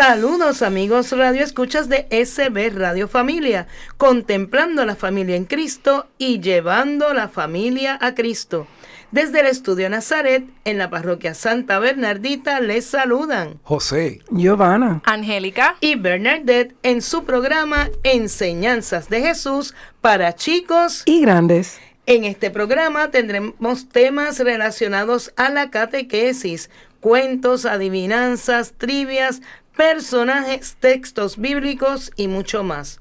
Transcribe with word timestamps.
Saludos 0.00 0.62
amigos 0.62 1.12
Radio 1.12 1.44
Escuchas 1.44 1.90
de 1.90 2.06
SB 2.08 2.70
Radio 2.70 3.06
Familia, 3.06 3.66
contemplando 3.98 4.86
la 4.86 4.96
familia 4.96 5.36
en 5.36 5.44
Cristo 5.44 6.06
y 6.16 6.40
llevando 6.40 7.12
la 7.12 7.28
familia 7.28 7.98
a 8.00 8.14
Cristo. 8.14 8.66
Desde 9.10 9.40
el 9.40 9.46
estudio 9.46 9.90
Nazaret, 9.90 10.44
en 10.64 10.78
la 10.78 10.88
parroquia 10.88 11.34
Santa 11.34 11.78
Bernardita, 11.78 12.60
les 12.60 12.86
saludan 12.86 13.60
José, 13.62 14.20
Giovanna, 14.30 15.02
Angélica. 15.04 15.76
y 15.82 15.96
Bernadette 15.96 16.74
en 16.82 17.02
su 17.02 17.24
programa 17.24 17.90
Enseñanzas 18.02 19.10
de 19.10 19.20
Jesús 19.20 19.74
para 20.00 20.34
chicos. 20.34 21.02
Y 21.04 21.20
grandes. 21.20 21.78
En 22.06 22.24
este 22.24 22.50
programa 22.50 23.10
tendremos 23.10 23.90
temas 23.90 24.38
relacionados 24.38 25.34
a 25.36 25.50
la 25.50 25.70
catequesis, 25.70 26.70
cuentos, 27.00 27.66
adivinanzas, 27.66 28.72
trivias, 28.76 29.42
personajes, 29.76 30.76
textos 30.78 31.38
bíblicos 31.38 32.12
y 32.16 32.28
mucho 32.28 32.62
más. 32.62 33.00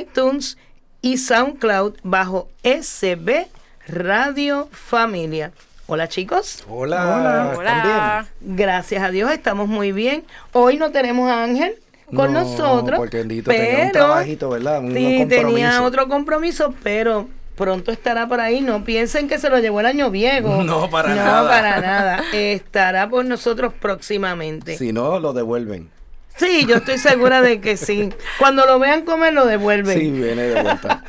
iTunes 0.00 0.56
y 1.02 1.18
SoundCloud 1.18 1.96
bajo 2.02 2.48
SB 2.62 3.48
Radio 3.86 4.68
Familia. 4.72 5.52
Hola 5.86 6.08
chicos. 6.08 6.64
Hola. 6.66 7.52
Hola. 7.58 8.26
Gracias 8.40 9.02
a 9.02 9.10
Dios 9.10 9.30
estamos 9.30 9.68
muy 9.68 9.92
bien. 9.92 10.24
Hoy 10.52 10.78
no 10.78 10.92
tenemos 10.92 11.30
a 11.30 11.42
Ángel 11.44 11.76
con 12.14 12.32
nosotros. 12.32 12.98
Porque 12.98 13.18
bendito 13.18 13.50
tenía 13.50 13.86
un 13.86 13.92
trabajito, 13.92 14.50
¿verdad? 14.50 14.82
sí, 14.92 15.26
tenía 15.28 15.82
otro 15.82 16.08
compromiso, 16.08 16.74
pero 16.82 17.28
pronto 17.54 17.92
estará 17.92 18.28
por 18.28 18.40
ahí. 18.40 18.60
No 18.60 18.84
piensen 18.84 19.28
que 19.28 19.38
se 19.38 19.48
lo 19.48 19.58
llevó 19.58 19.80
el 19.80 19.86
año 19.86 20.10
viejo. 20.10 20.62
No, 20.64 20.88
para 20.90 21.14
nada. 21.14 21.42
No, 21.42 21.48
para 21.48 21.80
nada. 21.80 22.24
Estará 22.32 23.08
por 23.08 23.24
nosotros 23.24 23.72
próximamente. 23.78 24.76
Si 24.76 24.92
no, 24.92 25.18
lo 25.18 25.32
devuelven. 25.32 25.90
Sí, 26.36 26.66
yo 26.66 26.76
estoy 26.76 26.98
segura 26.98 27.42
de 27.42 27.60
que 27.60 27.76
sí. 27.76 28.10
Cuando 28.38 28.66
lo 28.66 28.78
vean 28.78 29.02
comer, 29.04 29.32
lo 29.32 29.46
devuelven. 29.46 29.98
Sí, 29.98 30.10
viene 30.10 30.42
de 30.42 30.62
vuelta. 30.62 31.04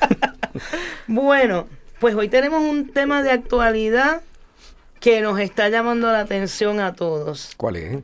bueno, 1.07 1.67
pues 1.99 2.13
hoy 2.16 2.29
tenemos 2.29 2.61
un 2.61 2.89
tema 2.89 3.23
de 3.23 3.31
actualidad 3.31 4.22
que 4.99 5.22
nos 5.22 5.39
está 5.39 5.69
llamando 5.69 6.11
la 6.11 6.19
atención 6.19 6.79
a 6.79 6.93
todos. 6.93 7.53
¿Cuál 7.57 7.75
es? 7.77 7.99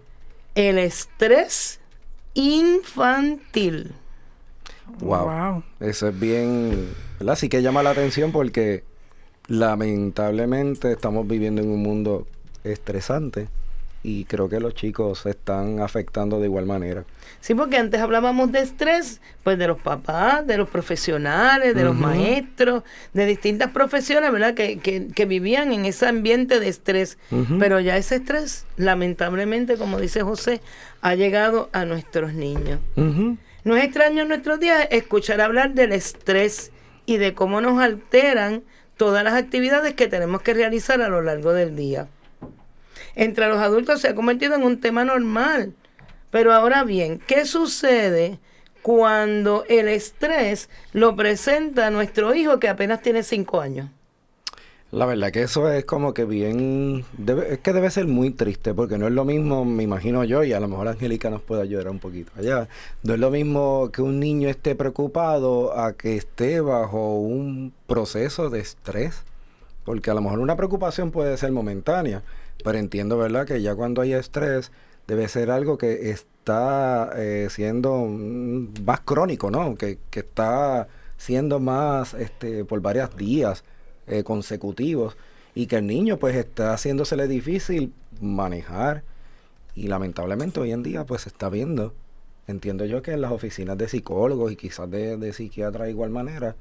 El 0.55 0.77
estrés 0.79 1.80
infantil. 2.33 3.93
Wow. 4.99 5.63
Eso 5.79 6.09
es 6.09 6.19
bien, 6.19 6.89
¿verdad? 7.19 7.35
Sí 7.35 7.49
que 7.49 7.61
llama 7.61 7.83
la 7.83 7.91
atención 7.91 8.31
porque 8.31 8.83
lamentablemente 9.47 10.91
estamos 10.91 11.27
viviendo 11.27 11.61
en 11.61 11.69
un 11.69 11.81
mundo 11.81 12.27
estresante 12.63 13.47
y 14.03 14.25
creo 14.25 14.49
que 14.49 14.59
los 14.59 14.73
chicos 14.73 15.19
se 15.19 15.31
están 15.31 15.79
afectando 15.79 16.39
de 16.39 16.47
igual 16.47 16.65
manera. 16.65 17.03
Sí, 17.39 17.53
porque 17.53 17.77
antes 17.77 18.01
hablábamos 18.01 18.51
de 18.51 18.59
estrés, 18.59 19.21
pues 19.43 19.57
de 19.59 19.67
los 19.67 19.79
papás, 19.79 20.45
de 20.47 20.57
los 20.57 20.69
profesionales, 20.69 21.75
de 21.75 21.83
los 21.83 21.95
maestros, 21.95 22.83
de 23.13 23.25
distintas 23.25 23.71
profesiones, 23.71 24.31
¿verdad? 24.31 24.53
Que, 24.53 24.79
que, 24.79 25.25
vivían 25.25 25.71
en 25.71 25.85
ese 25.85 26.07
ambiente 26.07 26.59
de 26.59 26.67
estrés. 26.67 27.17
Pero 27.59 27.79
ya 27.79 27.95
ese 27.97 28.15
estrés, 28.15 28.65
lamentablemente, 28.75 29.77
como 29.77 29.99
dice 29.99 30.23
José, 30.23 30.61
ha 31.01 31.15
llegado 31.15 31.69
a 31.71 31.85
nuestros 31.85 32.33
niños. 32.33 32.79
No 33.63 33.75
es 33.75 33.83
extraño 33.83 34.23
en 34.23 34.27
nuestros 34.27 34.59
días 34.59 34.87
escuchar 34.89 35.41
hablar 35.41 35.73
del 35.73 35.91
estrés 35.91 36.71
y 37.05 37.17
de 37.17 37.33
cómo 37.33 37.61
nos 37.61 37.79
alteran 37.81 38.63
todas 38.97 39.23
las 39.23 39.33
actividades 39.33 39.93
que 39.93 40.07
tenemos 40.07 40.41
que 40.41 40.53
realizar 40.53 41.01
a 41.01 41.09
lo 41.09 41.21
largo 41.21 41.53
del 41.53 41.75
día 41.75 42.07
entre 43.15 43.47
los 43.47 43.57
adultos 43.57 44.01
se 44.01 44.09
ha 44.09 44.15
convertido 44.15 44.55
en 44.55 44.63
un 44.63 44.79
tema 44.79 45.03
normal. 45.05 45.73
Pero 46.29 46.53
ahora 46.53 46.83
bien, 46.83 47.19
¿qué 47.27 47.45
sucede 47.45 48.39
cuando 48.81 49.65
el 49.67 49.87
estrés 49.87 50.69
lo 50.93 51.15
presenta 51.15 51.89
nuestro 51.91 52.33
hijo 52.33 52.59
que 52.59 52.69
apenas 52.69 53.01
tiene 53.01 53.23
cinco 53.23 53.61
años? 53.61 53.89
La 54.91 55.05
verdad 55.05 55.31
que 55.31 55.43
eso 55.43 55.71
es 55.71 55.85
como 55.85 56.13
que 56.13 56.25
bien, 56.25 57.05
es 57.49 57.59
que 57.59 57.71
debe 57.71 57.89
ser 57.89 58.07
muy 58.07 58.31
triste 58.31 58.73
porque 58.73 58.97
no 58.97 59.07
es 59.07 59.13
lo 59.13 59.23
mismo, 59.23 59.63
me 59.63 59.83
imagino 59.83 60.25
yo, 60.25 60.43
y 60.43 60.51
a 60.51 60.59
lo 60.59 60.67
mejor 60.67 60.89
Angélica 60.89 61.29
nos 61.29 61.41
puede 61.41 61.61
ayudar 61.61 61.87
un 61.87 61.99
poquito 61.99 62.29
allá, 62.37 62.67
no 63.01 63.13
es 63.13 63.19
lo 63.21 63.31
mismo 63.31 63.89
que 63.93 64.01
un 64.01 64.19
niño 64.19 64.49
esté 64.49 64.75
preocupado 64.75 65.79
a 65.79 65.93
que 65.93 66.17
esté 66.17 66.59
bajo 66.59 67.21
un 67.21 67.71
proceso 67.87 68.49
de 68.49 68.59
estrés, 68.59 69.23
porque 69.85 70.11
a 70.11 70.13
lo 70.13 70.21
mejor 70.21 70.39
una 70.39 70.57
preocupación 70.57 71.11
puede 71.11 71.37
ser 71.37 71.53
momentánea, 71.53 72.21
pero 72.63 72.77
entiendo, 72.77 73.17
¿verdad?, 73.17 73.45
que 73.45 73.61
ya 73.61 73.75
cuando 73.75 74.01
hay 74.01 74.13
estrés 74.13 74.71
debe 75.07 75.27
ser 75.27 75.51
algo 75.51 75.77
que 75.77 76.11
está 76.11 77.11
eh, 77.15 77.47
siendo 77.49 78.05
más 78.05 79.01
crónico, 79.01 79.51
¿no? 79.51 79.75
Que, 79.75 79.99
está 80.11 80.87
siendo 81.17 81.59
más 81.59 82.13
este, 82.13 82.65
por 82.65 82.81
varios 82.81 83.15
días 83.15 83.63
eh, 84.07 84.23
consecutivos 84.23 85.17
y 85.53 85.67
que 85.67 85.77
el 85.77 85.87
niño 85.87 86.17
pues 86.17 86.35
está 86.35 86.73
haciéndosele 86.73 87.27
difícil 87.27 87.93
manejar 88.21 89.03
y 89.75 89.87
lamentablemente 89.87 90.59
hoy 90.59 90.71
en 90.71 90.83
día 90.83 91.05
pues 91.05 91.21
se 91.21 91.29
está 91.29 91.49
viendo, 91.49 91.93
entiendo 92.47 92.85
yo 92.85 93.01
que 93.01 93.11
en 93.11 93.21
las 93.21 93.31
oficinas 93.31 93.77
de 93.77 93.87
psicólogos 93.87 94.51
y 94.51 94.55
quizás 94.55 94.89
de, 94.89 95.17
de 95.17 95.33
psiquiatras 95.33 95.85
de 95.85 95.91
igual 95.91 96.09
manera, 96.09 96.55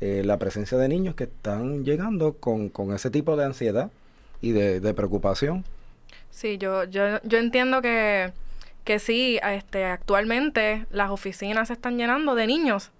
eh, 0.00 0.22
la 0.24 0.38
presencia 0.38 0.78
de 0.78 0.88
niños 0.88 1.14
que 1.14 1.24
están 1.24 1.84
llegando 1.84 2.34
con, 2.34 2.68
con 2.68 2.92
ese 2.94 3.10
tipo 3.10 3.36
de 3.36 3.44
ansiedad 3.44 3.90
y 4.40 4.52
de, 4.52 4.94
preocupación. 4.94 5.64
Sí, 6.30 6.58
yo, 6.58 6.84
yo, 6.84 7.20
yo 7.22 7.38
entiendo 7.38 7.82
que, 7.82 8.32
que 8.84 8.98
sí, 8.98 9.40
este, 9.42 9.84
actualmente 9.84 10.86
las 10.90 11.10
oficinas 11.10 11.68
se 11.68 11.74
están 11.74 11.98
llenando 11.98 12.34
de 12.34 12.46
niños, 12.46 12.90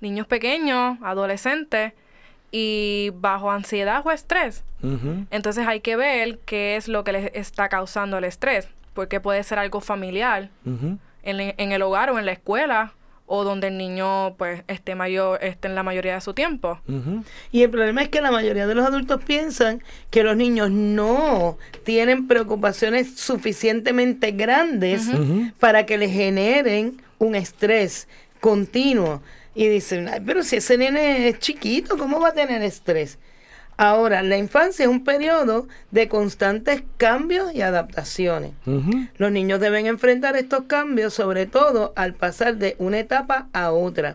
niños 0.00 0.26
pequeños, 0.26 0.98
adolescentes, 1.02 1.92
y 2.52 3.10
bajo 3.14 3.50
ansiedad 3.50 4.02
o 4.04 4.10
estrés. 4.10 4.62
Entonces 5.30 5.66
hay 5.66 5.80
que 5.80 5.96
ver 5.96 6.38
qué 6.40 6.76
es 6.76 6.88
lo 6.88 7.04
que 7.04 7.12
les 7.12 7.30
está 7.34 7.68
causando 7.68 8.18
el 8.18 8.24
estrés, 8.24 8.68
porque 8.94 9.20
puede 9.20 9.42
ser 9.44 9.58
algo 9.58 9.80
familiar 9.80 10.50
en, 10.64 11.00
en, 11.22 11.72
el 11.72 11.82
hogar 11.82 12.10
o 12.10 12.18
en 12.18 12.26
la 12.26 12.32
escuela 12.32 12.92
o 13.26 13.44
donde 13.44 13.68
el 13.68 13.78
niño 13.78 14.34
pues 14.36 14.62
esté 14.68 14.94
mayor 14.94 15.42
esté 15.42 15.68
en 15.68 15.74
la 15.74 15.82
mayoría 15.82 16.14
de 16.14 16.20
su 16.20 16.34
tiempo. 16.34 16.80
Y 17.50 17.62
el 17.62 17.70
problema 17.70 18.02
es 18.02 18.08
que 18.08 18.20
la 18.20 18.30
mayoría 18.30 18.66
de 18.66 18.74
los 18.74 18.86
adultos 18.86 19.22
piensan 19.24 19.82
que 20.10 20.22
los 20.22 20.36
niños 20.36 20.70
no 20.70 21.56
tienen 21.84 22.28
preocupaciones 22.28 23.14
suficientemente 23.16 24.32
grandes 24.32 25.08
para 25.58 25.86
que 25.86 25.98
le 25.98 26.08
generen 26.08 27.00
un 27.18 27.34
estrés 27.34 28.08
continuo. 28.40 29.22
Y 29.54 29.68
dicen, 29.68 30.10
pero 30.26 30.42
si 30.42 30.56
ese 30.56 30.78
nene 30.78 31.28
es 31.28 31.38
chiquito, 31.38 31.96
¿cómo 31.98 32.20
va 32.20 32.28
a 32.28 32.32
tener 32.34 32.62
estrés? 32.62 33.18
Ahora, 33.82 34.22
la 34.22 34.36
infancia 34.36 34.84
es 34.84 34.88
un 34.88 35.02
periodo 35.02 35.66
de 35.90 36.08
constantes 36.08 36.84
cambios 36.98 37.52
y 37.52 37.62
adaptaciones. 37.62 38.52
Los 39.16 39.32
niños 39.32 39.58
deben 39.58 39.86
enfrentar 39.86 40.36
estos 40.36 40.66
cambios, 40.68 41.14
sobre 41.14 41.46
todo 41.46 41.92
al 41.96 42.14
pasar 42.14 42.58
de 42.58 42.76
una 42.78 43.00
etapa 43.00 43.48
a 43.52 43.72
otra. 43.72 44.14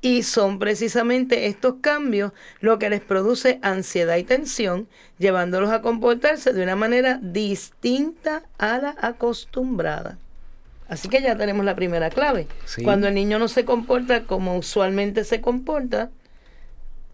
Y 0.00 0.24
son 0.24 0.58
precisamente 0.58 1.46
estos 1.46 1.74
cambios 1.80 2.32
lo 2.58 2.80
que 2.80 2.90
les 2.90 3.00
produce 3.00 3.60
ansiedad 3.62 4.16
y 4.16 4.24
tensión, 4.24 4.88
llevándolos 5.20 5.70
a 5.70 5.82
comportarse 5.82 6.52
de 6.52 6.64
una 6.64 6.74
manera 6.74 7.20
distinta 7.22 8.42
a 8.58 8.78
la 8.78 8.96
acostumbrada. 9.00 10.18
Así 10.88 11.08
que 11.08 11.22
ya 11.22 11.36
tenemos 11.36 11.64
la 11.64 11.76
primera 11.76 12.10
clave. 12.10 12.48
Cuando 12.82 13.06
el 13.06 13.14
niño 13.14 13.38
no 13.38 13.46
se 13.46 13.64
comporta 13.64 14.24
como 14.24 14.56
usualmente 14.58 15.22
se 15.22 15.40
comporta, 15.40 16.10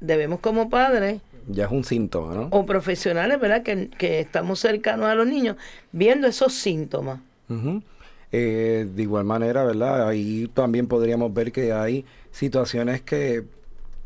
debemos 0.00 0.40
como 0.40 0.70
padres 0.70 1.20
ya 1.48 1.66
es 1.66 1.70
un 1.70 1.84
síntoma, 1.84 2.34
¿no? 2.34 2.48
O 2.50 2.66
profesionales, 2.66 3.40
¿verdad? 3.40 3.62
Que, 3.62 3.88
que 3.88 4.20
estamos 4.20 4.60
cercanos 4.60 5.06
a 5.06 5.14
los 5.14 5.26
niños, 5.26 5.56
viendo 5.92 6.26
esos 6.26 6.54
síntomas. 6.54 7.20
Eh, 8.32 8.86
de 8.94 9.02
igual 9.02 9.24
manera, 9.24 9.64
¿verdad? 9.64 10.08
Ahí 10.08 10.50
también 10.54 10.86
podríamos 10.86 11.34
ver 11.34 11.52
que 11.52 11.72
hay 11.72 12.04
situaciones 12.30 13.02
que 13.02 13.44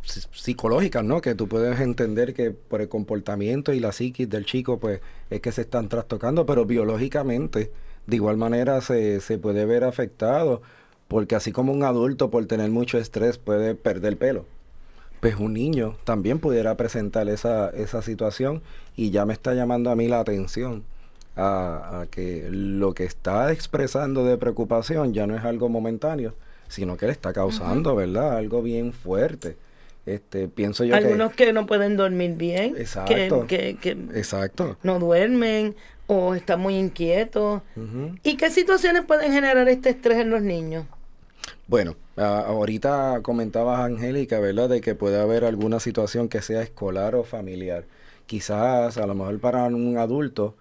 psicológicas, 0.02 1.04
¿no? 1.04 1.20
Que 1.20 1.34
tú 1.34 1.48
puedes 1.48 1.80
entender 1.80 2.34
que 2.34 2.50
por 2.50 2.80
el 2.80 2.88
comportamiento 2.88 3.72
y 3.72 3.80
la 3.80 3.92
psiquis 3.92 4.28
del 4.28 4.44
chico, 4.44 4.78
pues 4.78 5.00
es 5.30 5.40
que 5.40 5.52
se 5.52 5.62
están 5.62 5.88
trastocando, 5.88 6.46
pero 6.46 6.64
biológicamente, 6.64 7.70
de 8.06 8.16
igual 8.16 8.36
manera, 8.36 8.80
se, 8.80 9.20
se 9.20 9.38
puede 9.38 9.64
ver 9.64 9.84
afectado, 9.84 10.62
porque 11.08 11.34
así 11.34 11.52
como 11.52 11.72
un 11.72 11.84
adulto 11.84 12.30
por 12.30 12.46
tener 12.46 12.70
mucho 12.70 12.98
estrés 12.98 13.38
puede 13.38 13.74
perder 13.74 14.16
pelo, 14.16 14.46
pues 15.20 15.36
un 15.36 15.54
niño 15.54 15.96
también 16.04 16.38
pudiera 16.38 16.76
presentar 16.76 17.28
esa, 17.28 17.70
esa 17.70 18.02
situación 18.02 18.62
y 18.94 19.10
ya 19.10 19.24
me 19.24 19.32
está 19.32 19.54
llamando 19.54 19.90
a 19.90 19.96
mí 19.96 20.08
la 20.08 20.20
atención 20.20 20.84
a, 21.36 22.06
que 22.10 22.48
lo 22.50 22.94
que 22.94 23.04
está 23.04 23.52
expresando 23.52 24.24
de 24.24 24.38
preocupación 24.38 25.12
ya 25.12 25.26
no 25.26 25.36
es 25.36 25.44
algo 25.44 25.68
momentáneo, 25.68 26.34
sino 26.68 26.96
que 26.96 27.06
le 27.06 27.12
está 27.12 27.32
causando, 27.32 27.94
¿verdad? 27.94 28.36
Algo 28.36 28.62
bien 28.62 28.92
fuerte. 28.92 29.56
Este, 30.06 30.46
pienso 30.48 30.84
yo 30.84 30.94
Algunos 30.94 31.32
que, 31.32 31.52
no 31.52 31.66
pueden 31.66 31.96
dormir 31.96 32.36
bien, 32.36 32.76
Exacto. 32.76 33.46
Que, 33.48 33.76
que, 33.80 33.90
Exacto. 34.14 34.78
no 34.84 35.00
duermen 35.00 35.74
o 36.06 36.34
están 36.34 36.60
muy 36.60 36.76
inquietos. 36.76 37.62
¿Y 38.22 38.36
qué 38.36 38.50
situaciones 38.50 39.02
pueden 39.04 39.32
generar 39.32 39.68
este 39.68 39.90
estrés 39.90 40.18
en 40.18 40.30
los 40.30 40.42
niños? 40.42 40.86
Bueno, 41.68 41.96
ahorita 42.16 43.20
comentabas, 43.22 43.80
Angélica, 43.80 44.38
¿verdad? 44.38 44.68
De 44.68 44.80
que 44.80 44.94
puede 44.94 45.20
haber 45.20 45.44
alguna 45.44 45.80
situación 45.80 46.28
que 46.28 46.40
sea 46.40 46.62
escolar 46.62 47.16
o 47.16 47.24
familiar. 47.24 47.86
Quizás, 48.26 48.98
a 48.98 49.06
lo 49.06 49.14
mejor 49.16 49.40
para 49.40 49.64
un 49.64 49.98
adulto, 49.98 50.54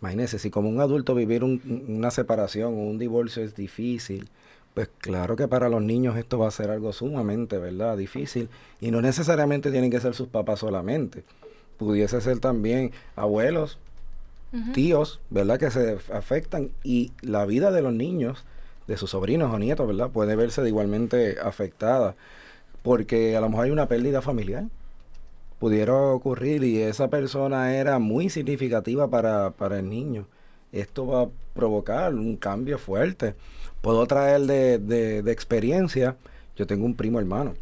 imagínese, 0.00 0.38
si 0.38 0.50
como 0.50 0.68
un 0.68 0.80
adulto 0.80 1.16
vivir 1.16 1.42
una 1.42 2.12
separación 2.12 2.74
o 2.74 2.76
un 2.76 2.98
divorcio 2.98 3.42
es 3.42 3.56
difícil, 3.56 4.28
pues 4.72 4.88
claro 4.98 5.34
que 5.34 5.48
para 5.48 5.68
los 5.68 5.82
niños 5.82 6.16
esto 6.16 6.38
va 6.38 6.46
a 6.46 6.52
ser 6.52 6.70
algo 6.70 6.92
sumamente, 6.92 7.58
¿verdad? 7.58 7.96
Difícil. 7.96 8.48
Y 8.80 8.92
no 8.92 9.02
necesariamente 9.02 9.72
tienen 9.72 9.90
que 9.90 10.00
ser 10.00 10.14
sus 10.14 10.28
papás 10.28 10.60
solamente. 10.60 11.24
Pudiese 11.76 12.20
ser 12.20 12.38
también 12.38 12.92
abuelos, 13.16 13.78
tíos, 14.74 15.20
¿verdad? 15.28 15.58
Que 15.58 15.72
se 15.72 15.98
afectan. 16.12 16.70
Y 16.84 17.10
la 17.20 17.46
vida 17.46 17.72
de 17.72 17.82
los 17.82 17.92
niños 17.92 18.44
de 18.86 18.96
sus 18.96 19.10
sobrinos 19.10 19.52
o 19.52 19.58
nietos, 19.58 19.86
¿verdad? 19.86 20.10
Puede 20.10 20.36
verse 20.36 20.62
de 20.62 20.68
igualmente 20.68 21.38
afectada 21.40 22.14
porque 22.82 23.36
a 23.36 23.40
lo 23.40 23.48
mejor 23.48 23.66
hay 23.66 23.70
una 23.70 23.86
pérdida 23.86 24.20
familiar. 24.22 24.64
Pudiera 25.58 25.94
ocurrir 25.94 26.64
y 26.64 26.82
esa 26.82 27.08
persona 27.08 27.76
era 27.76 27.98
muy 28.00 28.28
significativa 28.28 29.08
para, 29.08 29.50
para 29.50 29.78
el 29.78 29.88
niño. 29.88 30.26
Esto 30.72 31.06
va 31.06 31.22
a 31.22 31.28
provocar 31.54 32.14
un 32.14 32.36
cambio 32.36 32.78
fuerte. 32.78 33.34
Puedo 33.80 34.06
traer 34.06 34.40
de, 34.42 34.78
de, 34.78 35.22
de 35.22 35.32
experiencia, 35.32 36.16
yo 36.56 36.66
tengo 36.66 36.84
un 36.84 36.94
primo 36.94 37.20
hermano, 37.20 37.54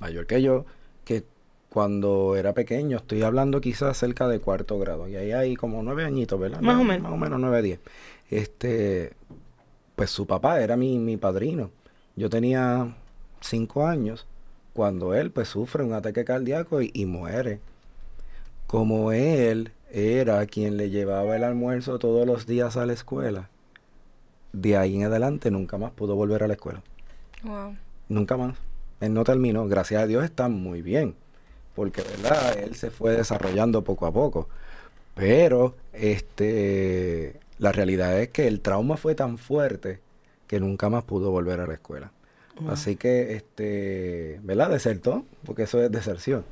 mayor 0.00 0.26
que 0.26 0.42
yo, 0.42 0.66
que 1.04 1.24
cuando 1.70 2.34
era 2.36 2.52
pequeño, 2.54 2.98
estoy 2.98 3.22
hablando 3.22 3.60
quizás 3.60 3.96
cerca 3.96 4.26
de 4.26 4.40
cuarto 4.40 4.78
grado, 4.78 5.06
y 5.08 5.16
ahí 5.16 5.32
hay 5.32 5.54
como 5.54 5.82
nueve 5.82 6.04
añitos, 6.04 6.40
¿verdad? 6.40 6.60
Más 6.60 6.80
o 6.80 6.84
menos. 6.84 7.02
Más 7.02 7.12
o 7.12 7.16
menos 7.16 7.38
nueve, 7.40 7.62
diez. 7.62 7.80
Este, 8.30 9.12
pues 9.98 10.10
su 10.10 10.28
papá 10.28 10.60
era 10.60 10.76
mi, 10.76 10.96
mi 10.96 11.16
padrino. 11.16 11.72
Yo 12.14 12.30
tenía 12.30 12.94
cinco 13.40 13.84
años 13.84 14.28
cuando 14.72 15.12
él 15.12 15.32
pues 15.32 15.48
sufre 15.48 15.82
un 15.82 15.92
ataque 15.92 16.24
cardíaco 16.24 16.80
y, 16.80 17.04
muere. 17.04 17.58
Como 18.68 19.10
él 19.10 19.72
era 19.90 20.46
quien 20.46 20.76
le 20.76 20.90
llevaba 20.90 21.34
el 21.34 21.42
almuerzo 21.42 21.98
todos 21.98 22.24
los 22.28 22.46
días 22.46 22.76
a 22.76 22.86
la 22.86 22.92
escuela, 22.92 23.48
de 24.52 24.76
ahí 24.76 24.94
en 24.94 25.02
adelante 25.02 25.50
nunca 25.50 25.78
más 25.78 25.90
pudo 25.90 26.14
volver 26.14 26.44
a 26.44 26.46
la 26.46 26.54
escuela. 26.54 26.80
Wow. 27.42 27.74
Nunca 28.08 28.36
más. 28.36 28.56
Él 29.00 29.12
no 29.12 29.24
terminó. 29.24 29.66
Gracias 29.66 30.00
a 30.00 30.06
Dios 30.06 30.22
está 30.22 30.48
muy 30.48 30.80
bien. 30.80 31.16
Porque, 31.74 32.02
¿verdad? 32.02 32.56
Él 32.56 32.76
se 32.76 32.92
fue 32.92 33.16
desarrollando 33.16 33.82
poco 33.82 34.06
a 34.06 34.12
poco. 34.12 34.48
Pero, 35.16 35.74
este, 35.92 37.40
la 37.58 37.72
realidad 37.72 38.18
es 38.20 38.28
que 38.28 38.46
el 38.46 38.60
trauma 38.60 38.96
fue 38.96 39.14
tan 39.14 39.38
fuerte 39.38 40.00
que 40.46 40.60
nunca 40.60 40.88
más 40.88 41.04
pudo 41.04 41.30
volver 41.30 41.60
a 41.60 41.66
la 41.66 41.74
escuela. 41.74 42.12
Así 42.66 42.96
que, 42.96 43.34
este, 43.34 44.40
¿verdad? 44.42 44.70
Desertó, 44.70 45.24
porque 45.44 45.62
eso 45.62 45.80
es 45.80 45.92
deserción. 45.92 46.44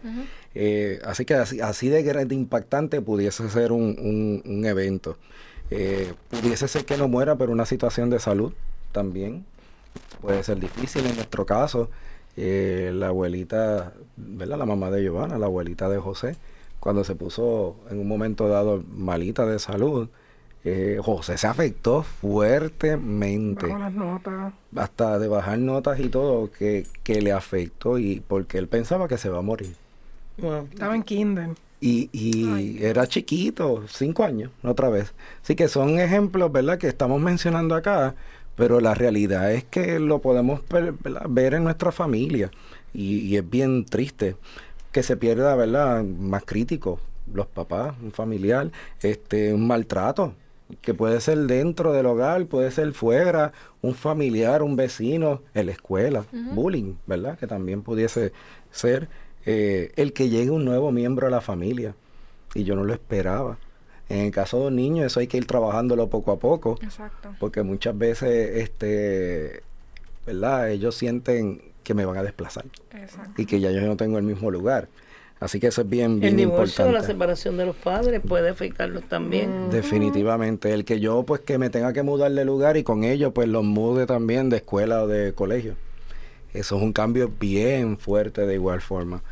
Eh, 0.54 1.00
así 1.04 1.24
que 1.24 1.34
así, 1.34 1.60
así 1.60 1.88
de, 1.88 2.02
de 2.02 2.34
impactante 2.34 3.00
pudiese 3.00 3.48
ser 3.48 3.72
un, 3.72 4.42
un, 4.44 4.64
evento. 4.64 5.16
Eh, 5.70 6.12
pudiese 6.30 6.68
ser 6.68 6.84
que 6.84 6.96
no 6.96 7.08
muera, 7.08 7.36
pero 7.36 7.50
una 7.50 7.66
situación 7.66 8.08
de 8.08 8.20
salud 8.20 8.52
también 8.92 9.44
puede 10.20 10.44
ser 10.44 10.60
difícil. 10.60 11.04
En 11.06 11.16
nuestro 11.16 11.44
caso, 11.44 11.90
eh, 12.36 12.92
la 12.94 13.08
abuelita, 13.08 13.92
¿verdad? 14.16 14.58
La 14.58 14.66
mamá 14.66 14.90
de 14.90 15.02
Giovanna, 15.02 15.38
la 15.38 15.46
abuelita 15.46 15.88
de 15.88 15.98
José, 15.98 16.36
cuando 16.78 17.02
se 17.02 17.16
puso 17.16 17.76
en 17.90 17.98
un 17.98 18.06
momento 18.06 18.48
dado 18.48 18.84
malita 18.88 19.44
de 19.44 19.58
salud, 19.58 20.08
eh, 20.68 20.98
José 21.00 21.38
se 21.38 21.46
afectó 21.46 22.02
fuertemente. 22.02 23.68
las 23.68 23.92
notas. 23.92 24.52
Hasta 24.74 25.16
de 25.20 25.28
bajar 25.28 25.60
notas 25.60 26.00
y 26.00 26.08
todo, 26.08 26.50
que, 26.50 26.84
le 27.06 27.30
afectó 27.30 27.98
y 27.98 28.20
porque 28.26 28.58
él 28.58 28.66
pensaba 28.66 29.06
que 29.06 29.16
se 29.16 29.28
va 29.28 29.38
a 29.38 29.42
morir. 29.42 29.76
Estaba 30.72 30.96
en 30.96 31.04
kinder. 31.04 31.50
Y, 31.80 32.10
y 32.12 32.82
era 32.82 33.06
chiquito, 33.06 33.84
cinco 33.86 34.24
años, 34.24 34.50
otra 34.64 34.88
vez. 34.88 35.14
Así 35.40 35.54
que 35.54 35.68
son 35.68 36.00
ejemplos, 36.00 36.50
¿verdad?, 36.50 36.78
que 36.78 36.88
estamos 36.88 37.20
mencionando 37.20 37.76
acá, 37.76 38.16
pero 38.56 38.80
la 38.80 38.94
realidad 38.94 39.52
es 39.52 39.62
que 39.62 40.00
lo 40.00 40.18
podemos 40.20 40.62
ver 41.28 41.54
en 41.54 41.62
nuestra 41.62 41.92
familia. 41.92 42.50
Y, 42.92 43.18
y, 43.18 43.36
es 43.36 43.48
bien 43.48 43.84
triste 43.84 44.34
que 44.90 45.04
se 45.04 45.16
pierda, 45.16 45.54
¿verdad?, 45.54 46.02
más 46.02 46.42
crítico, 46.44 46.98
los 47.32 47.46
papás, 47.46 47.94
un 48.02 48.10
familiar, 48.10 48.72
este, 49.00 49.54
un 49.54 49.68
maltrato 49.68 50.34
que 50.80 50.94
puede 50.94 51.20
ser 51.20 51.38
dentro 51.38 51.92
del 51.92 52.06
hogar, 52.06 52.46
puede 52.46 52.70
ser 52.70 52.92
fuera, 52.92 53.52
un 53.82 53.94
familiar, 53.94 54.62
un 54.62 54.76
vecino, 54.76 55.42
en 55.54 55.66
la 55.66 55.72
escuela, 55.72 56.24
bullying, 56.32 56.94
¿verdad? 57.06 57.38
Que 57.38 57.46
también 57.46 57.82
pudiese 57.82 58.32
ser 58.70 59.08
eh, 59.44 59.92
el 59.96 60.12
que 60.12 60.28
llegue 60.28 60.50
un 60.50 60.64
nuevo 60.64 60.90
miembro 60.90 61.26
a 61.26 61.30
la 61.30 61.40
familia. 61.40 61.94
Y 62.54 62.64
yo 62.64 62.74
no 62.74 62.84
lo 62.84 62.92
esperaba. 62.92 63.58
En 64.08 64.20
el 64.26 64.30
caso 64.30 64.60
de 64.60 64.66
un 64.68 64.76
niño, 64.76 65.04
eso 65.04 65.20
hay 65.20 65.26
que 65.26 65.36
ir 65.36 65.46
trabajándolo 65.46 66.08
poco 66.08 66.32
a 66.32 66.38
poco. 66.38 66.78
Exacto. 66.82 67.34
Porque 67.38 67.62
muchas 67.62 67.96
veces, 67.96 68.56
este, 68.58 69.62
¿verdad? 70.24 70.70
Ellos 70.70 70.94
sienten 70.96 71.62
que 71.82 71.94
me 71.94 72.04
van 72.04 72.16
a 72.16 72.22
desplazar. 72.22 72.64
Exacto. 72.92 73.40
Y 73.40 73.46
que 73.46 73.60
ya 73.60 73.70
yo 73.70 73.80
no 73.82 73.96
tengo 73.96 74.18
el 74.18 74.24
mismo 74.24 74.50
lugar. 74.50 74.88
Así 75.38 75.60
que 75.60 75.66
eso 75.66 75.82
es 75.82 75.88
bien, 75.88 76.18
bien 76.18 76.32
el 76.32 76.36
divorcio, 76.38 76.90
la 76.90 77.02
separación 77.02 77.58
de 77.58 77.66
los 77.66 77.76
padres 77.76 78.22
puede 78.26 78.48
afectarlos 78.48 79.04
también. 79.06 79.68
Definitivamente. 79.70 80.72
El 80.72 80.86
que 80.86 80.98
yo, 80.98 81.24
pues, 81.24 81.42
que 81.42 81.58
me 81.58 81.68
tenga 81.68 81.92
que 81.92 82.02
mudar 82.02 82.32
de 82.32 82.44
lugar 82.46 82.78
y 82.78 82.84
con 82.84 83.04
ello, 83.04 83.32
pues, 83.34 83.46
los 83.46 83.62
mude 83.62 84.06
también 84.06 84.48
de 84.48 84.56
escuela 84.56 85.02
o 85.02 85.06
de 85.06 85.34
colegio. 85.34 85.74
Eso 86.54 86.76
es 86.76 86.82
un 86.82 86.94
cambio 86.94 87.30
bien 87.38 87.98
fuerte 87.98 88.46
de 88.46 88.54
igual 88.54 88.80
forma. 88.80 89.22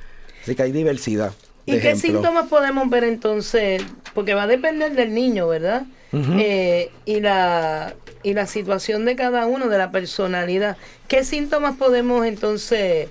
Así 0.42 0.54
que 0.54 0.62
hay 0.62 0.72
diversidad. 0.72 1.32
¿Y 1.64 1.80
qué 1.80 1.96
síntomas 1.96 2.48
podemos 2.48 2.90
ver 2.90 3.04
entonces? 3.04 3.82
Porque 4.12 4.34
va 4.34 4.42
a 4.42 4.46
depender 4.46 4.94
del 4.94 5.14
niño, 5.14 5.48
¿verdad? 5.48 5.86
Eh, 6.12 6.90
y, 7.06 7.20
la, 7.20 7.94
y 8.22 8.34
la 8.34 8.46
situación 8.46 9.06
de 9.06 9.16
cada 9.16 9.46
uno, 9.46 9.68
de 9.68 9.78
la 9.78 9.90
personalidad. 9.90 10.76
¿Qué 11.08 11.24
síntomas 11.24 11.76
podemos 11.76 12.26
entonces 12.26 13.08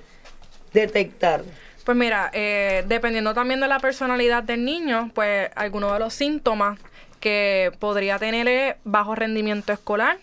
detectar? 0.72 1.42
Pues 1.84 1.98
mira, 1.98 2.30
eh, 2.32 2.84
dependiendo 2.88 3.34
también 3.34 3.60
de 3.60 3.68
la 3.68 3.78
personalidad 3.78 4.42
del 4.42 4.64
niño, 4.64 5.10
pues 5.14 5.50
algunos 5.54 5.92
de 5.92 5.98
los 5.98 6.14
síntomas 6.14 6.78
que 7.20 7.72
podría 7.78 8.18
tener 8.18 8.48
es 8.48 8.76
bajo 8.84 9.14
rendimiento 9.14 9.72
escolar, 9.72 10.18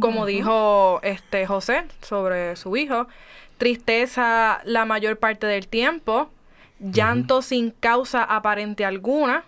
como 0.00 0.26
dijo 0.26 0.98
este 1.04 1.46
José 1.46 1.84
sobre 2.02 2.56
su 2.56 2.76
hijo, 2.76 3.06
tristeza 3.56 4.60
la 4.64 4.84
mayor 4.84 5.16
parte 5.18 5.46
del 5.46 5.68
tiempo, 5.68 6.28
llanto 6.80 7.40
sin 7.40 7.70
causa 7.70 8.24
aparente 8.24 8.84
alguna, 8.84 9.44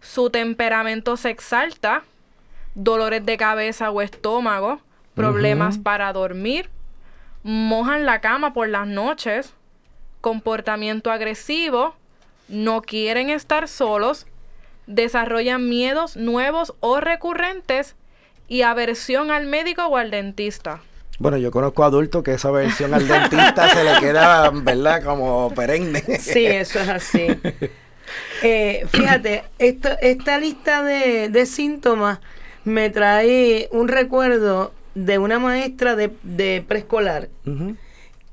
su 0.00 0.30
temperamento 0.30 1.16
se 1.16 1.30
exalta, 1.30 2.02
dolores 2.74 3.24
de 3.24 3.36
cabeza 3.36 3.92
o 3.92 4.02
estómago, 4.02 4.80
problemas 5.14 5.78
para 5.78 6.12
dormir, 6.12 6.68
mojan 7.44 8.06
la 8.06 8.20
cama 8.20 8.52
por 8.54 8.68
las 8.68 8.88
noches, 8.88 9.54
comportamiento 10.24 11.10
agresivo, 11.10 11.94
no 12.48 12.80
quieren 12.80 13.28
estar 13.28 13.68
solos, 13.68 14.26
desarrollan 14.86 15.68
miedos 15.68 16.16
nuevos 16.16 16.72
o 16.80 16.98
recurrentes 16.98 17.94
y 18.48 18.62
aversión 18.62 19.30
al 19.30 19.44
médico 19.44 19.84
o 19.84 19.98
al 19.98 20.10
dentista. 20.10 20.80
Bueno, 21.18 21.36
yo 21.36 21.50
conozco 21.50 21.84
adultos 21.84 22.24
que 22.24 22.32
esa 22.32 22.48
aversión 22.48 22.94
al 22.94 23.06
dentista 23.06 23.68
se 23.68 23.84
le 23.84 24.00
queda, 24.00 24.48
¿verdad? 24.50 25.04
Como 25.04 25.52
perenne. 25.54 26.00
Sí, 26.18 26.46
eso 26.46 26.80
es 26.80 26.88
así. 26.88 27.26
Eh, 28.42 28.84
fíjate, 28.90 29.44
esta, 29.58 29.94
esta 29.94 30.38
lista 30.38 30.84
de, 30.84 31.30
de, 31.30 31.46
síntomas 31.46 32.20
me 32.64 32.90
trae 32.90 33.70
un 33.72 33.88
recuerdo 33.88 34.74
de 34.94 35.16
una 35.16 35.38
maestra 35.38 35.96
de, 35.96 36.12
de 36.22 36.62
preescolar 36.68 37.30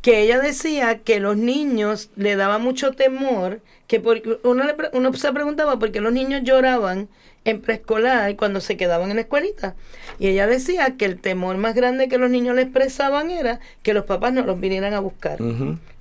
que 0.01 0.22
ella 0.22 0.39
decía 0.39 1.00
que 1.00 1.20
los 1.20 1.38
niños 1.38 2.10
le 2.15 2.36
daba 2.36 2.58
mucho 2.58 2.93
temor, 2.93 3.62
que 3.88 4.00
porque 4.00 4.39
uno, 4.43 4.63
uno 4.93 5.13
se 5.13 5.34
preguntaba 5.34 5.77
por 5.77 5.91
qué 5.91 6.01
los 6.01 6.13
niños 6.13 6.41
lloraban 6.43 7.08
en 7.43 7.62
preescolar 7.62 8.36
cuando 8.36 8.62
se 8.62 8.77
quedaban 8.77 9.10
en 9.10 9.17
la 9.17 9.24
escuelita. 9.24 9.75
Y 10.20 10.27
ella 10.27 10.48
decía 10.48 10.96
que 10.98 11.05
el 11.05 11.20
temor 11.20 11.58
más 11.58 11.75
grande 11.75 12.08
que 12.08 12.17
los 12.17 12.29
niños 12.29 12.55
le 12.55 12.63
expresaban 12.63 13.31
era 13.31 13.60
que 13.84 13.93
los 13.93 14.05
papás 14.05 14.34
no 14.34 14.43
los 14.43 14.60
vinieran 14.60 14.93
a 14.93 15.00
buscar, 15.00 15.39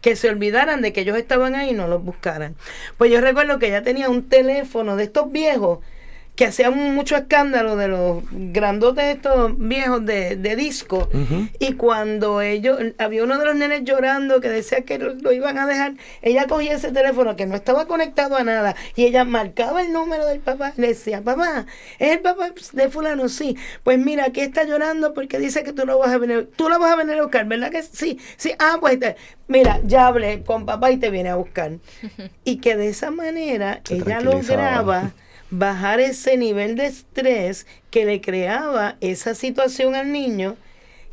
que 0.01 0.17
se 0.17 0.29
olvidaran 0.29 0.83
de 0.83 0.93
que 0.93 1.03
ellos 1.03 1.17
estaban 1.17 1.55
ahí 1.55 1.71
y 1.71 1.75
no 1.75 1.89
los 1.89 2.03
buscaran. 2.03 2.57
Pues 2.99 3.11
yo 3.11 3.21
recuerdo 3.21 3.59
que 3.59 3.69
ella 3.69 3.83
tenía 3.83 4.11
un 4.11 4.29
teléfono 4.29 4.97
de 4.97 5.05
estos 5.05 5.31
viejos 5.33 5.81
que 6.41 6.47
hacían 6.47 6.95
mucho 6.95 7.19
escándalo 7.19 7.77
de 7.77 7.87
los 7.89 8.23
grandotes 8.31 9.05
estos 9.05 9.59
viejos 9.59 10.07
de, 10.07 10.57
disco. 10.57 11.11
Y 11.59 11.75
cuando 11.75 12.41
ellos, 12.41 12.79
había 12.97 13.25
uno 13.25 13.39
de 13.39 13.45
los 13.45 13.55
nenes 13.57 13.85
llorando 13.85 14.41
que 14.41 14.49
decía 14.49 14.81
que 14.87 14.99
lo, 14.99 15.33
iban 15.33 15.59
a 15.59 15.67
dejar, 15.67 15.97
ella 16.23 16.47
cogía 16.47 16.73
ese 16.73 16.93
teléfono 16.93 17.37
que 17.37 17.45
no 17.45 17.57
estaba 17.57 17.85
conectado 17.87 18.37
a 18.37 18.43
nada 18.43 18.75
y 18.97 19.05
ella 19.05 19.27
marcaba 19.27 19.83
el 19.83 19.93
número 19.93 20.25
del 20.25 20.41
papá 20.41 20.73
y 20.79 20.81
le 20.81 20.89
decía, 20.89 21.21
papá, 21.21 21.67
es 21.99 22.13
el 22.13 22.21
papá 22.21 22.55
de 22.73 22.89
fulano, 22.89 23.29
sí. 23.29 23.59
Pues 23.85 23.99
mira, 23.99 24.25
aquí 24.25 24.41
está 24.41 24.65
llorando 24.65 25.13
porque 25.13 25.39
dice 25.39 25.63
que 25.63 25.75
tú 25.75 25.85
lo 25.85 25.99
vas 25.99 26.09
a 26.09 26.17
venir, 26.17 26.49
tú 26.57 26.71
lo 26.71 26.79
vas 26.79 26.93
a 26.93 26.97
venir 26.97 27.19
a 27.19 27.23
buscar, 27.23 27.45
¿verdad 27.45 27.71
que 27.71 27.83
sí? 27.83 28.19
Sí, 28.39 28.55
ah, 28.59 28.79
pues 28.81 28.99
mira, 29.47 29.79
ya 29.85 30.07
hablé 30.07 30.43
con 30.43 30.65
papá 30.65 30.91
y 30.91 30.97
te 30.97 31.11
viene 31.11 31.29
a 31.29 31.37
buscar. 31.37 31.73
y 32.45 32.57
que 32.61 32.77
de 32.77 32.89
esa 32.89 33.11
manera 33.11 33.83
ella 33.91 34.23
lograba 34.23 35.13
bajar 35.51 36.01
ese 36.01 36.37
nivel 36.37 36.77
de 36.77 36.87
estrés 36.87 37.67
que 37.91 38.05
le 38.05 38.21
creaba 38.21 38.97
esa 39.01 39.35
situación 39.35 39.95
al 39.95 40.13
niño 40.13 40.57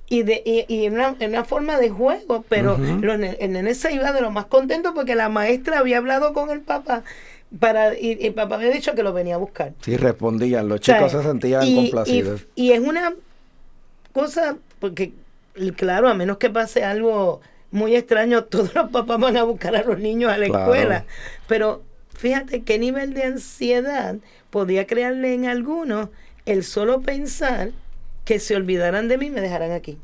y 0.09 0.23
de 0.23 0.41
y, 0.45 0.85
en, 0.85 0.93
una, 0.93 1.43
forma 1.43 1.77
de 1.77 1.89
juego, 1.89 2.45
pero 2.47 2.77
el 2.77 3.51
nene 3.51 3.75
se 3.75 3.93
iba 3.93 4.13
de 4.13 4.21
lo 4.21 4.31
más 4.31 4.45
contento 4.45 4.93
porque 4.93 5.15
la 5.15 5.27
maestra 5.27 5.79
había 5.79 5.97
hablado 5.97 6.33
con 6.33 6.49
el 6.49 6.61
papá 6.61 7.03
para 7.59 7.97
y, 7.97 8.25
el 8.25 8.33
papá 8.33 8.55
había 8.55 8.69
dicho 8.69 8.93
que 8.93 9.03
lo 9.03 9.13
venía 9.13 9.35
a 9.35 9.37
buscar. 9.37 9.73
Sí, 9.81 9.97
respondían, 9.97 10.69
los 10.69 10.79
chicos 10.79 11.11
se 11.11 11.23
sentían 11.23 11.75
complacidos. 11.75 12.45
Y, 12.55 12.71
es 12.71 12.79
una 12.79 13.13
cosa, 14.13 14.57
porque 14.79 15.11
claro, 15.75 16.07
a 16.07 16.13
menos 16.13 16.37
que 16.37 16.49
pase 16.49 16.83
algo 16.83 17.41
muy 17.71 17.95
extraño, 17.95 18.43
todos 18.45 18.73
los 18.75 18.89
papás 18.89 19.19
van 19.19 19.35
a 19.35 19.43
buscar 19.43 19.75
a 19.75 19.83
los 19.83 19.99
niños 19.99 20.31
a 20.31 20.37
la 20.37 20.45
escuela, 20.45 21.05
pero 21.47 21.83
Fíjate 22.17 22.63
qué 22.63 22.79
nivel 22.79 23.13
de 23.13 23.23
ansiedad 23.23 24.15
podía 24.49 24.87
crearle 24.87 25.33
en 25.33 25.45
algunos 25.45 26.09
el 26.45 26.63
solo 26.63 27.01
pensar 27.01 27.71
que 28.25 28.39
se 28.39 28.55
olvidaran 28.55 29.07
de 29.07 29.17
mí 29.17 29.27
y 29.27 29.29
me 29.29 29.41
dejaran 29.41 29.71
aquí. 29.71 29.97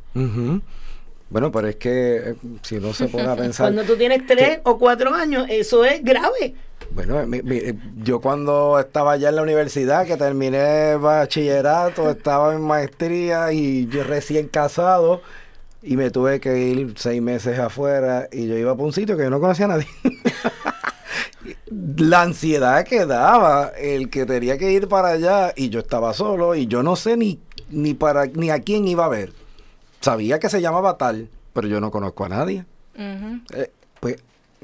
Bueno, 1.29 1.51
pero 1.51 1.67
es 1.67 1.75
que 1.77 2.17
eh, 2.17 2.35
si 2.61 2.75
no 2.75 2.93
se 2.93 3.07
pone 3.07 3.23
a 3.23 3.35
pensar... 3.35 3.65
cuando 3.65 3.83
tú 3.83 3.97
tienes 3.97 4.25
tres 4.27 4.59
o 4.63 4.77
cuatro 4.77 5.13
años, 5.13 5.47
eso 5.49 5.83
es 5.83 6.03
grave. 6.03 6.53
Bueno, 6.91 7.25
yo 8.03 8.21
cuando 8.21 8.77
estaba 8.79 9.13
allá 9.13 9.29
en 9.29 9.37
la 9.37 9.41
universidad, 9.41 10.05
que 10.05 10.15
terminé 10.15 10.95
bachillerato, 10.95 12.11
estaba 12.11 12.53
en 12.53 12.61
maestría 12.61 13.51
y 13.51 13.87
yo 13.87 14.03
recién 14.03 14.47
casado 14.47 15.21
y 15.81 15.97
me 15.97 16.11
tuve 16.11 16.39
que 16.39 16.59
ir 16.59 16.93
seis 16.97 17.21
meses 17.21 17.57
afuera 17.57 18.29
y 18.31 18.47
yo 18.47 18.55
iba 18.55 18.75
para 18.75 18.85
un 18.85 18.93
sitio 18.93 19.17
que 19.17 19.23
yo 19.23 19.31
no 19.31 19.39
conocía 19.39 19.65
a 19.65 19.69
nadie. 19.69 19.87
la 21.97 22.21
ansiedad 22.21 22.83
que 22.85 23.05
daba 23.05 23.71
el 23.77 24.09
que 24.09 24.25
tenía 24.25 24.57
que 24.57 24.71
ir 24.71 24.87
para 24.87 25.09
allá 25.09 25.53
y 25.55 25.69
yo 25.69 25.79
estaba 25.79 26.13
solo 26.13 26.55
y 26.55 26.67
yo 26.67 26.83
no 26.83 26.95
sé 26.95 27.17
ni, 27.17 27.39
ni, 27.69 27.93
para, 27.93 28.25
ni 28.25 28.49
a 28.49 28.59
quién 28.59 28.87
iba 28.87 29.05
a 29.05 29.09
ver. 29.09 29.33
Sabía 30.01 30.39
que 30.39 30.49
se 30.49 30.61
llamaba 30.61 30.97
tal, 30.97 31.29
pero 31.53 31.67
yo 31.67 31.79
no 31.79 31.91
conozco 31.91 32.25
a 32.25 32.29
nadie. 32.29 32.65
Eh, 32.95 33.71
pues 33.99 34.17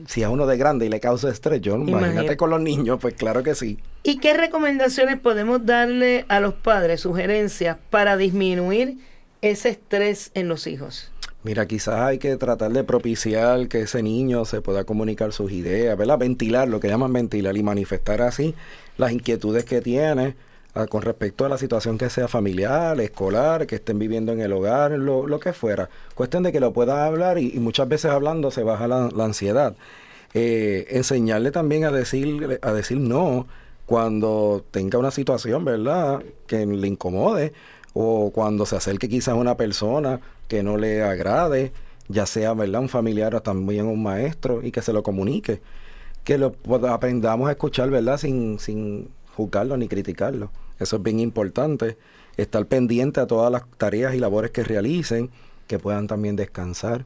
si 0.07 0.23
a 0.23 0.29
uno 0.29 0.45
de 0.45 0.57
grande 0.57 0.85
y 0.85 0.89
le 0.89 0.99
causa 0.99 1.29
estrés, 1.29 1.61
yo 1.61 1.75
imagínate 1.75 2.37
con 2.37 2.49
los 2.49 2.61
niños, 2.61 2.99
pues 3.01 3.15
claro 3.15 3.43
que 3.43 3.55
sí. 3.55 3.79
¿Y 4.03 4.17
qué 4.17 4.33
recomendaciones 4.33 5.19
podemos 5.19 5.65
darle 5.65 6.25
a 6.29 6.39
los 6.39 6.53
padres, 6.53 7.01
sugerencias 7.01 7.77
para 7.89 8.17
disminuir 8.17 8.97
ese 9.41 9.69
estrés 9.69 10.31
en 10.33 10.47
los 10.47 10.67
hijos? 10.67 11.11
Mira, 11.41 11.67
quizás 11.67 12.01
hay 12.01 12.17
que 12.17 12.35
tratar 12.35 12.73
de 12.73 12.83
propiciar 12.83 13.69
que 13.69 13.81
ese 13.81 14.03
niño 14.03 14.43
se 14.43 14.61
pueda 14.61 14.83
comunicar 14.83 15.31
sus 15.31 15.53
ideas, 15.53 15.97
¿verdad? 15.97 16.17
Ventilar, 16.17 16.67
lo 16.67 16.81
que 16.81 16.89
llaman 16.89 17.13
ventilar 17.13 17.55
y 17.55 17.63
manifestar 17.63 18.21
así 18.21 18.55
las 18.97 19.13
inquietudes 19.13 19.63
que 19.63 19.79
tiene 19.79 20.35
ah, 20.75 20.85
con 20.87 21.01
respecto 21.01 21.45
a 21.45 21.49
la 21.49 21.57
situación 21.57 21.97
que 21.97 22.09
sea 22.09 22.27
familiar, 22.27 22.99
escolar, 22.99 23.67
que 23.67 23.75
estén 23.75 23.99
viviendo 23.99 24.33
en 24.33 24.41
el 24.41 24.51
hogar, 24.51 24.91
lo, 24.91 25.39
que 25.39 25.53
fuera. 25.53 25.89
Cuestión 26.13 26.43
de 26.43 26.51
que 26.51 26.59
lo 26.59 26.73
pueda 26.73 27.05
hablar 27.05 27.39
y, 27.39 27.53
muchas 27.59 27.87
veces 27.87 28.11
hablando 28.11 28.51
se 28.51 28.63
baja 28.63 28.89
la, 28.89 29.05
ansiedad. 29.23 29.75
Eh, 30.33 30.87
enseñarle 30.89 31.51
también 31.51 31.85
a 31.85 31.91
decir, 31.91 32.59
a 32.61 32.73
decir 32.73 32.97
no 32.99 33.47
cuando 33.85 34.65
tenga 34.71 34.99
una 34.99 35.11
situación, 35.11 35.63
¿verdad? 35.63 36.21
Que 36.47 36.65
le 36.65 36.87
incomode 36.87 37.53
o 37.93 38.31
cuando 38.31 38.65
se 38.65 38.75
acerque 38.75 39.07
quizás 39.07 39.35
una 39.35 39.55
persona 39.55 40.19
que 40.49 40.63
no 40.63 40.75
le 40.75 41.01
agrade, 41.03 41.71
ya 42.09 42.25
sea 42.25 42.53
¿verdad? 42.53 42.81
un 42.81 42.89
familiar 42.89 43.35
o 43.35 43.41
también 43.41 43.85
un 43.85 44.03
maestro, 44.03 44.61
y 44.61 44.71
que 44.71 44.81
se 44.81 44.91
lo 44.91 45.03
comunique. 45.03 45.61
Que 46.25 46.37
lo 46.37 46.55
aprendamos 46.89 47.47
a 47.47 47.51
escuchar, 47.51 47.89
¿verdad? 47.89 48.17
Sin, 48.17 48.59
sin 48.59 49.09
juzgarlo 49.35 49.77
ni 49.77 49.87
criticarlo. 49.87 50.51
Eso 50.79 50.97
es 50.97 51.03
bien 51.03 51.19
importante. 51.21 51.97
Estar 52.35 52.65
pendiente 52.65 53.21
a 53.21 53.27
todas 53.27 53.51
las 53.51 53.63
tareas 53.77 54.13
y 54.15 54.19
labores 54.19 54.51
que 54.51 54.63
realicen, 54.63 55.29
que 55.67 55.79
puedan 55.79 56.07
también 56.07 56.35
descansar, 56.35 57.05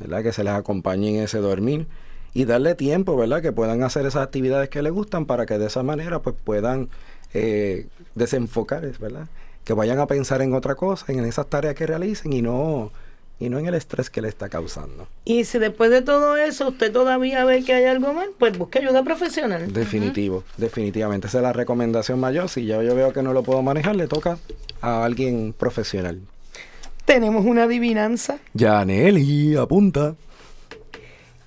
¿verdad? 0.00 0.22
Que 0.22 0.32
se 0.32 0.44
les 0.44 0.54
acompañe 0.54 1.18
en 1.18 1.24
ese 1.24 1.38
dormir 1.38 1.86
y 2.32 2.44
darle 2.44 2.74
tiempo, 2.74 3.16
¿verdad? 3.16 3.42
Que 3.42 3.52
puedan 3.52 3.82
hacer 3.82 4.06
esas 4.06 4.22
actividades 4.22 4.68
que 4.68 4.82
les 4.82 4.92
gustan 4.92 5.26
para 5.26 5.46
que 5.46 5.58
de 5.58 5.66
esa 5.66 5.82
manera 5.82 6.22
pues 6.22 6.36
puedan 6.42 6.88
eh, 7.32 7.88
desenfocar, 8.14 8.86
¿verdad? 8.98 9.28
Que 9.64 9.72
vayan 9.72 9.98
a 9.98 10.06
pensar 10.06 10.42
en 10.42 10.54
otra 10.54 10.74
cosa, 10.74 11.06
en 11.08 11.24
esas 11.24 11.46
tareas 11.46 11.74
que 11.74 11.86
realicen 11.86 12.32
y 12.32 12.42
no 12.42 12.92
y 13.40 13.48
no 13.48 13.58
en 13.58 13.66
el 13.66 13.74
estrés 13.74 14.10
que 14.10 14.22
le 14.22 14.28
está 14.28 14.48
causando. 14.48 15.08
Y 15.24 15.44
si 15.44 15.58
después 15.58 15.90
de 15.90 16.02
todo 16.02 16.36
eso 16.36 16.68
usted 16.68 16.92
todavía 16.92 17.44
ve 17.44 17.64
que 17.64 17.74
hay 17.74 17.84
algo 17.84 18.12
mal, 18.12 18.28
pues 18.38 18.56
busque 18.56 18.78
ayuda 18.78 19.02
profesional. 19.02 19.72
Definitivo, 19.72 20.44
definitivamente. 20.56 21.26
Esa 21.26 21.38
es 21.38 21.42
la 21.42 21.52
recomendación 21.52 22.20
mayor. 22.20 22.48
Si 22.48 22.64
ya 22.64 22.80
yo 22.82 22.94
veo 22.94 23.12
que 23.12 23.22
no 23.22 23.32
lo 23.32 23.42
puedo 23.42 23.60
manejar, 23.62 23.96
le 23.96 24.06
toca 24.06 24.38
a 24.80 25.04
alguien 25.04 25.52
profesional. 25.52 26.20
Tenemos 27.04 27.44
una 27.44 27.64
adivinanza. 27.64 28.38
Nelly, 28.54 29.56
apunta. 29.56 30.14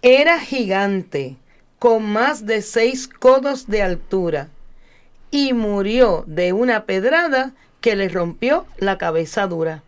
Era 0.02 0.40
gigante, 0.40 1.38
con 1.80 2.04
más 2.04 2.46
de 2.46 2.62
seis 2.62 3.08
codos 3.08 3.68
de 3.68 3.82
altura, 3.82 4.50
y 5.32 5.54
murió 5.54 6.24
de 6.28 6.54
una 6.54 6.86
pedrada 6.86 7.54
que 7.82 7.96
le 7.96 8.10
rompió 8.10 8.66
la 8.78 8.98
cabeza 8.98 9.48
dura. 9.48 9.84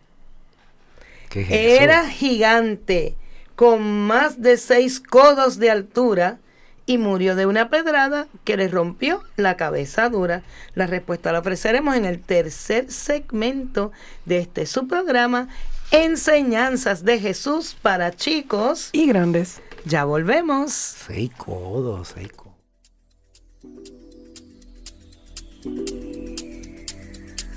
Era 1.32 2.08
gigante, 2.08 3.14
con 3.54 4.06
más 4.06 4.40
de 4.42 4.56
seis 4.56 5.00
codos 5.00 5.58
de 5.58 5.70
altura, 5.70 6.38
y 6.86 6.98
murió 6.98 7.36
de 7.36 7.46
una 7.46 7.70
pedrada 7.70 8.26
que 8.42 8.56
le 8.56 8.66
rompió 8.66 9.22
la 9.36 9.56
cabeza 9.56 10.08
dura. 10.08 10.42
La 10.74 10.88
respuesta 10.88 11.30
la 11.30 11.38
ofreceremos 11.38 11.94
en 11.94 12.04
el 12.04 12.20
tercer 12.20 12.90
segmento 12.90 13.92
de 14.24 14.38
este 14.38 14.66
su 14.66 14.88
programa, 14.88 15.48
Enseñanzas 15.92 17.04
de 17.04 17.20
Jesús 17.20 17.76
para 17.80 18.10
chicos 18.12 18.90
y 18.92 19.06
grandes. 19.06 19.60
Ya 19.84 20.04
volvemos. 20.04 20.72
Seis 20.72 21.30
codos, 21.36 22.12
seis 22.14 22.28
codos. 22.32 22.50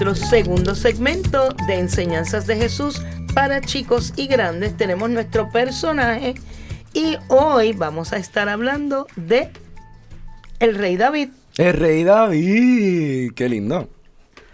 Nuestro 0.00 0.14
segundo 0.28 0.74
segmento 0.76 1.48
de 1.66 1.74
enseñanzas 1.74 2.46
de 2.46 2.54
Jesús 2.54 3.02
para 3.34 3.60
chicos 3.60 4.12
y 4.14 4.28
grandes 4.28 4.76
tenemos 4.76 5.10
nuestro 5.10 5.50
personaje 5.50 6.34
y 6.94 7.16
hoy 7.26 7.72
vamos 7.72 8.12
a 8.12 8.18
estar 8.18 8.48
hablando 8.48 9.08
de 9.16 9.50
el 10.60 10.76
rey 10.76 10.96
David. 10.96 11.30
El 11.56 11.72
rey 11.74 12.04
David, 12.04 13.32
qué 13.34 13.48
lindo. 13.48 13.88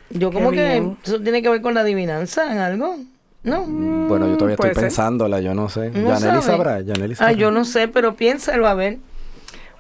Yo 0.09 0.33
como 0.33 0.49
Qué 0.51 0.57
que 0.57 0.69
bien. 0.71 0.97
eso 1.05 1.21
tiene 1.21 1.43
que 1.43 1.51
ver 1.51 1.61
con 1.61 1.75
la 1.75 1.81
adivinanza 1.83 2.51
en 2.51 2.57
algo, 2.57 2.97
¿no? 3.43 3.67
Bueno, 3.67 4.27
yo 4.29 4.37
todavía 4.39 4.55
estoy 4.55 4.71
ser. 4.73 4.83
pensándola, 4.85 5.41
yo 5.41 5.53
no 5.53 5.69
sé. 5.69 5.91
No 5.91 6.19
Yaneli 6.19 6.41
sabrá, 6.43 6.81
Yaneli 6.81 7.13
Ah, 7.15 7.17
sabrá. 7.17 7.33
yo 7.33 7.51
no 7.51 7.67
sé, 7.67 7.89
pero 7.89 8.15
piénsalo 8.17 8.67
a 8.67 8.73
ver. 8.73 8.97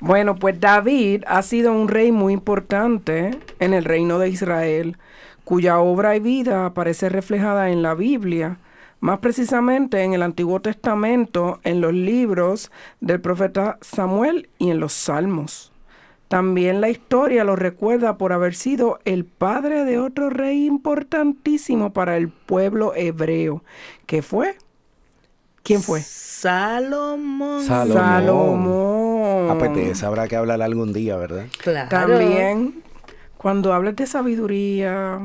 Bueno, 0.00 0.36
pues 0.36 0.60
David 0.60 1.24
ha 1.26 1.40
sido 1.40 1.72
un 1.72 1.88
rey 1.88 2.12
muy 2.12 2.34
importante 2.34 3.30
en 3.60 3.72
el 3.72 3.84
reino 3.84 4.18
de 4.18 4.28
Israel, 4.28 4.98
cuya 5.44 5.78
obra 5.78 6.16
y 6.16 6.20
vida 6.20 6.66
aparece 6.66 7.08
reflejada 7.08 7.70
en 7.70 7.82
la 7.82 7.94
Biblia, 7.94 8.58
más 9.00 9.18
precisamente 9.18 10.02
en 10.02 10.14
el 10.14 10.22
Antiguo 10.22 10.60
Testamento, 10.60 11.60
en 11.64 11.80
los 11.80 11.92
libros 11.92 12.70
del 13.00 13.20
profeta 13.20 13.78
Samuel 13.82 14.48
y 14.58 14.70
en 14.70 14.80
los 14.80 14.92
Salmos. 14.92 15.72
También 16.28 16.80
la 16.80 16.88
historia 16.88 17.44
lo 17.44 17.54
recuerda 17.54 18.16
por 18.16 18.32
haber 18.32 18.54
sido 18.54 18.98
el 19.04 19.24
padre 19.24 19.84
de 19.84 19.98
otro 19.98 20.30
rey 20.30 20.66
importantísimo 20.66 21.92
para 21.92 22.16
el 22.16 22.28
pueblo 22.28 22.94
hebreo, 22.96 23.62
que 24.06 24.22
fue 24.22 24.56
¿Quién 25.64 25.82
fue? 25.82 26.02
Salomón. 26.02 27.64
Salomón. 27.64 27.96
Salomón. 27.96 29.50
Ah, 29.50 29.56
pues 29.58 29.74
de 29.74 29.90
esa 29.92 30.08
habrá 30.08 30.28
que 30.28 30.36
hablar 30.36 30.60
algún 30.60 30.92
día, 30.92 31.16
¿verdad? 31.16 31.46
Claro. 31.62 31.88
También, 31.88 32.82
cuando 33.44 33.74
hables 33.74 33.94
de 33.96 34.06
sabiduría, 34.06 35.20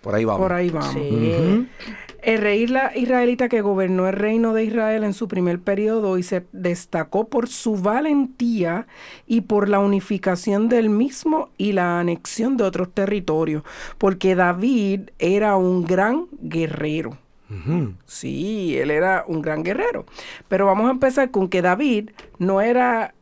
Por 0.00 0.14
ahí 0.14 0.24
vamos. 0.24 0.40
por 0.40 0.54
ahí 0.54 0.70
vamos. 0.70 0.94
Sí. 0.94 1.68
El 2.22 2.38
rey 2.40 2.66
israelita 2.94 3.50
que 3.50 3.60
gobernó 3.60 4.08
el 4.08 4.14
reino 4.14 4.54
de 4.54 4.64
Israel 4.64 5.04
en 5.04 5.12
su 5.12 5.28
primer 5.28 5.60
periodo 5.60 6.16
y 6.16 6.22
se 6.22 6.46
destacó 6.52 7.28
por 7.28 7.46
su 7.46 7.76
valentía 7.76 8.86
y 9.26 9.42
por 9.42 9.68
la 9.68 9.80
unificación 9.80 10.70
del 10.70 10.88
mismo 10.88 11.50
y 11.58 11.72
la 11.72 12.00
anexión 12.00 12.56
de 12.56 12.64
otros 12.64 12.88
territorios, 12.94 13.64
porque 13.98 14.34
David 14.34 15.10
era 15.18 15.56
un 15.56 15.84
gran 15.84 16.24
guerrero. 16.40 17.18
Sí, 18.06 18.78
él 18.78 18.90
era 18.90 19.24
un 19.28 19.42
gran 19.42 19.62
guerrero. 19.62 20.06
Pero 20.48 20.64
vamos 20.64 20.88
a 20.88 20.92
empezar 20.92 21.30
con 21.30 21.48
que 21.50 21.60
David 21.60 22.12
no 22.38 22.62
era 22.62 23.12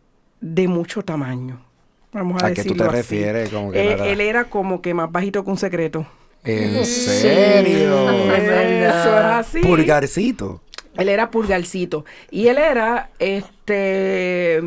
de 0.41 0.69
mucho 0.69 1.03
tamaño. 1.03 1.66
Vamos 2.17 2.43
a, 2.43 2.47
¿A 2.47 2.53
qué 2.55 2.65
tú 2.65 2.75
te 2.75 2.83
así. 2.85 2.93
refieres? 2.97 3.51
Como 3.51 3.71
que 3.73 3.93
Eh, 3.93 4.13
él 4.13 4.21
era 4.21 4.45
como 4.45 4.81
que 4.81 4.95
más 4.95 5.13
bajito 5.13 5.45
que 5.45 5.51
un 5.51 5.59
secreto. 5.59 6.07
¿En 6.45 6.85
serio? 6.87 8.09
Eso 8.33 9.19
es 9.19 9.25
así. 9.25 9.61
Pulgarcito. 9.61 10.63
Él 10.97 11.09
era 11.11 11.31
pulgarcito. 11.31 12.05
Y 12.31 12.49
él 12.49 12.57
era, 12.59 13.11
este, 13.19 14.63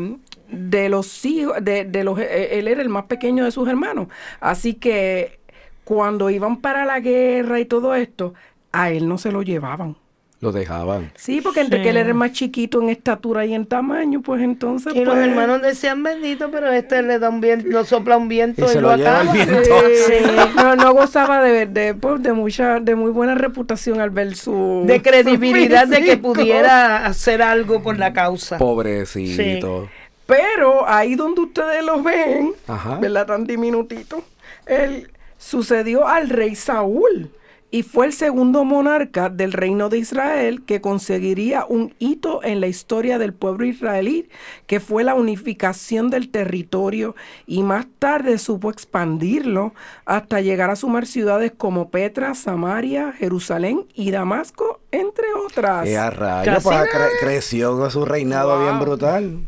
de 0.48 0.88
los 0.88 1.24
hijos, 1.24 1.56
de, 1.60 1.84
de 1.84 2.04
los, 2.04 2.18
eh, 2.20 2.58
él 2.58 2.68
era 2.68 2.82
el 2.82 2.88
más 2.88 3.04
pequeño 3.06 3.44
de 3.44 3.50
sus 3.50 3.68
hermanos. 3.68 4.08
Así 4.40 4.74
que 4.74 5.40
cuando 5.84 6.30
iban 6.30 6.60
para 6.60 6.84
la 6.84 7.00
guerra 7.00 7.58
y 7.58 7.64
todo 7.64 7.94
esto, 7.96 8.34
a 8.72 8.90
él 8.92 9.08
no 9.08 9.18
se 9.18 9.32
lo 9.32 9.42
llevaban. 9.42 9.96
Lo 10.40 10.52
dejaban. 10.52 11.12
Sí, 11.16 11.42
porque 11.42 11.60
entre 11.60 11.78
Sí. 11.78 11.82
que 11.84 11.90
él 11.90 11.96
era 11.98 12.14
más 12.14 12.32
chiquito 12.32 12.80
en 12.80 12.88
estatura 12.88 13.44
y 13.44 13.52
en 13.52 13.66
tamaño, 13.66 14.22
pues 14.22 14.40
entonces. 14.40 14.94
Y 14.96 15.04
los 15.04 15.14
pues, 15.14 15.28
hermanos 15.28 15.60
decían 15.60 16.02
bendito, 16.02 16.50
pero 16.50 16.72
este 16.72 17.02
le 17.02 17.18
da 17.18 17.28
un 17.28 17.42
viento, 17.42 17.68
lo 17.68 17.84
sopla 17.84 18.16
un 18.16 18.28
viento 18.28 18.62
Y 18.62 18.64
y, 18.64 18.68
se 18.68 18.80
lo 18.80 18.88
lo 18.90 18.96
lleva 18.96 19.20
el 19.20 19.28
acaba. 19.28 19.32
viento. 19.34 19.74
Sí, 20.06 20.14
no, 20.56 20.76
no 20.76 20.94
gozaba 20.94 21.42
de, 21.42 21.66
de, 21.66 21.92
pues, 21.94 22.22
de 22.22 22.32
mucha, 22.32 22.80
de 22.80 22.94
muy 22.94 23.10
buena 23.10 23.34
reputación 23.34 24.00
al 24.00 24.08
ver 24.08 24.34
su 24.34 24.84
De 24.86 25.02
credibilidad 25.02 25.84
su 25.84 25.90
de 25.90 26.04
que 26.04 26.16
pudiera 26.16 27.04
hacer 27.04 27.42
algo 27.42 27.82
por 27.82 27.98
la 27.98 28.14
causa. 28.14 28.56
Pobrecito. 28.56 29.90
Pero 30.24 30.88
ahí 30.88 31.16
donde 31.16 31.42
ustedes 31.42 31.84
lo 31.84 32.02
ven, 32.02 32.52
Ajá. 32.66 32.96
¿verdad? 32.98 33.26
Tan 33.26 33.44
diminutito, 33.46 34.22
él 34.64 35.10
sucedió 35.36 36.06
al 36.08 36.30
rey 36.30 36.54
Saúl 36.54 37.30
y 37.70 37.82
fue 37.82 38.06
el 38.06 38.12
segundo 38.12 38.64
monarca 38.64 39.28
del 39.28 39.52
reino 39.52 39.88
de 39.88 39.98
Israel 39.98 40.62
que 40.64 40.80
conseguiría 40.80 41.64
un 41.68 41.94
hito 41.98 42.42
en 42.42 42.60
la 42.60 42.66
historia 42.66 43.18
del 43.18 43.32
pueblo 43.32 43.64
israelí, 43.64 44.28
que 44.66 44.80
fue 44.80 45.04
la 45.04 45.14
unificación 45.14 46.10
del 46.10 46.30
territorio 46.30 47.14
y 47.46 47.62
más 47.62 47.86
tarde 47.98 48.38
supo 48.38 48.70
expandirlo 48.70 49.72
hasta 50.04 50.40
llegar 50.40 50.70
a 50.70 50.76
sumar 50.76 51.06
ciudades 51.06 51.52
como 51.56 51.90
Petra, 51.90 52.34
Samaria, 52.34 53.12
Jerusalén 53.12 53.86
y 53.94 54.10
Damasco, 54.10 54.80
entre 54.90 55.26
otras. 55.46 55.86
Eh, 55.86 55.96
a 55.96 56.10
rayos, 56.10 56.54
Casi 56.54 56.64
pues, 56.68 56.78
cre- 56.90 57.10
creció 57.20 57.76
con 57.78 57.90
su 57.90 58.04
reinado 58.04 58.56
Wow. 58.56 58.62
bien 58.64 58.80
brutal. 58.80 59.38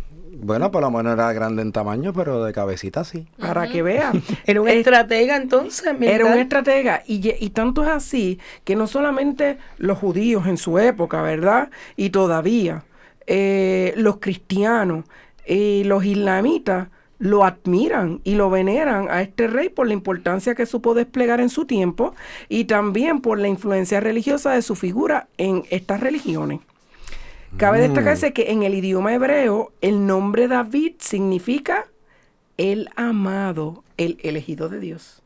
Bueno, 0.44 0.72
por 0.72 0.82
lo 0.82 0.90
menos 0.90 1.12
era 1.12 1.32
grande 1.32 1.62
en 1.62 1.70
tamaño, 1.70 2.12
pero 2.12 2.42
de 2.44 2.52
cabecita 2.52 3.04
sí. 3.04 3.26
Para 3.38 3.68
que 3.68 3.82
vean. 3.82 4.22
Era 4.44 4.60
un 4.60 4.68
Eh, 4.68 4.78
estratega 4.80 5.36
entonces, 5.36 5.94
Era 6.00 6.26
un 6.26 6.38
estratega 6.38 7.02
y, 7.06 7.32
y 7.38 7.50
tanto 7.50 7.84
es 7.84 7.88
así 7.88 8.40
que 8.64 8.74
no 8.74 8.86
solamente 8.88 9.58
los 9.78 9.98
judíos 9.98 10.46
en 10.48 10.56
su 10.56 10.78
época, 10.80 11.22
¿verdad? 11.22 11.70
Y 11.96 12.10
todavía 12.10 12.82
eh, 13.26 13.94
los 13.96 14.16
cristianos 14.18 15.04
y 15.46 15.84
los 15.84 16.04
islamitas 16.04 16.88
lo 17.20 17.44
admiran 17.44 18.20
y 18.24 18.34
lo 18.34 18.50
veneran 18.50 19.06
a 19.08 19.22
este 19.22 19.46
rey 19.46 19.68
por 19.68 19.86
la 19.86 19.92
importancia 19.92 20.56
que 20.56 20.66
supo 20.66 20.92
desplegar 20.94 21.40
en 21.40 21.50
su 21.50 21.66
tiempo 21.66 22.14
y 22.48 22.64
también 22.64 23.20
por 23.20 23.38
la 23.38 23.46
influencia 23.46 24.00
religiosa 24.00 24.50
de 24.50 24.62
su 24.62 24.74
figura 24.74 25.28
en 25.38 25.62
estas 25.70 26.00
religiones. 26.00 26.58
Cabe 27.56 27.78
Mm. 27.78 27.82
destacarse 27.82 28.32
que 28.32 28.50
en 28.50 28.62
el 28.62 28.74
idioma 28.74 29.14
hebreo 29.14 29.72
el 29.80 30.06
nombre 30.06 30.48
David 30.48 30.94
significa 30.98 31.86
el 32.56 32.88
amado, 32.96 33.84
el 33.96 34.18
elegido 34.22 34.68
de 34.68 34.80
Dios. 34.80 35.22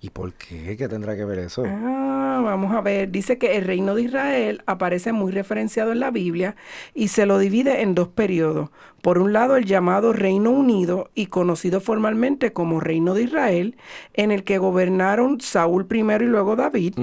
¿Y 0.00 0.10
por 0.10 0.32
qué? 0.34 0.76
¿Qué 0.76 0.88
tendrá 0.88 1.16
que 1.16 1.24
ver 1.24 1.38
eso? 1.40 1.64
Ah, 1.66 2.27
vamos 2.42 2.74
a 2.74 2.80
ver. 2.80 3.10
Dice 3.10 3.38
que 3.38 3.56
el 3.56 3.64
reino 3.64 3.94
de 3.94 4.02
Israel 4.02 4.62
aparece 4.66 5.12
muy 5.12 5.32
referenciado 5.32 5.92
en 5.92 6.00
la 6.00 6.10
Biblia 6.10 6.56
y 6.94 7.08
se 7.08 7.26
lo 7.26 7.38
divide 7.38 7.82
en 7.82 7.94
dos 7.94 8.08
periodos. 8.08 8.70
Por 9.02 9.18
un 9.18 9.32
lado, 9.32 9.56
el 9.56 9.64
llamado 9.64 10.12
Reino 10.12 10.50
Unido 10.50 11.08
y 11.14 11.26
conocido 11.26 11.80
formalmente 11.80 12.52
como 12.52 12.80
Reino 12.80 13.14
de 13.14 13.22
Israel, 13.22 13.76
en 14.14 14.32
el 14.32 14.42
que 14.42 14.58
gobernaron 14.58 15.40
Saúl 15.40 15.86
primero 15.86 16.24
y 16.24 16.28
luego 16.28 16.56
David, 16.56 16.94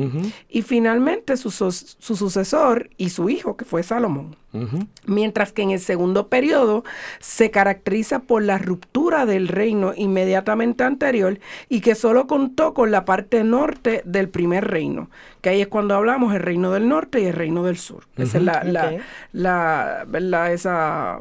y 0.50 0.62
finalmente 0.62 1.38
su, 1.38 1.52
sucesor 1.52 2.90
y 2.98 3.10
su 3.10 3.30
hijo, 3.30 3.56
que 3.56 3.64
fue 3.64 3.82
Salomón. 3.82 4.36
Mientras 5.06 5.52
que 5.52 5.64
en 5.64 5.72
el 5.72 5.80
segundo 5.80 6.30
periodo 6.30 6.84
se 7.20 7.52
caracteriza 7.52 8.20
por 8.20 8.42
la 8.42 8.58
ruptura 8.58 9.26
del 9.26 9.50
reino 9.50 9.94
inmediatamente 9.96 10.84
anterior 10.86 11.40
y 11.68 11.82
que 11.82 11.96
solo 11.96 12.26
contó 12.26 12.74
con 12.74 12.90
la 12.90 13.04
parte 13.04 13.44
norte 13.44 14.02
del 14.06 14.30
primer 14.30 14.66
reino, 14.66 15.10
que 15.42 15.50
ahí 15.50 15.62
es 15.62 15.68
cuando 15.68 15.96
hablamos 15.96 16.34
el 16.34 16.42
reino 16.42 16.72
del 16.72 16.88
norte 16.88 17.22
y 17.22 17.26
el 17.26 17.34
reino 17.34 17.64
del 17.64 17.78
sur. 17.78 18.06
Esa 18.18 18.38
es 18.38 18.44
la, 18.44 18.64
la, 18.64 18.98
la- 19.32 20.06
¿verdad? 20.08 20.52
esa 20.54 21.20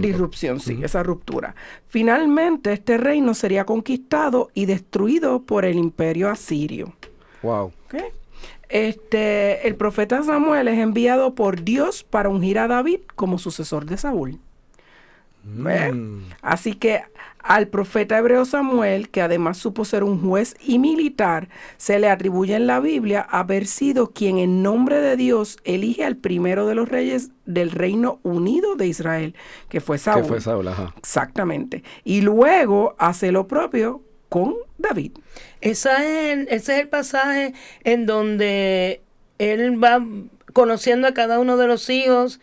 disrupción, 0.00 0.58
sí, 0.60 0.80
esa 0.82 1.02
ruptura. 1.02 1.54
Finalmente 1.86 2.72
este 2.72 2.98
reino 2.98 3.34
sería 3.34 3.64
conquistado 3.64 4.50
y 4.54 4.66
destruido 4.66 5.42
por 5.42 5.64
el 5.64 5.76
imperio 5.76 6.28
asirio. 6.30 6.94
Wow. 7.42 7.72
Este, 8.68 9.68
el 9.68 9.74
profeta 9.76 10.22
Samuel 10.22 10.66
es 10.68 10.78
enviado 10.78 11.34
por 11.34 11.62
Dios 11.62 12.04
para 12.04 12.28
ungir 12.30 12.58
a 12.58 12.68
David 12.68 13.00
como 13.14 13.38
sucesor 13.38 13.84
de 13.84 13.98
Saúl. 13.98 14.38
¿Ves? 15.44 15.94
Mm. 15.94 16.22
Así 16.40 16.74
que 16.74 17.02
al 17.42 17.68
profeta 17.68 18.18
hebreo 18.18 18.44
Samuel, 18.44 19.08
que 19.08 19.20
además 19.20 19.58
supo 19.58 19.84
ser 19.84 20.04
un 20.04 20.20
juez 20.20 20.54
y 20.60 20.78
militar, 20.78 21.48
se 21.76 21.98
le 21.98 22.08
atribuye 22.08 22.54
en 22.54 22.66
la 22.66 22.78
Biblia 22.78 23.20
haber 23.20 23.66
sido 23.66 24.12
quien 24.12 24.38
en 24.38 24.62
nombre 24.62 25.00
de 25.00 25.16
Dios 25.16 25.58
elige 25.64 26.04
al 26.04 26.16
primero 26.16 26.66
de 26.66 26.76
los 26.76 26.88
reyes 26.88 27.30
del 27.44 27.72
Reino 27.72 28.20
Unido 28.22 28.76
de 28.76 28.86
Israel, 28.86 29.34
que 29.68 29.80
fue 29.80 29.98
Saúl. 29.98 30.22
Que 30.22 30.28
fue 30.28 30.40
Saúl, 30.40 30.68
ajá. 30.68 30.94
Exactamente. 30.96 31.82
Y 32.04 32.20
luego 32.20 32.94
hace 32.98 33.32
lo 33.32 33.48
propio 33.48 34.02
con 34.28 34.54
David. 34.78 35.12
Esa 35.60 36.04
es, 36.06 36.46
ese 36.48 36.74
es 36.74 36.80
el 36.80 36.88
pasaje 36.88 37.54
en 37.82 38.06
donde 38.06 39.02
él 39.38 39.82
va 39.82 40.04
conociendo 40.52 41.08
a 41.08 41.14
cada 41.14 41.40
uno 41.40 41.56
de 41.56 41.66
los 41.66 41.90
hijos 41.90 42.40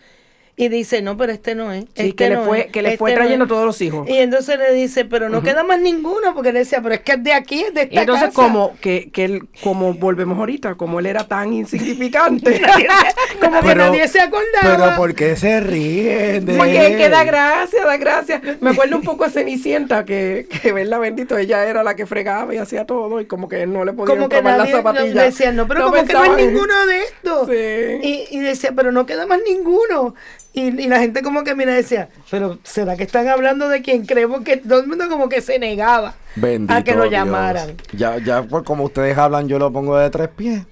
y 0.60 0.68
dice, 0.68 1.02
no, 1.02 1.16
pero 1.16 1.32
este 1.32 1.56
no 1.56 1.72
es. 1.72 1.86
Sí, 1.96 2.10
este 2.10 2.16
que 2.16 2.30
le 2.30 2.36
no 2.36 2.44
fue, 2.44 2.60
es, 2.60 2.68
que 2.68 2.82
le 2.82 2.98
fue 2.98 3.12
este 3.12 3.18
no 3.18 3.24
trayendo 3.24 3.46
es". 3.46 3.50
todos 3.50 3.66
los 3.66 3.82
hijos. 3.82 4.10
Y 4.10 4.18
entonces 4.18 4.60
le 4.60 4.74
dice, 4.74 5.06
pero 5.06 5.30
no 5.30 5.42
queda 5.42 5.64
más 5.64 5.80
ninguno, 5.80 6.34
porque 6.36 6.50
él 6.50 6.56
decía, 6.56 6.82
pero 6.82 6.96
es 6.96 7.00
que 7.00 7.14
es 7.14 7.24
de 7.24 7.32
aquí, 7.32 7.62
es 7.62 7.74
de 7.74 7.84
esta 7.84 7.96
Y 7.96 7.98
entonces, 8.00 8.26
casa. 8.26 8.36
como 8.42 8.76
que, 8.82 9.10
que 9.10 9.24
él, 9.24 9.48
como 9.64 9.94
volvemos 9.94 10.38
ahorita, 10.38 10.76
como 10.76 11.00
él 11.00 11.06
era 11.06 11.26
tan 11.30 11.54
insignificante. 11.54 12.62
como 13.40 13.62
que 13.62 13.74
nadie 13.74 14.06
se 14.10 14.20
acordaba. 14.20 14.76
Pero 14.76 14.96
¿por 14.98 15.16
qué 15.16 15.38
se 15.38 15.62
ríen 15.62 16.46
de 16.46 16.58
Porque 16.58 16.88
es 16.88 16.98
que 16.98 17.06
él? 17.06 17.12
da 17.12 17.24
gracia, 17.24 17.86
da 17.86 17.96
gracia. 17.96 18.42
Me 18.60 18.72
acuerdo 18.72 18.98
un 18.98 19.04
poco 19.04 19.24
a 19.24 19.30
Cenicienta, 19.30 20.04
que, 20.04 20.46
que 20.62 20.74
verla 20.74 21.00
bendito, 21.00 21.38
ella 21.38 21.66
era 21.68 21.84
la 21.84 21.96
que 21.96 22.06
fregaba 22.06 22.54
y 22.54 22.58
hacía 22.58 22.86
todo, 22.86 23.22
y 23.22 23.26
como 23.28 23.48
que 23.48 23.66
no 23.66 23.86
le 23.86 23.94
que 23.94 23.96
tomar 23.96 24.58
nadie 24.58 24.58
las 24.58 24.72
zapatillas. 24.72 25.24
decía, 25.24 25.54
no, 25.54 25.70
pero 25.70 25.86
como 25.86 26.04
que 26.04 26.12
no 26.12 26.26
es 26.26 26.46
ninguno 26.46 26.86
de 26.86 27.00
estos. 27.04 27.48
Sí. 27.48 28.00
Y, 28.06 28.38
y 28.38 28.40
decía, 28.42 28.74
pero 28.76 28.92
no 28.92 29.06
queda 29.06 29.26
más 29.26 29.40
ninguno. 29.48 30.16
Y, 30.54 30.82
y 30.82 30.88
la 30.88 31.00
gente 31.00 31.22
como 31.22 31.44
que 31.44 31.54
mira 31.56 31.74
decía, 31.74 32.10
pero 32.32 32.58
¿será 32.64 32.98
que 32.98 33.04
están 33.04 33.28
hablando 33.28 33.70
de 33.70 33.82
quien 33.84 34.06
creemos 34.06 34.42
que 34.42 34.58
todo 34.58 34.80
el 34.80 34.88
mundo 34.88 35.08
como 35.08 35.30
que 35.30 35.42
se 35.42 35.60
negaba 35.60 36.16
Bendito 36.36 36.74
a 36.74 36.84
que 36.84 36.96
lo 36.96 37.04
Dios. 37.04 37.12
llamaran? 37.14 37.76
Ya, 37.94 38.18
ya, 38.18 38.42
pues 38.44 38.64
como 38.64 38.86
ustedes 38.86 39.18
hablan, 39.18 39.48
yo 39.48 39.60
lo 39.60 39.72
pongo 39.72 39.98
de 39.98 40.10
tres 40.10 40.30
pies. 40.30 40.64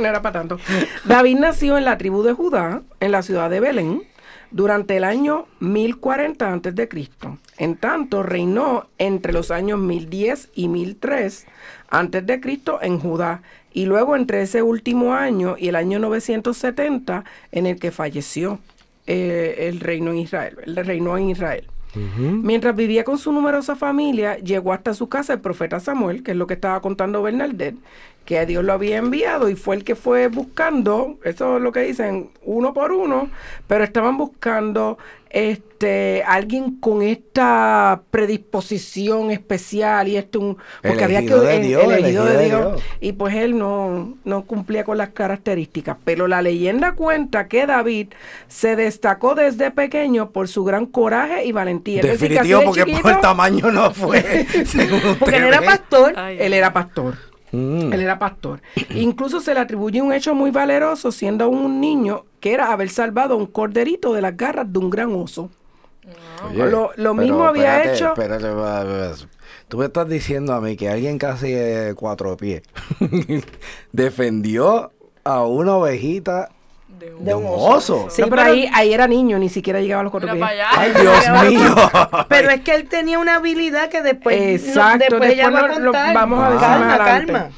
no 0.00 0.06
era 0.06 0.22
para 0.22 0.38
tanto. 0.40 0.58
David 1.04 1.38
nació 1.38 1.76
en 1.78 1.84
la 1.84 1.98
tribu 1.98 2.22
de 2.22 2.32
Judá, 2.32 2.82
en 3.00 3.12
la 3.12 3.22
ciudad 3.22 3.50
de 3.50 3.60
Belén, 3.60 4.02
durante 4.50 4.96
el 4.96 5.04
año 5.04 5.46
1040 5.60 6.52
antes 6.52 6.74
de 6.74 6.88
Cristo. 6.88 7.38
En 7.58 7.76
tanto, 7.76 8.22
reinó 8.22 8.88
entre 8.98 9.32
los 9.32 9.50
años 9.50 9.78
1010 9.78 10.50
y 10.54 10.68
1003 10.68 11.46
antes 11.88 12.26
de 12.26 12.40
Cristo 12.40 12.78
en 12.82 12.98
Judá, 12.98 13.42
y 13.72 13.86
luego 13.86 14.16
entre 14.16 14.42
ese 14.42 14.62
último 14.62 15.14
año 15.14 15.56
y 15.58 15.68
el 15.68 15.76
año 15.76 15.98
970 15.98 17.24
en 17.52 17.66
el 17.66 17.78
que 17.78 17.90
falleció 17.90 18.58
eh, 19.06 19.68
el 19.68 19.80
reino 19.80 20.10
en 20.10 20.18
Israel, 20.18 20.56
el 20.64 20.76
reinó 20.76 21.16
en 21.16 21.30
Israel. 21.30 21.66
Mientras 21.92 22.76
vivía 22.76 23.02
con 23.02 23.18
su 23.18 23.32
numerosa 23.32 23.74
familia, 23.74 24.38
llegó 24.38 24.72
hasta 24.72 24.94
su 24.94 25.08
casa 25.08 25.32
el 25.32 25.40
profeta 25.40 25.80
Samuel, 25.80 26.22
que 26.22 26.30
es 26.30 26.36
lo 26.36 26.46
que 26.46 26.54
estaba 26.54 26.80
contando 26.80 27.20
Bernadette, 27.20 27.76
que 28.24 28.38
a 28.38 28.46
Dios 28.46 28.62
lo 28.64 28.72
había 28.72 28.98
enviado 28.98 29.48
y 29.48 29.56
fue 29.56 29.74
el 29.76 29.82
que 29.84 29.96
fue 29.96 30.28
buscando, 30.28 31.18
eso 31.24 31.56
es 31.56 31.62
lo 31.62 31.72
que 31.72 31.80
dicen, 31.80 32.30
uno 32.44 32.72
por 32.72 32.92
uno, 32.92 33.28
pero 33.66 33.82
estaban 33.84 34.16
buscando 34.16 34.98
este 35.30 36.22
alguien 36.26 36.76
con 36.80 37.02
esta 37.02 38.02
predisposición 38.10 39.30
especial 39.30 40.08
y 40.08 40.16
este 40.16 40.38
un 40.38 40.58
porque 40.82 41.04
había 41.04 41.20
que 41.24 41.34
de 41.34 41.56
el- 41.56 41.62
Dios, 41.62 41.84
elegido 41.84 42.24
de 42.24 42.44
Dios 42.46 42.72
Dios. 42.72 42.82
y 43.00 43.12
pues 43.12 43.34
él 43.36 43.56
no, 43.56 44.16
no 44.24 44.42
cumplía 44.42 44.84
con 44.84 44.98
las 44.98 45.10
características. 45.10 45.96
Pero 46.04 46.26
la 46.28 46.42
leyenda 46.42 46.92
cuenta 46.92 47.48
que 47.48 47.66
David 47.66 48.08
se 48.48 48.76
destacó 48.76 49.34
desde 49.34 49.70
pequeño 49.70 50.30
por 50.30 50.48
su 50.48 50.64
gran 50.64 50.86
coraje 50.86 51.44
y 51.44 51.52
valentía. 51.52 52.02
Decir, 52.02 52.30
Definitivo, 52.30 52.60
de 52.60 52.66
porque 52.66 52.96
por 53.02 53.12
el 53.12 53.20
tamaño 53.20 53.70
no 53.70 53.92
fue. 53.92 54.46
según 54.66 55.00
Porque 55.18 55.36
él 55.36 55.44
era 55.44 55.62
pastor. 55.62 56.12
Ay, 56.16 56.38
él 56.40 56.52
era 56.52 56.72
pastor. 56.72 57.14
Mm. 57.52 57.92
Él 57.92 58.00
era 58.00 58.18
pastor. 58.18 58.60
Incluso 58.94 59.40
se 59.40 59.54
le 59.54 59.60
atribuye 59.60 60.00
un 60.02 60.12
hecho 60.12 60.34
muy 60.34 60.50
valeroso 60.50 61.10
siendo 61.12 61.48
un 61.48 61.80
niño 61.80 62.24
que 62.40 62.52
era 62.52 62.72
haber 62.72 62.88
salvado 62.90 63.34
a 63.34 63.36
un 63.36 63.46
corderito 63.46 64.12
de 64.12 64.22
las 64.22 64.36
garras 64.36 64.72
de 64.72 64.78
un 64.78 64.90
gran 64.90 65.12
oso. 65.14 65.50
Oye, 66.48 66.70
Lo- 66.96 67.14
mismo 67.14 67.44
había 67.44 67.82
espérate, 67.82 67.94
hecho- 67.96 68.08
espérate. 68.48 69.26
Tú 69.68 69.78
me 69.78 69.84
estás 69.84 70.08
diciendo 70.08 70.52
a 70.54 70.60
mí 70.60 70.76
que 70.76 70.88
alguien 70.88 71.18
casi 71.18 71.52
de 71.52 71.94
cuatro 71.94 72.36
pies 72.36 72.62
defendió 73.92 74.90
a 75.24 75.44
una 75.44 75.76
ovejita 75.76 76.48
de 77.00 77.14
un- 77.14 77.24
de 77.24 77.34
un 77.34 77.44
oso. 77.48 78.06
Sí, 78.10 78.22
No, 78.22 78.28
pero 78.28 78.42
pero- 78.42 78.54
ahí, 78.54 78.70
ahí 78.72 78.92
era 78.92 79.08
niño, 79.08 79.38
ni 79.38 79.48
siquiera 79.48 79.80
llegaba 79.80 80.00
a 80.00 80.04
los 80.04 80.10
cuatro 80.12 80.30
pies. 80.34 80.44
Ay, 80.70 80.92
Dios 81.00 81.24
mío. 81.50 81.74
Pero 82.28 82.50
es 82.50 82.60
que 82.60 82.74
él 82.76 82.88
tenía 82.88 83.18
una 83.18 83.36
habilidad 83.36 83.88
que 83.88 84.02
después, 84.02 84.38
no- 84.38 84.46
Exacto, 84.46 84.98
después 85.10 85.32
ella 85.32 85.50
va 85.50 85.58
a 85.58 85.62
después 85.62 85.78
lo- 85.80 85.92
vamos 85.92 86.42
a 86.44 86.50
decir 86.50 86.60
calma, 86.60 86.86
más 86.86 87.00
adelante. 87.00 87.32
calma. 87.32 87.50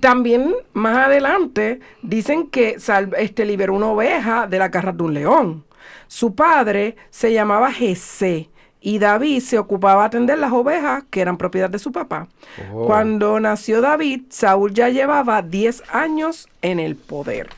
También 0.00 0.54
más 0.74 1.06
adelante 1.06 1.80
dicen 2.02 2.48
que 2.50 2.78
sal- 2.80 3.14
este, 3.16 3.44
liberó 3.46 3.74
una 3.74 3.86
oveja 3.86 4.46
de 4.46 4.58
la 4.58 4.68
garras 4.68 4.96
de 4.96 5.02
un 5.02 5.14
león. 5.14 5.64
Su 6.08 6.34
padre 6.34 6.96
se 7.10 7.32
llamaba 7.32 7.72
Jesé 7.72 8.50
y 8.80 8.98
David 8.98 9.40
se 9.40 9.58
ocupaba 9.58 10.02
de 10.02 10.06
atender 10.08 10.38
las 10.38 10.52
ovejas 10.52 11.04
que 11.10 11.20
eran 11.20 11.36
propiedad 11.38 11.70
de 11.70 11.78
su 11.78 11.90
papá. 11.90 12.28
Oh. 12.72 12.86
Cuando 12.86 13.40
nació 13.40 13.80
David, 13.80 14.22
Saúl 14.30 14.72
ya 14.74 14.88
llevaba 14.90 15.42
10 15.42 15.82
años 15.92 16.48
en 16.62 16.80
el 16.80 16.94
poder. 16.96 17.48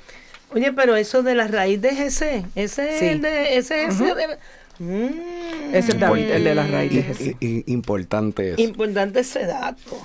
Oye, 0.53 0.73
pero 0.73 0.97
eso 0.97 1.23
de 1.23 1.35
la 1.35 1.47
raíz 1.49 1.81
de 1.81 1.91
Jesé, 1.95 2.45
ese 2.55 2.99
Sí. 2.99 3.05
es 3.07 3.13
el 3.13 3.23
de, 3.23 3.57
ese 3.57 3.85
es 3.85 3.99
de- 3.99 4.39
Mm. 4.79 5.75
Ese 5.75 5.93
es 5.93 5.99
David, 6.01 6.31
el 6.31 6.43
de 6.45 6.55
las 6.55 6.71
raíces. 6.71 7.19
de. 7.19 7.37
I- 7.41 7.47
i- 7.47 7.65
importante 7.73 8.53
eso. 8.53 8.61
Importante 8.63 9.21
ese 9.21 9.45
dato. 9.47 9.99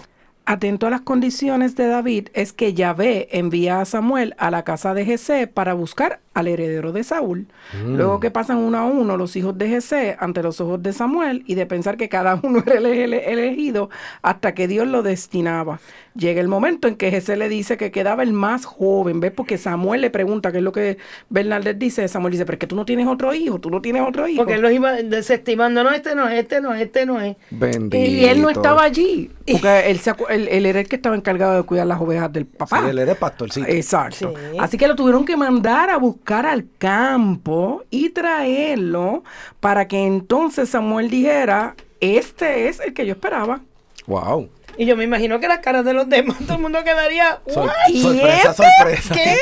Atento 0.45 0.86
a 0.86 0.89
las 0.89 1.01
condiciones 1.01 1.75
de 1.75 1.88
David, 1.88 2.27
es 2.34 2.51
que 2.53 2.73
Yahvé 2.73 3.29
envía 3.31 3.79
a 3.79 3.86
Samuel 3.86 4.36
a 4.38 4.51
la 4.51 4.63
casa 4.63 4.93
de 4.93 5.05
Jesé 5.05 5.47
para 5.47 5.73
buscar 5.73 6.19
al 6.36 6.48
heredero 6.48 6.91
de 6.91 7.04
Saúl. 7.04 7.48
Luego 7.88 8.19
que 8.19 8.30
pasan 8.30 8.58
uno 8.58 8.78
a 8.78 8.86
uno 8.86 9.17
los 9.17 9.36
hijos 9.36 9.58
de 9.58 9.67
Jesé 9.69 10.15
ante 10.19 10.43
los 10.43 10.62
ojos 10.62 10.84
de 10.84 10.93
Samuel 10.93 11.43
y 11.48 11.56
de 11.56 11.65
pensar 11.65 11.98
que 11.98 12.10
cada 12.10 12.39
uno 12.43 12.62
era 12.65 12.78
el 12.78 12.86
ele- 12.86 13.32
elegido 13.32 13.89
hasta 14.21 14.54
que 14.54 14.67
Dios 14.67 14.88
lo 14.88 15.02
destinaba. 15.02 15.80
Llega 16.15 16.39
el 16.39 16.48
momento 16.48 16.88
en 16.88 16.95
que 16.95 17.10
Jesé 17.12 17.36
le 17.36 17.50
dice 17.50 17.76
que 17.78 17.91
quedaba 17.91 18.24
el 18.24 18.32
más 18.32 18.65
joven, 18.65 19.19
¿ves? 19.19 19.32
Porque 19.32 19.58
Samuel 19.58 20.00
le 20.02 20.10
pregunta, 20.12 20.52
que 20.52 20.60
es 20.60 20.63
lo 20.63 20.71
que 20.71 20.98
Bernaldez 21.30 21.78
dice, 21.80 22.08
Samuel 22.08 22.32
dice, 22.32 22.45
pero 22.45 22.56
es 22.56 22.60
que 22.60 22.67
tú 22.67 22.76
no 22.76 22.86
tienes 22.86 23.08
otro 23.08 23.34
hijo, 23.34 23.60
tú 23.60 23.69
no 23.69 23.82
tienes 23.82 24.02
otro 24.08 24.28
hijo. 24.28 24.38
Porque 24.38 24.54
él 24.54 24.62
los 24.62 24.71
iba 24.71 24.93
desestimando, 24.93 25.84
no, 25.84 25.91
este 25.91 26.15
no 26.15 26.28
es, 26.30 26.39
este 26.39 26.62
no 26.62 26.74
es, 26.74 26.82
este 26.82 27.06
no 27.06 27.19
es. 27.19 27.36
Bendito. 27.50 27.98
y 27.98 28.26
él 28.26 28.41
no 28.41 28.50
estaba 28.50 28.84
allí, 28.84 29.30
porque 29.52 29.89
él, 29.89 30.00
se 30.00 30.13
acu- 30.13 30.26
él- 30.30 30.48
él 30.50 30.65
era 30.65 30.80
el 30.82 30.88
que 30.88 30.95
estaba 30.98 31.15
encargado 31.15 31.56
de 31.56 31.63
cuidar 31.63 31.88
las 31.88 32.00
ovejas 32.00 32.32
del 32.32 32.45
papá. 32.45 32.82
Sí, 32.82 32.89
él 32.89 33.00
era 33.00 33.15
pastorcito. 33.15 33.67
Exacto. 33.67 34.34
Sí. 34.52 34.58
Así 34.60 34.78
que 34.78 34.88
lo 34.88 34.95
tuvieron 34.95 35.26
que 35.26 35.36
mandar 35.38 35.89
a 35.89 35.98
buscar 35.98 36.25
al 36.32 36.66
campo 36.78 37.84
y 37.90 38.10
traerlo 38.10 39.24
para 39.60 39.88
que 39.88 40.06
entonces 40.06 40.70
Samuel 40.70 41.10
dijera, 41.10 41.76
este 42.00 42.68
es 42.68 42.80
el 42.80 42.94
que 42.94 43.06
yo 43.06 43.14
esperaba. 43.14 43.62
Wow. 44.08 44.50
Y 44.78 44.86
yo 44.86 44.98
me 44.98 45.04
imagino 45.06 45.40
que 45.40 45.48
las 45.48 45.60
caras 45.60 45.86
de 45.86 45.94
los 45.94 46.10
demás, 46.10 46.38
todo 46.46 46.56
el 46.58 46.62
mundo 46.62 46.84
quedaría, 46.84 47.40
Sor- 47.48 47.68
"What? 47.68 47.74
¿Y 47.90 48.02
sorpresa, 48.02 48.50
este? 48.52 48.64
sorpresa. 48.64 49.14
¿Qué? 49.16 49.36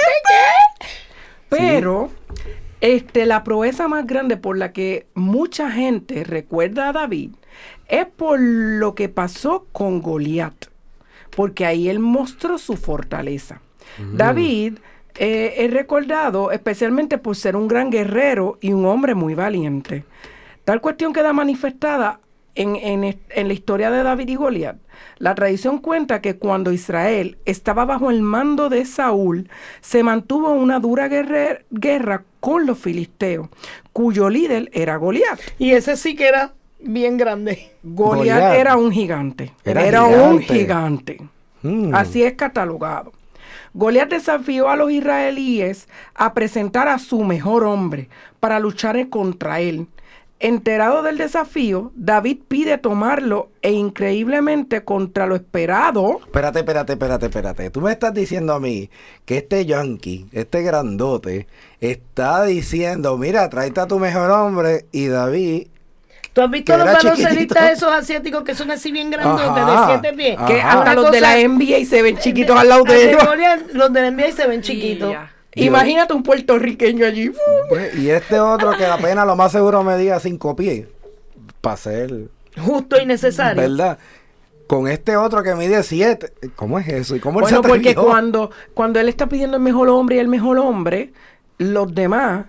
Pero 1.50 2.10
este, 2.82 3.26
la 3.26 3.44
proeza 3.44 3.88
más 3.88 4.06
grande 4.08 4.38
por 4.38 4.58
la 4.58 4.72
que 4.74 5.08
mucha 5.14 5.72
gente 5.72 6.24
recuerda 6.24 6.90
a 6.90 6.94
David 6.94 7.32
es 7.88 8.06
por 8.08 8.40
lo 8.40 8.96
que 8.96 9.10
pasó 9.10 9.66
con 9.72 10.02
Goliat, 10.02 10.54
porque 11.36 11.66
ahí 11.66 11.90
él 11.90 12.00
mostró 12.00 12.58
su 12.58 12.76
fortaleza. 12.76 13.62
David 14.14 14.80
eh, 15.16 15.54
es 15.58 15.72
recordado 15.72 16.52
especialmente 16.52 17.18
por 17.18 17.36
ser 17.36 17.56
un 17.56 17.68
gran 17.68 17.90
guerrero 17.90 18.58
y 18.62 18.74
un 18.74 18.86
hombre 18.86 19.16
muy 19.16 19.36
valiente. 19.36 20.04
Tal 20.66 20.82
cuestión 20.82 21.14
queda 21.14 21.34
manifestada 21.34 22.20
en, 22.56 22.78
en 22.84 23.48
la 23.48 23.54
historia 23.54 23.90
de 23.92 24.04
David 24.04 24.30
y 24.30 24.36
Goliat. 24.36 24.78
La 25.18 25.36
tradición 25.36 25.80
cuenta 25.80 26.22
que 26.22 26.38
cuando 26.38 26.72
Israel 26.72 27.38
estaba 27.46 27.86
bajo 27.86 28.10
el 28.12 28.22
mando 28.22 28.70
de 28.70 28.86
Saúl, 28.86 29.50
se 29.82 30.04
mantuvo 30.04 30.52
una 30.52 30.80
dura 30.80 31.08
guerre- 31.08 31.66
guerra 31.72 32.24
con 32.40 32.66
los 32.66 32.78
filisteos, 32.78 33.48
cuyo 33.92 34.30
líder 34.30 34.70
era 34.74 34.98
Goliat. 34.98 35.40
Y 35.60 35.72
ese 35.72 35.98
sí 35.98 36.16
que 36.16 36.28
era 36.28 36.54
bien 36.80 37.18
grande. 37.18 37.72
Goliat 37.84 38.40
Goliat. 38.40 38.56
era 38.60 38.76
un 38.78 38.92
gigante. 38.92 39.52
Era 39.64 39.86
Era, 39.86 40.04
un 40.04 40.40
gigante. 40.40 40.54
gigante. 40.54 41.22
Mm. 41.64 41.96
Así 41.96 42.24
es 42.24 42.34
catalogado. 42.34 43.14
Goliat 43.74 44.10
desafió 44.10 44.70
a 44.70 44.76
los 44.76 44.92
israelíes 44.92 45.88
a 46.16 46.34
presentar 46.34 46.88
a 46.88 47.00
su 47.00 47.24
mejor 47.24 47.64
hombre 47.64 48.10
para 48.40 48.60
luchar 48.60 49.10
contra 49.10 49.60
él. 49.60 49.88
Enterado 50.40 51.04
del 51.04 51.18
desafío, 51.18 51.94
David 51.96 52.40
pide 52.50 52.78
tomarlo 52.78 53.50
e 53.62 53.72
increíblemente 53.72 54.84
contra 54.84 55.26
lo 55.26 55.36
esperado. 55.36 56.20
Espérate, 56.26 56.60
espérate, 56.60 56.94
espérate, 56.94 57.26
espérate. 57.28 57.70
Tú 57.70 57.80
me 57.80 57.94
estás 57.94 58.14
diciendo 58.14 58.54
a 58.54 58.60
mí 58.60 58.90
que 59.24 59.38
este 59.38 59.66
yankee, 59.66 60.28
este 60.34 60.62
grandote, 60.62 61.48
está 61.80 62.44
diciendo, 62.44 63.18
mira, 63.18 63.50
tráete 63.50 63.80
a 63.80 63.88
tu 63.88 64.00
mejor 64.00 64.32
hombre 64.32 64.86
y 64.92 65.08
David 65.08 65.68
¿Tú 66.34 66.42
has 66.42 66.50
visto 66.50 66.76
los 66.76 66.86
baloncelistas 66.86 67.72
esos 67.74 67.92
asiáticos 67.92 68.44
que 68.44 68.56
son 68.56 68.72
así 68.72 68.92
bien 68.92 69.12
grandotes 69.12 69.46
Ajá, 69.48 69.88
de 69.88 70.00
siete 70.02 70.18
pies? 70.18 70.38
Que 70.48 70.62
hasta 70.62 70.96
los 70.96 71.12
de 71.12 71.22
la 71.22 71.36
NBA 71.38 71.86
se 71.86 72.02
ven 72.02 72.18
chiquitos 72.18 72.58
al 72.58 72.70
lado 72.70 72.84
de 72.84 73.10
ellos. 73.10 73.22
Los 73.74 73.94
de 73.94 74.02
la 74.02 74.12
NBA 74.12 74.32
se 74.32 74.48
ven 74.48 74.62
chiquitos. 74.62 75.16
Imagínate 75.56 76.14
un 76.14 76.24
puertorriqueño 76.24 77.06
allí. 77.06 77.32
Pues, 77.70 77.96
y 77.96 78.10
este 78.10 78.40
otro 78.40 78.72
que 78.72 78.86
apenas 78.86 79.28
lo 79.28 79.36
más 79.36 79.52
seguro 79.52 79.84
me 79.84 79.98
diga 79.98 80.20
cinco 80.20 80.56
pies. 80.56 80.88
Para 81.62 81.78
ser, 81.78 82.12
Justo 82.58 83.00
y 83.00 83.06
necesario. 83.06 83.62
¿verdad? 83.62 83.98
Con 84.68 84.88
este 84.88 85.16
otro 85.16 85.44
que 85.44 85.56
mide 85.56 85.84
siete. 85.84 86.34
¿Cómo 86.56 86.80
es 86.80 86.88
eso? 86.88 87.16
¿Y 87.16 87.20
cómo 87.20 87.40
él 87.40 87.44
Bueno, 87.44 87.62
se 87.62 87.68
porque 87.68 87.96
cuando, 87.96 88.52
cuando 88.74 89.00
él 89.00 89.08
está 89.08 89.28
pidiendo 89.28 89.58
el 89.58 89.64
mejor 89.64 89.90
hombre 89.90 90.16
y 90.16 90.20
el 90.20 90.28
mejor 90.28 90.58
hombre, 90.58 91.14
los 91.58 91.94
demás 91.94 92.46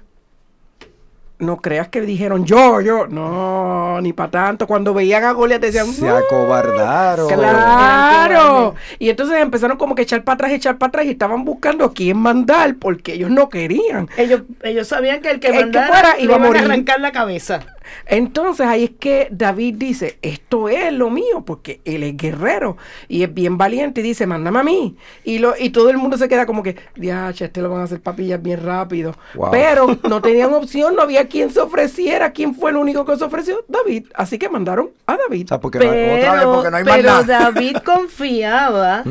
no 1.44 1.58
creas 1.58 1.88
que 1.88 2.00
dijeron 2.00 2.44
yo, 2.44 2.80
yo. 2.80 3.06
No, 3.06 4.00
ni 4.00 4.12
para 4.12 4.30
tanto. 4.30 4.66
Cuando 4.66 4.92
veían 4.94 5.24
a 5.24 5.32
Goliat 5.32 5.60
decían, 5.60 5.86
Se 5.86 6.08
acobardaron. 6.08 7.28
Claro. 7.28 8.74
Y 8.98 9.10
entonces 9.10 9.36
empezaron 9.40 9.76
como 9.76 9.94
que 9.94 10.02
echar 10.02 10.24
para 10.24 10.34
atrás, 10.34 10.52
echar 10.52 10.78
para 10.78 10.88
atrás 10.88 11.06
y 11.06 11.10
estaban 11.10 11.44
buscando 11.44 11.84
a 11.84 11.92
quién 11.92 12.16
mandar 12.18 12.76
porque 12.76 13.14
ellos 13.14 13.30
no 13.30 13.48
querían. 13.48 14.08
Ellos, 14.16 14.42
ellos 14.62 14.88
sabían 14.88 15.20
que 15.20 15.30
el 15.30 15.40
que 15.40 15.48
El 15.48 15.52
que 15.54 15.60
mandara 15.60 15.86
fuera 15.88 16.16
le 16.16 16.22
iba 16.22 16.36
a 16.36 16.38
morir. 16.38 16.62
arrancar 16.64 17.00
la 17.00 17.12
cabeza. 17.12 17.60
Entonces 18.06 18.66
ahí 18.66 18.84
es 18.84 18.90
que 18.98 19.28
David 19.30 19.74
dice, 19.78 20.18
esto 20.22 20.68
es 20.68 20.92
lo 20.92 21.10
mío, 21.10 21.42
porque 21.46 21.80
él 21.84 22.02
es 22.02 22.16
guerrero 22.16 22.76
y 23.08 23.22
es 23.22 23.32
bien 23.32 23.58
valiente 23.58 24.00
y 24.00 24.04
dice, 24.04 24.26
mándame 24.26 24.58
a 24.60 24.62
mí. 24.62 24.96
Y, 25.24 25.38
lo, 25.38 25.54
y 25.58 25.70
todo 25.70 25.90
el 25.90 25.96
mundo 25.98 26.16
se 26.18 26.28
queda 26.28 26.46
como 26.46 26.62
que, 26.62 26.76
diache, 26.96 27.46
este 27.46 27.60
lo 27.62 27.70
van 27.70 27.80
a 27.80 27.84
hacer 27.84 28.00
papillas 28.00 28.42
bien 28.42 28.62
rápido. 28.64 29.14
Wow. 29.34 29.50
Pero 29.50 29.86
no 30.08 30.20
tenían 30.22 30.52
opción, 30.54 30.94
no 30.96 31.02
había 31.02 31.28
quien 31.28 31.50
se 31.50 31.60
ofreciera. 31.60 32.32
¿Quién 32.32 32.54
fue 32.54 32.70
el 32.70 32.76
único 32.76 33.04
que 33.04 33.16
se 33.16 33.24
ofreció? 33.24 33.64
David. 33.68 34.06
Así 34.14 34.38
que 34.38 34.48
mandaron 34.48 34.90
a 35.06 35.16
David. 35.16 35.44
O 35.46 35.48
sea, 35.48 35.60
porque 35.60 35.78
no 35.78 35.84
hay- 35.84 35.90
Pero, 35.90 36.16
otra 36.16 36.34
vez, 36.34 36.44
porque 36.54 36.70
no 36.70 36.76
hay 36.76 36.84
más 36.84 36.96
pero 36.96 37.08
nada. 37.10 37.22
David 37.24 37.76
confiaba 37.84 39.04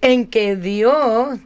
en 0.00 0.26
que 0.26 0.56
Dios 0.56 1.38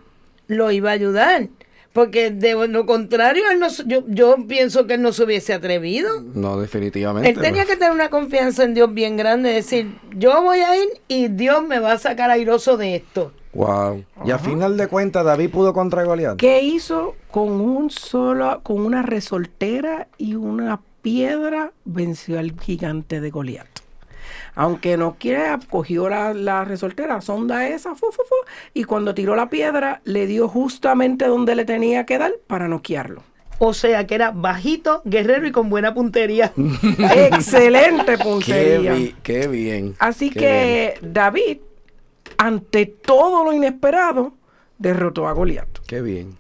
lo 0.47 0.71
iba 0.71 0.91
a 0.91 0.93
ayudar. 0.93 1.49
Porque 1.93 2.31
de 2.31 2.69
lo 2.69 2.87
contrario, 2.87 3.43
él 3.51 3.59
no, 3.61 3.69
se- 3.69 3.85
yo, 3.87 4.03
yo 4.09 4.37
pienso 4.49 4.87
que 4.87 4.95
él 4.95 5.03
no 5.03 5.13
se 5.13 5.25
hubiese 5.25 5.53
atrevido. 5.53 6.23
No, 6.35 6.59
definitivamente. 6.59 7.29
Él 7.29 7.39
tenía 7.39 7.67
que 7.67 7.77
tener 7.77 7.93
una 7.93 8.09
confianza 8.09 8.65
en 8.65 8.73
Dios 8.73 8.95
bien 8.95 9.17
grande, 9.19 9.51
decir, 9.51 9.99
yo 10.17 10.41
voy 10.43 10.61
a 10.61 10.77
ir 10.77 10.89
y 11.09 11.29
Dios 11.29 11.63
me 11.67 11.79
va 11.81 11.93
a 11.93 11.99
sacar 11.99 12.31
airoso 12.31 12.77
de 12.79 12.97
esto. 12.97 13.33
Wow. 13.53 14.05
Y 14.25 14.31
a 14.31 14.39
final 14.39 14.79
de 14.79 14.87
cuentas, 14.87 15.23
David 15.27 15.51
pudo 15.51 15.75
contra 15.75 16.05
Goliat. 16.05 16.39
¿Qué 16.39 16.63
hizo 16.63 17.15
con 17.31 17.61
un 17.61 17.91
solo, 17.91 18.61
con 18.63 18.81
una 18.81 19.03
resoltera 19.03 20.09
y 20.17 20.35
una 20.37 20.81
piedra 21.03 21.73
venció 21.85 22.39
al 22.39 22.59
gigante 22.59 23.21
de 23.21 23.29
Goliat? 23.31 23.67
Aunque 24.55 24.97
no 24.97 25.17
quiera, 25.19 25.59
cogió 25.71 26.09
la, 26.09 26.35
la 26.35 26.65
resoltera, 26.65 27.21
sonda 27.21 27.67
esa, 27.69 27.95
fu, 27.95 28.07
fu, 28.13 28.23
fu, 28.23 28.35
y 28.75 28.85
cuando 28.85 29.15
tiró 29.15 29.35
la 29.37 29.49
piedra, 29.51 30.01
le 30.05 30.27
dio 30.27 30.49
justamente 30.49 31.27
donde 31.27 31.55
le 31.55 31.65
tenía 31.65 32.07
que 32.07 32.19
dar 32.19 32.33
para 32.47 32.69
noquearlo. 32.69 33.23
O 33.59 33.75
sea, 33.75 34.07
que 34.07 34.17
era 34.17 34.33
bajito, 34.33 35.03
guerrero 35.05 35.47
y 35.47 35.53
con 35.53 35.71
buena 35.71 35.95
puntería. 35.95 36.53
Excelente 37.15 38.17
Qué, 38.17 38.25
puntería. 38.25 38.95
bi- 38.95 39.15
qué 39.23 39.47
bien. 39.49 39.95
Así 39.99 40.31
qué 40.31 40.39
que 40.41 40.95
David, 41.07 41.59
ante 42.39 42.87
todo 42.87 43.45
lo 43.45 43.53
inesperado, 43.53 44.33
derrotó 44.79 45.29
a 45.29 45.33
Goliat. 45.33 45.69
Qué 45.87 46.01
bien. 46.03 46.37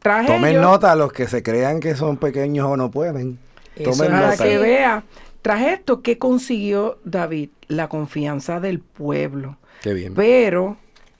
Tras 0.00 0.26
Tomen 0.26 0.60
nota 0.60 0.92
a 0.92 0.96
los 0.96 1.12
que 1.12 1.26
se 1.26 1.42
crean 1.42 1.80
que 1.80 1.96
son 1.96 2.18
pequeños 2.18 2.66
o 2.68 2.76
no 2.76 2.90
pueden. 2.90 3.38
Tomen 3.82 4.10
Para 4.12 4.30
nota. 4.30 4.44
que 4.44 4.58
vea, 4.58 5.02
tras 5.42 5.62
esto, 5.62 6.02
¿qué 6.02 6.18
consiguió 6.18 6.98
David? 7.04 7.50
La 7.68 7.88
confianza 7.88 8.60
del 8.60 8.80
pueblo. 8.80 9.56
Qué 9.82 9.92
bien. 9.94 10.14
Pero 10.14 10.76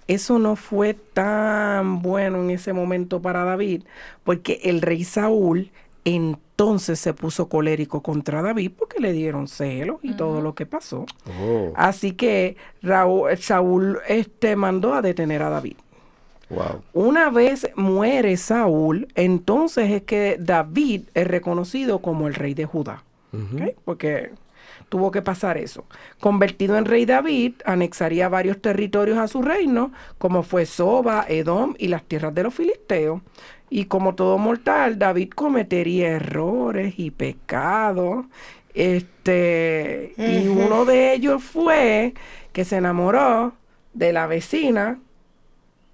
eso 0.06 0.38
no 0.38 0.56
fue 0.56 0.94
tan 0.94 2.00
bueno 2.02 2.38
en 2.42 2.50
ese 2.50 2.72
momento 2.72 3.20
para 3.22 3.44
David, 3.44 3.82
porque 4.24 4.60
el 4.64 4.80
rey 4.80 5.04
Saúl 5.04 5.70
entonces 6.04 6.98
se 6.98 7.12
puso 7.12 7.48
colérico 7.48 8.02
contra 8.02 8.40
David 8.42 8.72
porque 8.78 8.98
le 9.00 9.12
dieron 9.12 9.46
celos 9.46 9.98
y 10.02 10.14
todo 10.14 10.40
lo 10.40 10.54
que 10.54 10.64
pasó. 10.66 11.04
Oh, 11.40 11.72
Así 11.76 12.12
que 12.12 12.56
Raúl- 12.82 13.36
Saúl 13.36 13.98
este, 14.08 14.56
mandó 14.56 14.94
a 14.94 15.02
detener 15.02 15.42
a 15.42 15.50
David. 15.50 15.76
wow. 16.48 16.82
Una 16.94 17.28
vez 17.30 17.68
muere 17.76 18.36
Saúl, 18.38 19.08
entonces 19.14 19.90
es 19.90 20.02
que 20.02 20.36
David 20.40 21.02
es 21.14 21.26
reconocido 21.26 21.98
como 22.00 22.26
el 22.26 22.34
rey 22.34 22.54
de 22.54 22.64
Judá. 22.64 23.04
Porque 23.84 24.32
tuvo 24.88 25.10
que 25.10 25.22
pasar 25.22 25.58
eso. 25.58 25.84
Convertido 26.20 26.76
en 26.78 26.84
rey 26.84 27.04
David, 27.04 27.54
anexaría 27.64 28.28
varios 28.28 28.60
territorios 28.60 29.18
a 29.18 29.28
su 29.28 29.42
reino, 29.42 29.92
como 30.18 30.42
fue 30.42 30.66
Soba, 30.66 31.24
Edom 31.28 31.74
y 31.78 31.88
las 31.88 32.02
tierras 32.04 32.34
de 32.34 32.42
los 32.42 32.54
filisteos. 32.54 33.20
Y 33.70 33.84
como 33.84 34.14
todo 34.14 34.38
mortal, 34.38 34.98
David 34.98 35.30
cometería 35.34 36.08
errores 36.08 36.94
y 36.96 37.10
pecados. 37.10 38.26
Este, 38.74 40.14
y 40.16 40.46
uno 40.48 40.84
de 40.84 41.12
ellos 41.12 41.42
fue 41.42 42.14
que 42.52 42.64
se 42.64 42.76
enamoró 42.76 43.52
de 43.92 44.12
la 44.12 44.26
vecina, 44.26 44.98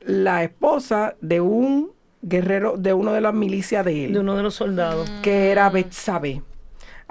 la 0.00 0.44
esposa 0.44 1.14
de 1.20 1.40
un 1.40 1.90
guerrero, 2.22 2.76
de 2.76 2.92
uno 2.92 3.12
de 3.12 3.20
las 3.20 3.34
milicias 3.34 3.84
de 3.84 4.04
él 4.06 4.12
De 4.12 4.20
uno 4.20 4.36
de 4.36 4.42
los 4.42 4.54
soldados. 4.54 5.10
que 5.22 5.50
era 5.50 5.70
Betsabe. 5.70 6.42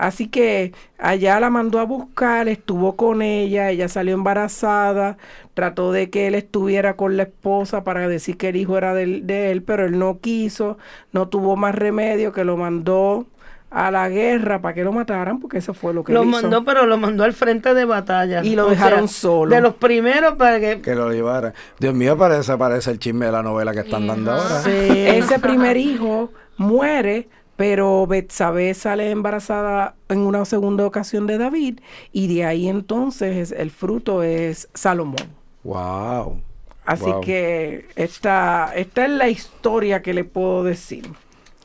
Así 0.04 0.28
que 0.28 0.74
allá 0.98 1.40
la 1.40 1.50
mandó 1.50 1.80
a 1.80 1.84
buscar, 1.86 2.50
estuvo 2.50 2.98
con 2.98 3.22
ella, 3.22 3.70
ella 3.70 3.88
salió 3.88 4.16
embarazada, 4.16 5.18
trató 5.54 5.94
de 5.94 6.10
que 6.10 6.28
él 6.28 6.36
estuviera 6.36 6.96
con 6.96 7.16
la 7.16 7.24
esposa 7.24 7.86
para 7.86 8.08
decir 8.10 8.36
que 8.36 8.50
el 8.50 8.58
hijo 8.58 8.78
era 8.78 8.94
del- 8.94 9.26
de, 9.26 9.52
él, 9.52 9.62
pero 9.62 9.86
él 9.86 9.98
no 9.98 10.20
quiso, 10.20 10.78
no 11.14 11.30
tuvo 11.30 11.56
más 11.56 11.74
remedio 11.76 12.34
que 12.34 12.44
lo 12.44 12.58
mandó 12.58 13.28
a 13.72 13.92
la 13.92 14.10
guerra 14.10 14.62
para 14.62 14.74
que 14.76 14.84
lo 14.84 14.92
mataran, 14.92 15.40
porque 15.40 15.60
eso 15.60 15.74
fue 15.74 15.94
lo 15.94 16.04
que 16.04 16.12
Lo 16.14 16.24
él 16.24 16.30
hizo. 16.30 16.42
mandó, 16.42 16.66
pero 16.66 16.86
lo 16.86 16.98
mandó 16.98 17.24
al 17.24 17.34
frente 17.34 17.74
de 17.74 17.86
batalla. 17.86 18.44
Y 18.44 18.56
lo 18.56 18.68
O 18.68 18.70
dejaron 18.70 19.08
solo. 19.08 19.56
De 19.56 19.62
los 19.62 19.74
primeros 19.76 20.36
para 20.36 20.60
que... 20.60 20.82
Que 20.82 20.96
lo 20.96 21.12
llevara. 21.14 21.54
Dios 21.80 21.94
mío, 21.96 22.18
parece, 22.18 22.56
parece 22.58 22.92
el 22.92 23.00
chisme 23.00 23.28
de 23.28 23.32
la 23.32 23.42
novela 23.42 23.72
que 23.72 23.80
están 23.80 24.06
dando 24.06 24.32
ahora. 24.34 24.60
Sí. 24.62 24.70
Ese 24.70 25.40
primer 25.40 25.78
hijo 25.78 26.30
muere, 26.58 27.30
pero 27.56 28.08
Betsabé 28.08 28.74
sale 28.74 29.12
embarazada 29.12 29.96
en 30.10 30.20
una 30.20 30.46
segunda 30.46 30.86
ocasión 30.86 31.28
de 31.28 31.38
David 31.38 31.80
y 32.12 32.34
de 32.34 32.46
ahí 32.46 32.68
entonces 32.68 33.52
el 33.52 33.72
fruto 33.72 34.24
es 34.24 34.70
Salomón. 34.74 35.38
Wow. 35.64 36.42
Así 36.86 37.12
Wow. 37.12 37.22
que 37.22 37.88
esta, 37.96 38.74
esta 38.76 39.06
es 39.06 39.12
la 39.12 39.30
historia 39.30 40.02
que 40.02 40.14
le 40.14 40.26
puedo 40.26 40.64
decir. 40.64 41.16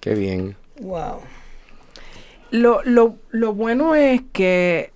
Qué 0.00 0.14
bien. 0.14 0.56
Wow. 0.80 1.20
Lo, 2.50 2.82
lo, 2.84 3.16
lo 3.30 3.52
bueno 3.54 3.94
es 3.94 4.22
que, 4.32 4.92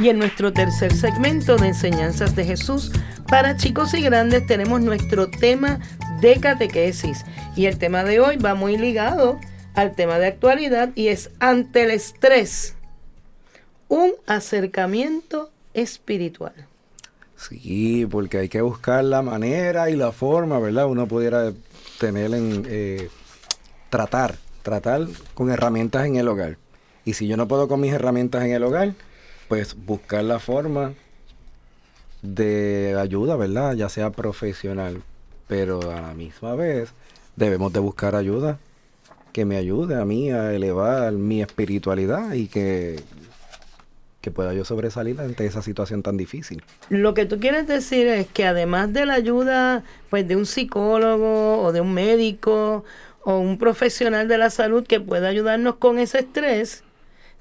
En 0.10 0.18
nuestro 0.18 0.52
tercer 0.52 0.92
segmento 0.92 1.56
de 1.56 1.68
enseñanzas 1.68 2.36
de 2.36 2.44
Jesús 2.44 2.92
para 3.28 3.58
chicos 3.58 3.94
y 3.94 4.02
grandes 4.02 4.44
tenemos 4.48 4.82
nuestro 4.82 5.30
tema 5.30 5.80
de 6.20 6.40
catequesis. 6.40 7.24
Y 7.56 7.68
el 7.68 7.78
tema 7.78 8.04
de 8.04 8.20
hoy 8.20 8.38
va 8.38 8.56
muy 8.56 8.76
ligado 8.76 9.40
al 9.76 9.94
tema 9.94 10.18
de 10.18 10.26
actualidad 10.26 10.90
y 10.96 11.10
es 11.10 11.30
ante 11.40 11.84
el 11.84 11.92
estrés, 11.92 12.76
un 13.88 14.14
acercamiento 14.26 15.52
espiritual. 15.76 16.56
Sí, 17.38 18.08
porque 18.10 18.40
hay 18.40 18.50
que 18.50 18.62
buscar 18.62 19.04
la 19.04 19.22
manera 19.22 19.92
y 19.92 19.96
la 19.96 20.12
forma, 20.12 20.58
¿verdad? 20.58 20.88
Uno 20.88 21.06
pudiera 21.06 21.54
tener 22.00 22.34
en 22.34 22.66
eh, 22.68 23.10
tratar, 23.92 24.38
tratar 24.64 25.06
con 25.36 25.52
herramientas 25.52 26.08
en 26.08 26.16
el 26.16 26.28
hogar. 26.30 26.58
Y 27.06 27.14
si 27.14 27.28
yo 27.28 27.38
no 27.38 27.48
puedo 27.48 27.68
con 27.68 27.80
mis 27.80 27.94
herramientas 27.94 28.44
en 28.44 28.54
el 28.54 28.64
hogar, 28.64 28.96
pues 29.50 29.76
buscar 29.76 30.24
la 30.24 30.40
forma 30.40 30.94
de 32.22 32.96
ayuda, 32.98 33.36
¿verdad? 33.36 33.74
Ya 33.74 33.90
sea 33.90 34.12
profesional, 34.12 35.02
pero 35.48 35.92
a 35.92 36.00
la 36.00 36.14
misma 36.14 36.56
vez 36.56 36.94
debemos 37.36 37.74
de 37.74 37.80
buscar 37.80 38.16
ayuda 38.16 38.60
que 39.34 39.46
me 39.46 39.58
ayude 39.58 39.96
a 39.96 40.06
mí 40.06 40.32
a 40.32 40.54
elevar 40.54 41.14
mi 41.14 41.42
espiritualidad 41.42 42.34
y 42.34 42.48
que, 42.48 43.00
que 44.22 44.32
pueda 44.32 44.54
yo 44.54 44.66
sobresalir 44.66 45.20
ante 45.20 45.46
esa 45.46 45.62
situación 45.62 46.04
tan 46.04 46.16
difícil. 46.16 46.64
Lo 46.90 47.14
que 47.14 47.26
tú 47.26 47.40
quieres 47.40 47.68
decir 47.68 48.08
es 48.08 48.28
que 48.28 48.46
además 48.46 48.94
de 48.94 49.06
la 49.08 49.16
ayuda 49.16 49.84
pues 50.12 50.28
de 50.28 50.36
un 50.36 50.46
psicólogo 50.46 51.64
o 51.64 51.72
de 51.72 51.82
un 51.82 51.94
médico 51.94 52.84
o 53.24 53.40
un 53.40 53.58
profesional 53.58 54.28
de 54.28 54.38
la 54.38 54.52
salud 54.52 54.86
que 54.86 55.00
pueda 55.00 55.28
ayudarnos 55.28 55.76
con 55.76 55.98
ese 55.98 56.20
estrés, 56.20 56.84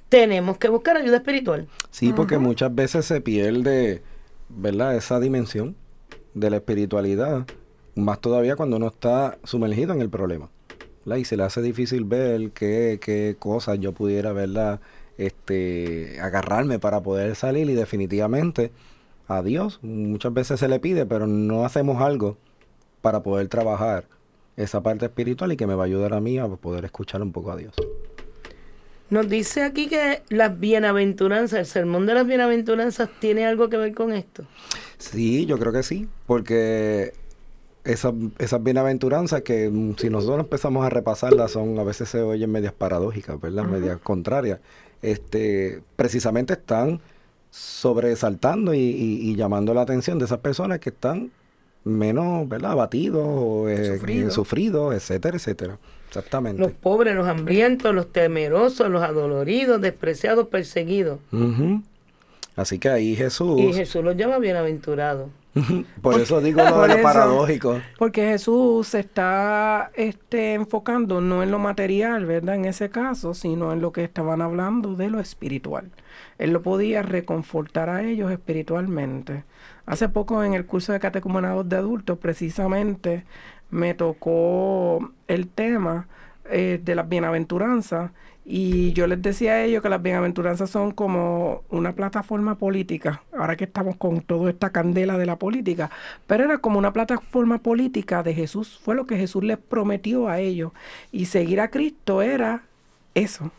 tenemos 0.09 0.59
que 0.59 0.69
buscar 0.69 0.97
ayuda 0.97 1.19
espiritual. 1.19 1.69
Sí, 1.91 2.13
porque 2.13 2.39
muchas 2.39 2.75
veces 2.75 3.05
se 3.05 3.21
pierde, 3.21 4.03
¿verdad? 4.49 4.97
Esa 4.97 5.21
dimensión 5.21 5.77
de 6.35 6.51
la 6.51 6.57
espiritualidad, 6.57 7.47
más 7.95 8.21
todavía 8.21 8.57
cuando 8.57 8.77
uno 8.77 8.89
está 8.89 9.39
sumergido 9.45 9.93
en 9.93 10.01
el 10.01 10.09
problema. 10.09 10.49
¿verdad? 11.05 11.19
Y 11.19 11.25
se 11.25 11.37
le 11.37 11.43
hace 11.43 11.63
difícil 11.63 12.05
ver 12.05 12.51
qué, 12.53 12.99
qué 13.03 13.37
cosas 13.39 13.79
yo 13.81 13.93
pudiera, 13.93 14.33
¿verdad? 14.33 14.81
Este, 15.17 16.21
agarrarme 16.21 16.79
para 16.79 17.03
poder 17.03 17.35
salir 17.35 17.69
y 17.69 17.75
definitivamente 17.75 18.71
a 19.27 19.43
Dios 19.43 19.81
muchas 19.83 20.33
veces 20.33 20.61
se 20.61 20.69
le 20.69 20.79
pide, 20.79 21.07
pero 21.07 21.27
no 21.27 21.65
hacemos 21.65 22.01
algo 22.01 22.39
para 23.03 23.23
poder 23.23 23.49
trabajar 23.49 24.07
esa 24.57 24.83
parte 24.83 25.07
espiritual 25.07 25.53
y 25.53 25.57
que 25.57 25.67
me 25.67 25.75
va 25.75 25.85
a 25.85 25.87
ayudar 25.87 26.15
a 26.15 26.21
mí 26.21 26.39
a 26.39 26.47
poder 26.47 26.85
escuchar 26.85 27.23
un 27.23 27.33
poco 27.33 27.51
a 27.53 27.57
Dios. 27.57 27.75
Nos 29.11 29.29
dice 29.29 29.63
aquí 29.63 29.89
que 29.89 30.23
las 30.29 30.59
bienaventuranzas, 30.61 31.59
el 31.61 31.67
sermón 31.67 32.07
de 32.07 32.15
las 32.15 32.27
bienaventuranzas 32.27 33.09
tiene 33.21 33.47
algo 33.47 33.69
que 33.71 33.77
ver 33.79 33.95
con 33.95 34.13
esto. 34.13 34.45
Sí, 34.99 35.47
yo 35.47 35.59
creo 35.59 35.73
que 35.73 35.83
sí, 35.83 36.09
porque 36.27 37.15
esas, 37.85 38.13
esas 38.39 38.63
bienaventuranzas 38.63 39.43
que 39.43 39.71
mm, 39.71 39.95
si 39.97 40.11
nosotros 40.11 40.41
empezamos 40.41 40.85
a 40.85 40.91
repasarlas 40.91 41.53
son 41.53 41.79
a 41.79 41.85
veces 41.85 42.09
se 42.11 42.21
oyen 42.21 42.51
medias 42.53 42.73
paradójicas, 42.75 43.41
¿verdad? 43.41 43.65
Medias 43.65 43.99
contrarias. 43.99 44.61
Este, 45.01 45.81
precisamente 45.97 46.53
están 46.55 47.01
sobresaltando 47.51 48.75
y, 48.75 48.79
y- 48.79 49.31
y 49.31 49.37
llamando 49.37 49.73
la 49.73 49.83
atención 49.83 50.19
de 50.19 50.27
esas 50.27 50.39
personas 50.41 50.81
que 50.81 50.91
están 50.91 51.31
menos, 51.85 52.47
¿verdad? 52.49 52.73
Abatidos 52.73 53.25
o 53.27 53.69
eh, 53.69 53.95
Sufridos. 53.97 54.35
sufridos, 54.35 54.95
etcétera, 54.95 55.37
etcétera. 55.37 55.79
Exactamente. 56.09 56.61
Los 56.61 56.73
pobres, 56.73 57.15
los 57.15 57.27
hambrientos, 57.29 57.95
los 57.95 58.11
temerosos, 58.13 58.89
los 58.91 59.03
adoloridos, 59.03 59.81
despreciados, 59.81 60.49
perseguidos. 60.49 61.21
Así 62.57 62.79
que 62.79 62.89
ahí 62.89 63.15
Jesús, 63.15 63.61
Y 63.61 63.73
Jesús 63.73 64.03
los 64.03 64.17
llama 64.17 64.39
bienaventurados. 64.39 65.31
por 66.03 66.21
eso 66.21 66.41
digo 66.41 66.63
lo 66.63 66.83
de 66.83 66.89
lo 66.89 66.95
eso. 66.95 67.03
paradójico. 67.03 67.81
Porque 67.99 68.23
Jesús 68.27 68.89
se 68.89 69.01
está 69.01 69.91
este, 69.95 70.55
enfocando 70.55 71.21
no 71.21 71.43
en 71.43 71.51
lo 71.51 71.59
material, 71.59 72.27
¿verdad? 72.27 72.57
En 72.57 72.65
ese 72.65 72.91
caso, 72.91 73.35
sino 73.35 73.73
en 73.73 73.81
lo 73.81 73.93
que 73.93 74.03
estaban 74.05 74.41
hablando 74.43 74.95
de 74.95 75.09
lo 75.11 75.21
espiritual. 75.21 75.91
Él 76.39 76.51
lo 76.53 76.63
podía 76.63 77.03
reconfortar 77.03 77.91
a 77.91 78.03
ellos 78.03 78.31
espiritualmente. 78.33 79.45
Hace 79.87 80.09
poco 80.09 80.43
en 80.45 80.55
el 80.55 80.67
curso 80.67 80.93
de 80.93 81.01
catecumenados 81.01 81.69
de 81.69 81.77
adultos, 81.77 82.19
precisamente, 82.19 83.25
me 83.71 83.95
tocó 83.95 85.11
el 85.27 85.49
tema 85.49 86.07
eh, 86.51 86.81
de 86.83 86.95
las 86.95 87.09
bienaventuranzas 87.09 88.11
y 88.51 88.95
yo 88.95 89.07
les 89.07 89.21
decía 89.21 89.53
a 89.53 89.65
ellos 89.65 89.83
que 89.83 89.91
las 89.91 90.01
bienaventuranzas 90.01 90.71
son 90.71 90.93
como 90.93 91.65
una 91.69 91.93
plataforma 91.93 92.57
política, 92.57 93.23
ahora 93.37 93.57
que 93.57 93.65
estamos 93.65 93.97
con 93.97 94.23
toda 94.23 94.49
esta 94.49 94.71
candela 94.71 95.19
de 95.19 95.27
la 95.27 95.37
política, 95.37 95.91
pero 96.27 96.45
era 96.45 96.57
como 96.57 96.79
una 96.79 96.95
plataforma 96.95 97.59
política 97.59 98.23
de 98.23 98.33
Jesús, 98.33 98.81
fue 98.83 98.95
lo 98.95 99.07
que 99.07 99.19
Jesús 99.19 99.45
les 99.45 99.59
prometió 99.59 100.29
a 100.29 100.41
ellos 100.41 100.73
y 101.13 101.27
seguir 101.27 101.61
a 101.61 101.69
Cristo 101.69 102.23
era 102.23 102.63
eso, 103.15 103.51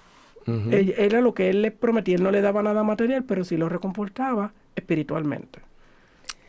era 0.72 1.22
lo 1.22 1.36
que 1.36 1.52
Él 1.52 1.62
les 1.62 1.72
prometía, 1.72 2.16
Él 2.16 2.24
no 2.24 2.32
le 2.32 2.42
daba 2.42 2.64
nada 2.64 2.82
material, 2.82 3.24
pero 3.24 3.44
sí 3.44 3.58
lo 3.58 3.70
reconfortaba 3.70 4.54
espiritualmente. 4.76 5.60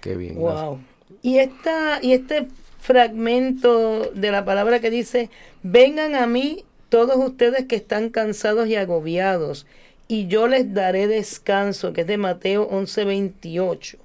Qué 0.00 0.16
bien. 0.16 0.36
Wow. 0.36 0.78
Y 1.20 1.36
esta, 1.40 2.02
y 2.02 2.12
este 2.12 2.48
fragmento 2.80 4.10
de 4.14 4.30
la 4.30 4.44
palabra 4.44 4.80
que 4.80 4.90
dice, 4.90 5.30
vengan 5.62 6.14
a 6.14 6.26
mí 6.26 6.64
todos 6.88 7.16
ustedes 7.16 7.66
que 7.66 7.76
están 7.76 8.10
cansados 8.10 8.68
y 8.68 8.76
agobiados, 8.76 9.66
y 10.08 10.26
yo 10.26 10.48
les 10.48 10.74
daré 10.74 11.06
descanso, 11.06 11.92
que 11.92 12.00
es 12.00 12.06
de 12.06 12.18
Mateo 12.18 12.64
11, 12.64 13.04
28. 13.04 13.98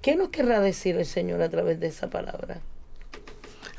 ¿Qué 0.00 0.14
nos 0.14 0.28
querrá 0.28 0.60
decir 0.60 0.96
el 0.96 1.06
Señor 1.06 1.42
a 1.42 1.48
través 1.48 1.80
de 1.80 1.88
esa 1.88 2.10
palabra? 2.10 2.60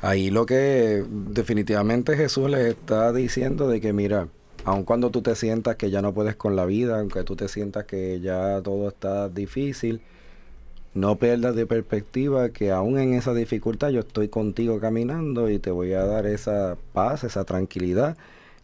Ahí 0.02 0.30
lo 0.30 0.44
que 0.44 1.02
definitivamente 1.08 2.16
Jesús 2.16 2.50
les 2.50 2.66
está 2.66 3.12
diciendo 3.12 3.66
de 3.68 3.80
que 3.80 3.94
mira, 3.94 4.28
aun 4.64 4.84
cuando 4.84 5.10
tú 5.10 5.22
te 5.22 5.34
sientas 5.36 5.76
que 5.76 5.90
ya 5.90 6.02
no 6.02 6.12
puedes 6.12 6.36
con 6.36 6.54
la 6.54 6.66
vida, 6.66 6.98
aunque 6.98 7.22
tú 7.22 7.34
te 7.34 7.48
sientas 7.48 7.84
que 7.84 8.20
ya 8.20 8.60
todo 8.62 8.88
está 8.88 9.30
difícil, 9.30 10.02
no 10.96 11.16
pierdas 11.16 11.54
de 11.54 11.66
perspectiva 11.66 12.48
que 12.48 12.72
aún 12.72 12.98
en 12.98 13.12
esa 13.12 13.34
dificultad 13.34 13.90
yo 13.90 14.00
estoy 14.00 14.28
contigo 14.28 14.80
caminando 14.80 15.50
y 15.50 15.58
te 15.58 15.70
voy 15.70 15.92
a 15.92 16.04
dar 16.06 16.26
esa 16.26 16.78
paz, 16.94 17.22
esa 17.22 17.44
tranquilidad, 17.44 18.16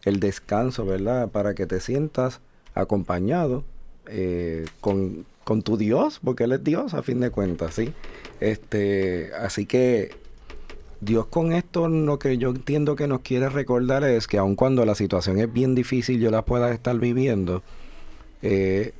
el 0.03 0.19
descanso, 0.19 0.83
¿verdad? 0.83 1.29
Para 1.29 1.53
que 1.53 1.67
te 1.67 1.79
sientas 1.79 2.41
acompañado 2.73 3.63
eh, 4.07 4.65
con, 4.81 5.27
con 5.43 5.61
tu 5.61 5.77
Dios, 5.77 6.19
porque 6.23 6.45
Él 6.45 6.53
es 6.53 6.63
Dios 6.63 6.95
a 6.95 7.03
fin 7.03 7.19
de 7.19 7.29
cuentas, 7.29 7.75
¿sí? 7.75 7.93
Este, 8.39 9.29
así 9.39 9.67
que 9.67 10.09
Dios 11.01 11.27
con 11.27 11.53
esto 11.53 11.87
lo 11.87 12.17
que 12.17 12.39
yo 12.39 12.49
entiendo 12.49 12.95
que 12.95 13.07
nos 13.07 13.21
quiere 13.21 13.49
recordar 13.49 14.03
es 14.03 14.25
que 14.25 14.39
aun 14.39 14.55
cuando 14.55 14.85
la 14.85 14.95
situación 14.95 15.37
es 15.37 15.53
bien 15.53 15.75
difícil, 15.75 16.19
yo 16.19 16.31
la 16.31 16.43
pueda 16.43 16.71
estar 16.73 16.97
viviendo, 16.97 17.61
eh, 18.41 18.93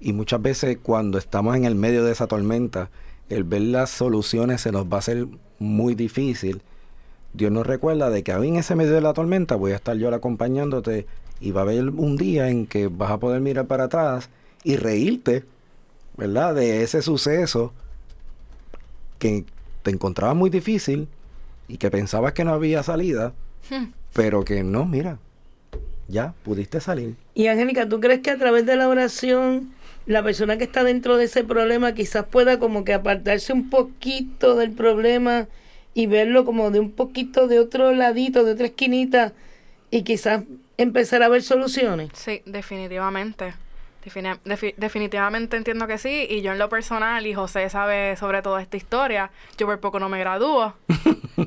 y 0.00 0.12
muchas 0.12 0.40
veces 0.40 0.78
cuando 0.82 1.18
estamos 1.18 1.56
en 1.56 1.64
el 1.64 1.74
medio 1.74 2.04
de 2.04 2.12
esa 2.12 2.26
tormenta, 2.26 2.90
el 3.28 3.44
ver 3.44 3.62
las 3.62 3.90
soluciones 3.90 4.62
se 4.62 4.72
nos 4.72 4.86
va 4.86 4.96
a 4.96 4.98
hacer 4.98 5.26
muy 5.58 5.94
difícil. 5.94 6.62
Dios 7.32 7.52
nos 7.52 7.66
recuerda 7.66 8.10
de 8.10 8.22
que 8.22 8.32
aún 8.32 8.46
en 8.46 8.56
ese 8.56 8.74
medio 8.74 8.92
de 8.92 9.00
la 9.00 9.12
tormenta 9.12 9.54
voy 9.54 9.72
a 9.72 9.76
estar 9.76 9.96
yo 9.96 10.12
acompañándote 10.12 11.06
y 11.40 11.52
va 11.52 11.60
a 11.60 11.64
haber 11.64 11.88
un 11.90 12.16
día 12.16 12.48
en 12.48 12.66
que 12.66 12.88
vas 12.88 13.10
a 13.10 13.18
poder 13.18 13.40
mirar 13.40 13.66
para 13.66 13.84
atrás 13.84 14.30
y 14.64 14.76
reírte, 14.76 15.44
¿verdad? 16.16 16.54
De 16.54 16.82
ese 16.82 17.02
suceso 17.02 17.72
que 19.18 19.44
te 19.82 19.90
encontrabas 19.90 20.36
muy 20.36 20.50
difícil 20.50 21.08
y 21.68 21.76
que 21.76 21.90
pensabas 21.90 22.32
que 22.32 22.44
no 22.44 22.52
había 22.52 22.82
salida, 22.82 23.32
Hmm. 23.68 23.92
pero 24.12 24.44
que 24.44 24.64
no, 24.64 24.84
mira, 24.86 25.18
ya 26.08 26.34
pudiste 26.42 26.80
salir. 26.80 27.14
Y 27.34 27.46
Angélica, 27.46 27.88
¿tú 27.88 28.00
crees 28.00 28.20
que 28.20 28.30
a 28.30 28.38
través 28.38 28.66
de 28.66 28.76
la 28.76 28.88
oración 28.88 29.72
la 30.06 30.22
persona 30.22 30.56
que 30.58 30.64
está 30.64 30.82
dentro 30.84 31.16
de 31.16 31.24
ese 31.26 31.44
problema 31.44 31.92
quizás 31.94 32.24
pueda 32.24 32.58
como 32.58 32.84
que 32.84 32.94
apartarse 32.94 33.52
un 33.52 33.70
poquito 33.70 34.56
del 34.56 34.72
problema 34.72 35.46
y 35.94 36.06
verlo 36.06 36.44
como 36.44 36.70
de 36.70 36.80
un 36.80 36.90
poquito 36.92 37.46
de 37.48 37.58
otro 37.58 37.92
ladito, 37.92 38.44
de 38.44 38.52
otra 38.52 38.66
esquinita 38.66 39.32
y 39.90 40.02
quizás 40.02 40.42
empezar 40.78 41.22
a 41.22 41.28
ver 41.28 41.42
soluciones? 41.42 42.10
Sí, 42.14 42.42
definitivamente. 42.46 43.54
Defini- 44.04 44.38
defi- 44.46 44.74
definitivamente 44.78 45.56
entiendo 45.58 45.86
que 45.86 45.98
sí. 45.98 46.26
Y 46.30 46.40
yo 46.40 46.52
en 46.52 46.58
lo 46.58 46.68
personal, 46.70 47.26
y 47.26 47.34
José 47.34 47.68
sabe 47.68 48.16
sobre 48.16 48.40
toda 48.40 48.62
esta 48.62 48.76
historia, 48.78 49.30
yo 49.58 49.66
por 49.66 49.78
poco 49.80 50.00
no 50.00 50.08
me 50.08 50.18
gradúo. 50.18 50.74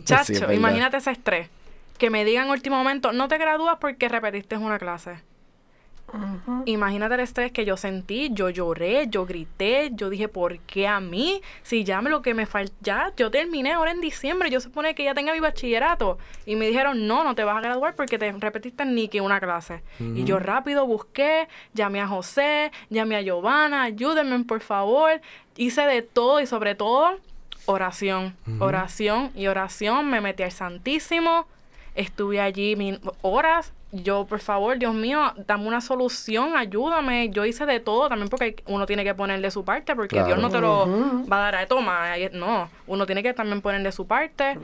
Chacho, 0.05 0.23
Sí, 0.25 0.33
es 0.33 0.39
verdad. 0.41 0.53
imagínate 0.53 0.97
ese 0.97 1.11
estrés. 1.11 1.49
Que 1.97 2.09
me 2.09 2.23
digan 2.25 2.45
en 2.45 2.51
último 2.51 2.75
momento, 2.77 3.11
no 3.11 3.27
te 3.27 3.37
gradúas 3.39 3.77
porque 3.81 4.07
repetiste 4.09 4.57
una 4.57 4.77
clase. 4.77 5.15
Imagínate 6.65 7.15
el 7.15 7.21
estrés 7.21 7.51
que 7.51 7.65
yo 7.65 7.75
sentí, 7.77 8.29
yo 8.31 8.49
lloré, 8.49 9.07
yo 9.09 9.25
grité, 9.25 9.89
yo 9.93 10.09
dije, 10.09 10.27
¿por 10.27 10.59
qué 10.59 10.87
a 10.87 10.99
mí? 10.99 11.41
Si 11.63 11.83
ya 11.83 12.01
me 12.01 12.09
lo 12.09 12.21
que 12.21 12.33
me 12.33 12.45
falta, 12.45 12.73
ya, 12.81 13.11
yo 13.17 13.31
terminé 13.31 13.73
ahora 13.73 13.91
en 13.91 13.99
diciembre, 14.01 14.49
yo 14.49 14.59
supone 14.61 14.95
que 14.95 15.03
ya 15.03 15.13
tenga 15.13 15.33
mi 15.33 15.39
bachillerato. 15.39 16.17
Y 16.45 16.55
me 16.55 16.67
dijeron, 16.67 17.07
no, 17.07 17.23
no 17.23 17.35
te 17.35 17.43
vas 17.43 17.57
a 17.57 17.61
graduar 17.61 17.95
porque 17.95 18.17
te 18.19 18.31
repetiste 18.31 18.85
ni 18.85 19.07
que 19.07 19.21
una 19.21 19.39
clase. 19.39 19.81
Y 19.99 20.23
yo 20.23 20.39
rápido 20.39 20.85
busqué, 20.85 21.47
llamé 21.73 21.99
a 22.01 22.07
José, 22.07 22.71
llamé 22.89 23.15
a 23.15 23.21
Giovanna, 23.21 23.83
ayúdenme 23.83 24.43
por 24.45 24.61
favor. 24.61 25.19
Hice 25.57 25.81
de 25.81 26.01
todo 26.01 26.39
y 26.41 26.45
sobre 26.47 26.75
todo 26.75 27.17
oración, 27.65 28.35
oración 28.59 29.31
y 29.35 29.47
oración. 29.47 30.09
Me 30.09 30.21
metí 30.21 30.43
al 30.43 30.51
Santísimo, 30.51 31.47
estuve 31.95 32.39
allí 32.41 32.75
min- 32.75 32.99
horas. 33.21 33.73
Yo, 33.95 34.25
por 34.25 34.39
favor, 34.39 34.79
Dios 34.79 34.95
mío, 34.95 35.33
dame 35.45 35.67
una 35.67 35.79
solución, 35.79 36.57
ayúdame. 36.57 37.29
Yo 37.29 37.45
hice 37.45 37.67
de 37.67 37.79
todo 37.79 38.09
también 38.09 38.27
porque 38.27 38.55
uno 38.65 38.87
tiene 38.87 39.03
que 39.03 39.13
poner 39.13 39.39
de 39.39 39.51
su 39.51 39.63
parte 39.63 39.95
porque 39.95 40.23
Dios 40.23 40.39
no 40.39 40.49
te 40.49 40.59
lo 40.59 40.87
va 41.31 41.37
a 41.37 41.51
dar 41.51 41.55
a 41.57 41.67
toma. 41.67 42.05
No, 42.31 42.69
uno 42.87 43.05
tiene 43.05 43.21
que 43.21 43.35
también 43.35 43.61
poner 43.61 43.83
de 43.83 43.91
su 43.91 44.07
parte. 44.07 44.57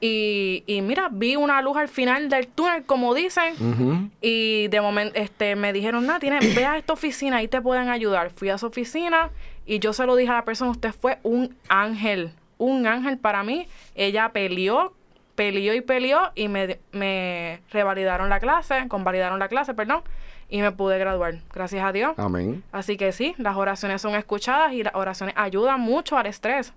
Y, 0.00 0.64
y 0.66 0.80
mira, 0.80 1.10
vi 1.12 1.36
una 1.36 1.60
luz 1.60 1.76
al 1.76 1.88
final 1.88 2.30
del 2.30 2.48
túnel, 2.48 2.84
como 2.84 3.12
dicen. 3.14 4.10
Y 4.22 4.68
de 4.68 4.80
momento 4.80 5.18
este, 5.20 5.54
me 5.54 5.74
dijeron, 5.74 6.06
nada, 6.06 6.18
tiene, 6.18 6.38
ve 6.40 6.64
a 6.64 6.78
esta 6.78 6.94
oficina, 6.94 7.36
ahí 7.36 7.48
te 7.48 7.60
pueden 7.60 7.90
ayudar. 7.90 8.30
Fui 8.30 8.48
a 8.48 8.56
su 8.56 8.66
oficina 8.66 9.28
y 9.66 9.80
yo 9.80 9.92
se 9.92 10.06
lo 10.06 10.16
dije 10.16 10.30
a 10.32 10.36
la 10.36 10.44
persona, 10.46 10.70
usted 10.70 10.92
fue 10.92 11.18
un 11.22 11.54
ángel, 11.68 12.32
un 12.56 12.86
ángel 12.86 13.18
para 13.18 13.42
mí. 13.44 13.68
Ella 13.94 14.30
peleó, 14.30 14.94
peleó 15.34 15.74
y 15.74 15.80
peleó 15.80 16.30
y 16.34 16.48
me, 16.48 16.78
me 16.92 17.60
revalidaron 17.70 18.28
la 18.28 18.40
clase, 18.40 18.86
convalidaron 18.88 19.38
la 19.38 19.48
clase, 19.48 19.74
perdón, 19.74 20.02
y 20.48 20.60
me 20.60 20.72
pude 20.72 20.98
graduar, 20.98 21.38
gracias 21.52 21.84
a 21.84 21.92
Dios. 21.92 22.12
Amén. 22.18 22.62
Así 22.72 22.96
que 22.96 23.12
sí, 23.12 23.34
las 23.38 23.56
oraciones 23.56 24.02
son 24.02 24.14
escuchadas 24.14 24.72
y 24.72 24.82
las 24.82 24.94
oraciones 24.94 25.34
ayudan 25.38 25.80
mucho 25.80 26.16
al 26.18 26.26
estrés. 26.26 26.72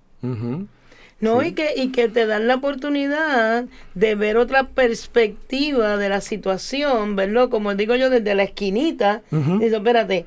No, 1.22 1.42
y, 1.44 1.54
que, 1.54 1.74
y 1.76 1.92
que 1.92 2.10
te 2.10 2.26
dan 2.26 2.48
la 2.48 2.56
oportunidad 2.56 3.66
de 3.94 4.16
ver 4.16 4.38
otra 4.38 4.64
perspectiva 4.64 5.98
de 5.98 6.10
la 6.10 6.20
situación, 6.20 7.16
verlo, 7.16 7.50
como 7.50 7.74
digo 7.76 7.96
yo, 7.96 8.10
desde 8.10 8.36
la 8.36 8.44
esquinita. 8.44 9.22
Ujú. 9.32 9.60
Dice, 9.60 9.78
espérate, 9.78 10.26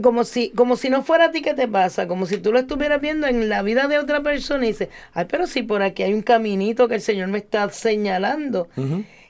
como 0.00 0.24
si, 0.24 0.50
como 0.50 0.76
si 0.76 0.88
no 0.88 1.02
fuera 1.02 1.26
a 1.26 1.30
ti 1.32 1.42
que 1.42 1.52
te 1.54 1.68
pasa, 1.68 2.08
como 2.08 2.24
si 2.26 2.38
tú 2.38 2.50
lo 2.52 2.58
estuvieras 2.60 3.00
viendo 3.00 3.26
en 3.26 3.48
la 3.48 3.62
vida 3.62 3.88
de 3.88 3.98
otra 3.98 4.22
persona 4.22 4.64
y 4.64 4.68
dices, 4.68 4.88
ay, 5.12 5.26
pero 5.28 5.46
si 5.46 5.62
por 5.62 5.82
aquí 5.82 6.02
hay 6.02 6.14
un 6.14 6.22
caminito 6.22 6.88
que 6.88 6.94
el 6.94 7.02
Señor 7.02 7.28
me 7.28 7.38
está 7.38 7.68
señalando. 7.70 8.68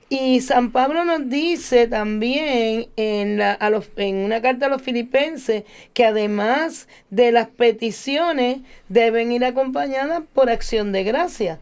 Y 0.08 0.42
San 0.42 0.72
Pablo 0.72 1.06
nos 1.06 1.30
dice 1.30 1.88
también 1.88 2.88
en, 2.96 3.38
la- 3.38 3.54
a 3.54 3.70
los, 3.70 3.88
en 3.96 4.16
una 4.16 4.42
carta 4.42 4.66
a 4.66 4.68
los 4.68 4.82
filipenses 4.82 5.64
que 5.94 6.04
además 6.04 6.86
de 7.08 7.32
las 7.32 7.48
peticiones 7.48 8.58
deben 8.88 9.32
ir 9.32 9.44
acompañadas 9.44 10.22
por 10.34 10.50
acción 10.50 10.92
de 10.92 11.02
gracia. 11.04 11.58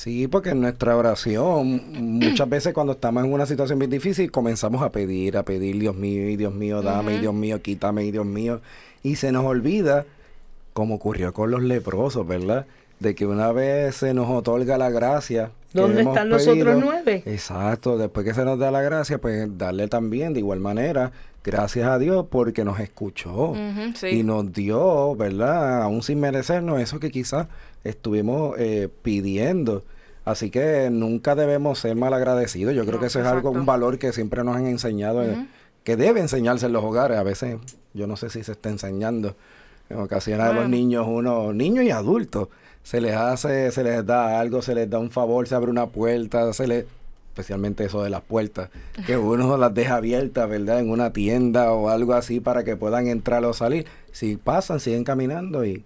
Sí, 0.00 0.28
porque 0.28 0.48
en 0.48 0.62
nuestra 0.62 0.96
oración, 0.96 1.82
muchas 1.92 2.48
veces 2.48 2.72
cuando 2.72 2.94
estamos 2.94 3.22
en 3.22 3.34
una 3.34 3.44
situación 3.44 3.78
bien 3.78 3.90
difícil, 3.90 4.30
comenzamos 4.30 4.80
a 4.80 4.90
pedir, 4.90 5.36
a 5.36 5.42
pedir, 5.42 5.78
Dios 5.78 5.94
mío, 5.94 6.26
y 6.30 6.36
Dios 6.36 6.54
mío, 6.54 6.80
dame, 6.80 7.16
y 7.16 7.18
Dios 7.18 7.34
mío, 7.34 7.60
quítame, 7.60 8.04
y 8.04 8.10
Dios 8.10 8.24
mío. 8.24 8.62
Y 9.02 9.16
se 9.16 9.30
nos 9.30 9.44
olvida, 9.44 10.06
como 10.72 10.94
ocurrió 10.94 11.34
con 11.34 11.50
los 11.50 11.62
leprosos, 11.62 12.26
¿verdad? 12.26 12.64
De 12.98 13.14
que 13.14 13.26
una 13.26 13.52
vez 13.52 13.96
se 13.96 14.14
nos 14.14 14.30
otorga 14.30 14.78
la 14.78 14.88
gracia. 14.88 15.50
¿Dónde 15.74 16.00
están 16.00 16.30
los 16.30 16.48
otros 16.48 16.78
nueve? 16.80 17.22
Exacto, 17.26 17.98
después 17.98 18.24
que 18.24 18.32
se 18.32 18.46
nos 18.46 18.58
da 18.58 18.70
la 18.70 18.80
gracia, 18.80 19.18
pues 19.18 19.58
darle 19.58 19.86
también 19.88 20.32
de 20.32 20.40
igual 20.40 20.60
manera, 20.60 21.12
gracias 21.44 21.86
a 21.86 21.98
Dios 21.98 22.24
porque 22.30 22.64
nos 22.64 22.80
escuchó 22.80 23.52
sí. 23.94 24.06
y 24.06 24.22
nos 24.22 24.50
dio, 24.50 25.14
¿verdad? 25.14 25.82
Aún 25.82 26.02
sin 26.02 26.20
merecernos 26.20 26.80
eso 26.80 26.98
que 27.00 27.10
quizás 27.10 27.48
estuvimos 27.84 28.56
eh, 28.58 28.88
pidiendo. 29.02 29.82
Así 30.24 30.50
que 30.50 30.90
nunca 30.90 31.34
debemos 31.34 31.78
ser 31.78 31.96
mal 31.96 32.12
agradecidos. 32.12 32.74
Yo 32.74 32.82
creo 32.82 32.94
No, 32.96 33.00
que 33.00 33.06
eso 33.06 33.20
es 33.20 33.26
algo, 33.26 33.50
un 33.50 33.66
valor 33.66 33.98
que 33.98 34.12
siempre 34.12 34.44
nos 34.44 34.56
han 34.56 34.66
enseñado, 34.66 35.24
eh, 35.24 35.46
que 35.82 35.96
debe 35.96 36.20
enseñarse 36.20 36.66
en 36.66 36.72
los 36.72 36.84
hogares. 36.84 37.16
A 37.16 37.22
veces, 37.22 37.56
yo 37.94 38.06
no 38.06 38.16
sé 38.16 38.30
si 38.30 38.44
se 38.44 38.52
está 38.52 38.68
enseñando. 38.68 39.34
En 39.88 39.98
ocasiones 39.98 40.46
a 40.46 40.52
los 40.52 40.68
niños, 40.68 41.06
uno, 41.08 41.52
niños 41.52 41.84
y 41.84 41.90
adultos, 41.90 42.48
se 42.84 43.00
les 43.00 43.16
hace, 43.16 43.72
se 43.72 43.82
les 43.82 44.06
da 44.06 44.38
algo, 44.38 44.62
se 44.62 44.74
les 44.74 44.88
da 44.88 44.98
un 44.98 45.10
favor, 45.10 45.48
se 45.48 45.54
abre 45.56 45.70
una 45.70 45.86
puerta, 45.86 46.52
se 46.52 46.68
les 46.68 46.84
especialmente 47.30 47.84
eso 47.84 48.02
de 48.02 48.10
las 48.10 48.20
puertas, 48.20 48.70
que 49.06 49.16
uno 49.16 49.56
las 49.56 49.72
deja 49.72 49.96
abiertas, 49.96 50.48
¿verdad? 50.48 50.80
En 50.80 50.90
una 50.90 51.12
tienda 51.12 51.72
o 51.72 51.88
algo 51.88 52.12
así 52.14 52.40
para 52.40 52.64
que 52.64 52.76
puedan 52.76 53.06
entrar 53.08 53.44
o 53.44 53.52
salir. 53.52 53.86
Si 54.12 54.36
pasan, 54.36 54.78
siguen 54.80 55.04
caminando 55.04 55.64
y 55.64 55.84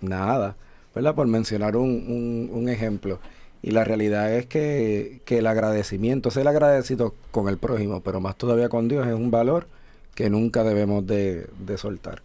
nada, 0.00 0.56
¿verdad? 0.96 1.14
Por 1.16 1.28
mencionar 1.28 1.76
un, 1.76 2.50
un- 2.52 2.68
ejemplo. 2.70 3.20
Y 3.62 3.72
la 3.72 3.84
realidad 3.84 4.34
es 4.34 4.46
que, 4.46 5.22
que 5.26 5.38
el 5.38 5.46
agradecimiento, 5.48 6.30
ser 6.32 6.48
agradecido 6.48 7.14
con 7.32 7.48
el 7.48 7.58
prójimo, 7.58 8.02
pero 8.02 8.20
más 8.20 8.36
todavía 8.38 8.68
con 8.70 8.88
Dios, 8.88 9.06
es 9.06 9.14
un 9.14 9.30
valor 9.32 9.68
que 10.16 10.30
nunca 10.30 10.64
debemos 10.64 11.06
de, 11.06 11.48
de 11.60 11.78
soltar. 11.78 12.22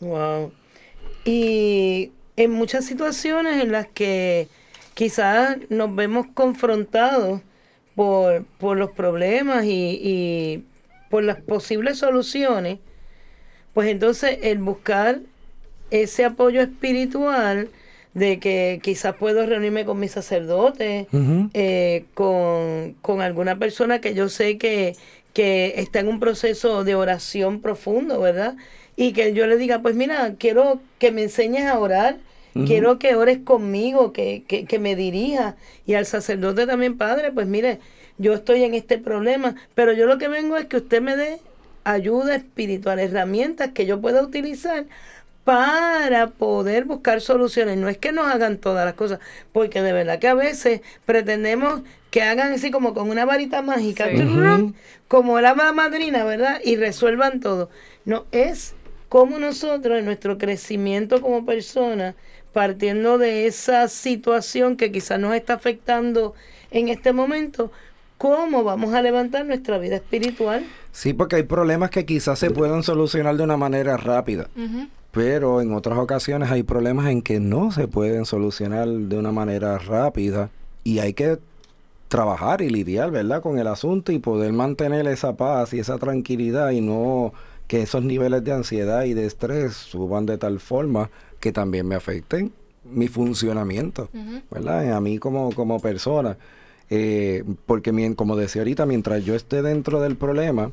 Wow. 0.00 0.52
Y 1.24 2.12
en 2.36 2.52
muchas 2.52 2.84
situaciones 2.86 3.62
en 3.62 3.72
las 3.72 3.88
que 3.88 4.48
quizás 4.94 5.58
nos 5.70 5.94
vemos 5.94 6.26
confrontados 6.34 7.42
por, 7.94 8.44
por 8.58 8.78
los 8.78 8.92
problemas 8.92 9.64
y, 9.66 10.00
y 10.02 10.64
por 11.10 11.24
las 11.24 11.40
posibles 11.42 11.98
soluciones, 11.98 12.80
pues 13.74 13.88
entonces 13.90 14.38
el 14.42 14.58
buscar 14.58 15.20
ese 15.90 16.24
apoyo 16.24 16.62
espiritual 16.62 17.70
de 18.14 18.38
que 18.38 18.80
quizás 18.82 19.14
puedo 19.16 19.46
reunirme 19.46 19.84
con 19.84 19.98
mi 19.98 20.08
sacerdote, 20.08 21.06
eh, 21.54 22.04
con, 22.14 22.94
con 23.00 23.22
alguna 23.22 23.58
persona 23.58 24.00
que 24.00 24.14
yo 24.14 24.28
sé 24.28 24.58
que, 24.58 24.96
que 25.32 25.74
está 25.76 26.00
en 26.00 26.08
un 26.08 26.20
proceso 26.20 26.84
de 26.84 26.94
oración 26.94 27.60
profundo, 27.60 28.20
¿verdad? 28.20 28.56
Y 28.96 29.12
que 29.12 29.32
yo 29.32 29.46
le 29.46 29.56
diga, 29.56 29.80
pues 29.80 29.94
mira, 29.94 30.34
quiero 30.38 30.80
que 30.98 31.10
me 31.10 31.22
enseñes 31.22 31.64
a 31.64 31.78
orar, 31.78 32.18
quiero 32.66 32.98
que 32.98 33.14
ores 33.14 33.38
conmigo, 33.42 34.12
que, 34.12 34.44
que, 34.46 34.66
que 34.66 34.78
me 34.78 34.94
dirija. 34.94 35.56
Y 35.86 35.94
al 35.94 36.04
sacerdote 36.04 36.66
también, 36.66 36.98
padre, 36.98 37.32
pues 37.32 37.46
mire, 37.46 37.78
yo 38.18 38.34
estoy 38.34 38.62
en 38.64 38.74
este 38.74 38.98
problema, 38.98 39.56
pero 39.74 39.94
yo 39.94 40.04
lo 40.04 40.18
que 40.18 40.28
vengo 40.28 40.58
es 40.58 40.66
que 40.66 40.76
usted 40.76 41.00
me 41.00 41.16
dé 41.16 41.40
ayuda 41.84 42.36
espiritual, 42.36 42.98
herramientas 42.98 43.70
que 43.72 43.86
yo 43.86 44.00
pueda 44.00 44.22
utilizar 44.22 44.84
para 45.44 46.28
poder 46.28 46.84
buscar 46.84 47.20
soluciones. 47.20 47.76
No 47.76 47.88
es 47.88 47.98
que 47.98 48.12
nos 48.12 48.26
hagan 48.26 48.58
todas 48.58 48.84
las 48.84 48.94
cosas, 48.94 49.18
porque 49.52 49.82
de 49.82 49.92
verdad 49.92 50.18
que 50.18 50.28
a 50.28 50.34
veces 50.34 50.80
pretendemos 51.04 51.82
que 52.10 52.22
hagan 52.22 52.52
así 52.52 52.70
como 52.70 52.94
con 52.94 53.10
una 53.10 53.24
varita 53.24 53.62
mágica, 53.62 54.06
como 55.08 55.40
la 55.40 55.54
ma- 55.54 55.72
madrina, 55.72 56.24
¿verdad? 56.24 56.60
Y 56.64 56.76
resuelvan 56.76 57.40
todo. 57.40 57.70
No, 58.04 58.26
es 58.32 58.74
como 59.08 59.38
nosotros 59.38 59.98
en 59.98 60.04
nuestro 60.04 60.38
crecimiento 60.38 61.20
como 61.20 61.44
persona, 61.44 62.14
partiendo 62.52 63.18
de 63.18 63.46
esa 63.46 63.88
situación 63.88 64.76
que 64.76 64.92
quizás 64.92 65.18
nos 65.18 65.34
está 65.34 65.54
afectando 65.54 66.34
en 66.70 66.88
este 66.88 67.12
momento, 67.12 67.72
cómo 68.18 68.62
vamos 68.62 68.94
a 68.94 69.02
levantar 69.02 69.44
nuestra 69.44 69.78
vida 69.78 69.96
espiritual. 69.96 70.64
Sí, 70.92 71.12
porque 71.14 71.36
hay 71.36 71.42
problemas 71.42 71.90
que 71.90 72.04
quizás 72.06 72.38
se 72.38 72.50
puedan 72.50 72.82
solucionar 72.82 73.36
de 73.36 73.42
una 73.42 73.56
manera 73.56 73.96
rápida. 73.96 74.48
Pero 75.12 75.60
en 75.60 75.74
otras 75.74 75.98
ocasiones 75.98 76.50
hay 76.50 76.62
problemas 76.62 77.06
en 77.08 77.22
que 77.22 77.38
no 77.38 77.70
se 77.70 77.86
pueden 77.86 78.24
solucionar 78.24 78.88
de 78.88 79.18
una 79.18 79.30
manera 79.30 79.78
rápida 79.78 80.50
y 80.84 80.98
hay 80.98 81.12
que 81.12 81.38
trabajar 82.08 82.62
y 82.62 82.70
lidiar, 82.70 83.10
¿verdad? 83.10 83.42
Con 83.42 83.58
el 83.58 83.66
asunto 83.66 84.10
y 84.10 84.18
poder 84.18 84.52
mantener 84.52 85.06
esa 85.06 85.36
paz 85.36 85.72
y 85.74 85.78
esa 85.78 85.98
tranquilidad 85.98 86.70
y 86.70 86.80
no 86.80 87.32
que 87.66 87.82
esos 87.82 88.02
niveles 88.02 88.44
de 88.44 88.52
ansiedad 88.52 89.04
y 89.04 89.14
de 89.14 89.26
estrés 89.26 89.74
suban 89.74 90.26
de 90.26 90.36
tal 90.38 90.60
forma 90.60 91.10
que 91.40 91.52
también 91.52 91.88
me 91.88 91.94
afecten 91.94 92.52
mi 92.84 93.08
funcionamiento, 93.08 94.08
¿verdad? 94.50 94.92
A 94.92 95.00
mí 95.00 95.18
como, 95.18 95.52
como 95.52 95.80
persona. 95.80 96.36
Eh, 96.90 97.44
porque, 97.64 98.14
como 98.14 98.36
decía 98.36 98.62
ahorita, 98.62 98.84
mientras 98.86 99.24
yo 99.24 99.34
esté 99.34 99.62
dentro 99.62 100.00
del 100.00 100.16
problema, 100.16 100.70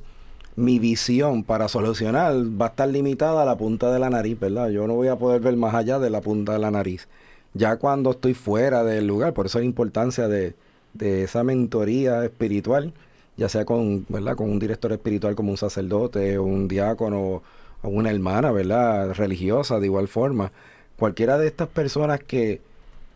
mi 0.60 0.78
visión 0.78 1.44
para 1.44 1.70
solucionar 1.70 2.34
va 2.36 2.66
a 2.66 2.70
estar 2.70 2.90
limitada 2.90 3.44
a 3.44 3.46
la 3.46 3.58
punta 3.58 3.92
de 3.92 4.00
la 4.00 4.10
nariz, 4.10 4.38
¿verdad? 4.40 4.70
Yo 4.70 4.88
no 4.88 4.96
voy 4.96 5.08
a 5.08 5.16
poder 5.16 5.42
ver 5.42 5.56
más 5.56 5.74
allá 5.74 6.00
de 6.00 6.10
la 6.10 6.20
punta 6.20 6.54
de 6.54 6.60
la 6.60 6.70
nariz. 6.70 7.08
Ya 7.54 7.78
cuando 7.78 8.12
estoy 8.12 8.34
fuera 8.34 8.84
del 8.84 9.08
lugar, 9.08 9.34
por 9.34 9.46
eso 9.46 9.60
la 9.60 9.66
importancia 9.66 10.28
de, 10.28 10.56
de 10.94 11.24
esa 11.24 11.44
mentoría 11.46 12.26
espiritual, 12.26 12.94
ya 13.38 13.48
sea 13.48 13.64
con, 13.64 14.06
¿verdad? 14.10 14.36
con 14.36 14.50
un 14.50 14.60
director 14.60 14.92
espiritual 14.92 15.34
como 15.34 15.52
un 15.52 15.58
sacerdote, 15.58 16.38
un 16.38 16.68
diácono 16.68 17.42
o 17.82 17.90
una 17.90 18.12
hermana, 18.12 18.52
¿verdad? 18.52 19.14
religiosa 19.14 19.80
de 19.80 19.86
igual 19.86 20.10
forma. 20.10 20.52
Cualquiera 20.98 21.38
de 21.38 21.48
estas 21.48 21.70
personas 21.70 22.20
que, 22.20 22.62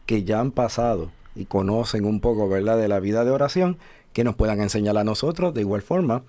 que 0.06 0.24
ya 0.24 0.40
han 0.40 0.52
pasado 0.52 1.12
y 1.36 1.44
conocen 1.46 2.06
un 2.06 2.22
poco, 2.22 2.48
¿verdad?, 2.48 2.78
de 2.78 2.88
la 2.88 3.02
vida 3.02 3.26
de 3.26 3.32
oración, 3.32 3.78
que 4.14 4.24
nos 4.24 4.36
puedan 4.36 4.62
enseñar 4.62 4.98
a 4.98 5.04
nosotros 5.04 5.54
de 5.54 5.62
igual 5.62 5.82
forma 5.82 6.24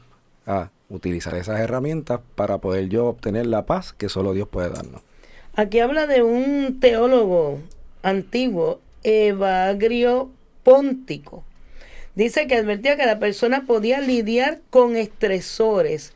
a 0.46 0.70
utilizar 0.89 1.35
esas 1.35 1.61
herramientas 1.61 2.20
para 2.35 2.59
poder 2.59 2.89
yo 2.89 3.07
obtener 3.07 3.47
la 3.47 3.66
paz 3.66 3.93
que 3.93 4.09
solo 4.09 4.32
Dios 4.32 4.49
puede 4.49 4.70
darnos. 4.70 5.03
Aquí 5.55 5.80
habla 5.80 6.07
de 6.07 6.22
un 6.22 6.80
teólogo 6.80 7.61
antiguo, 8.03 8.80
Evagrio 9.03 10.30
Póntico. 10.62 11.45
Dice 12.14 12.47
que 12.47 12.57
advertía 12.57 12.97
que 12.97 13.07
la 13.07 13.18
persona 13.18 13.64
podía 13.66 14.01
lidiar 14.01 14.61
con 14.70 14.97
estresores, 14.97 16.12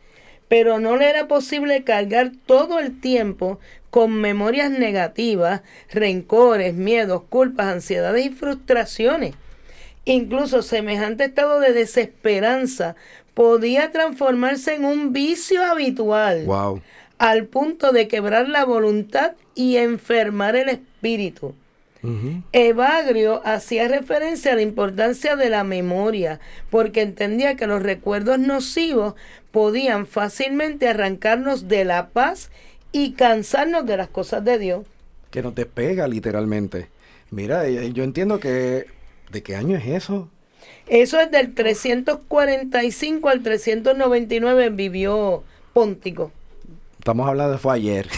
pero 0.48 0.80
no 0.80 0.96
le 0.96 1.10
era 1.10 1.28
posible 1.28 1.84
cargar 1.84 2.32
todo 2.46 2.78
el 2.78 3.00
tiempo 3.00 3.58
con 3.90 4.20
memorias 4.20 4.70
negativas, 4.70 5.62
rencores, 5.90 6.74
miedos, 6.74 7.22
culpas, 7.28 7.66
ansiedades 7.66 8.26
y 8.26 8.30
frustraciones. 8.30 9.34
Incluso 10.04 10.62
semejante 10.62 11.24
estado 11.24 11.60
de 11.60 11.72
desesperanza 11.72 12.96
podía 13.38 13.92
transformarse 13.92 14.74
en 14.74 14.84
un 14.84 15.12
vicio 15.12 15.62
habitual. 15.62 16.44
Al 17.18 17.46
punto 17.46 17.92
de 17.92 18.08
quebrar 18.08 18.48
la 18.48 18.64
voluntad 18.64 19.34
y 19.54 19.76
enfermar 19.76 20.56
el 20.56 20.68
espíritu. 20.68 21.54
Evagrio 22.50 23.40
hacía 23.44 23.86
referencia 23.86 24.50
a 24.50 24.56
la 24.56 24.62
importancia 24.62 25.36
de 25.36 25.50
la 25.50 25.62
memoria, 25.62 26.40
porque 26.68 27.02
entendía 27.02 27.54
que 27.54 27.68
los 27.68 27.80
recuerdos 27.80 28.40
nocivos 28.40 29.14
podían 29.52 30.08
fácilmente 30.08 30.88
arrancarnos 30.88 31.68
de 31.68 31.84
la 31.84 32.08
paz 32.08 32.50
y 32.90 33.12
cansarnos 33.12 33.86
de 33.86 33.98
las 33.98 34.08
cosas 34.08 34.44
de 34.44 34.58
Dios. 34.58 34.84
Que 35.30 35.42
nos 35.42 35.54
despega 35.54 36.08
literalmente. 36.08 36.88
Mira, 37.30 37.68
eh, 37.68 37.92
yo 37.92 38.02
entiendo 38.02 38.40
que... 38.40 38.86
¿De 39.30 39.44
qué 39.44 39.54
año 39.54 39.76
es 39.76 39.86
eso? 39.86 40.28
Eso 40.88 41.20
es 41.20 41.30
del 41.30 41.54
345 41.54 43.28
al 43.28 43.42
399 43.42 44.70
vivió 44.70 45.42
Póntico. 45.72 46.32
Estamos 46.98 47.28
hablando 47.28 47.52
de 47.52 47.58
fue 47.58 47.74
ayer. 47.74 48.08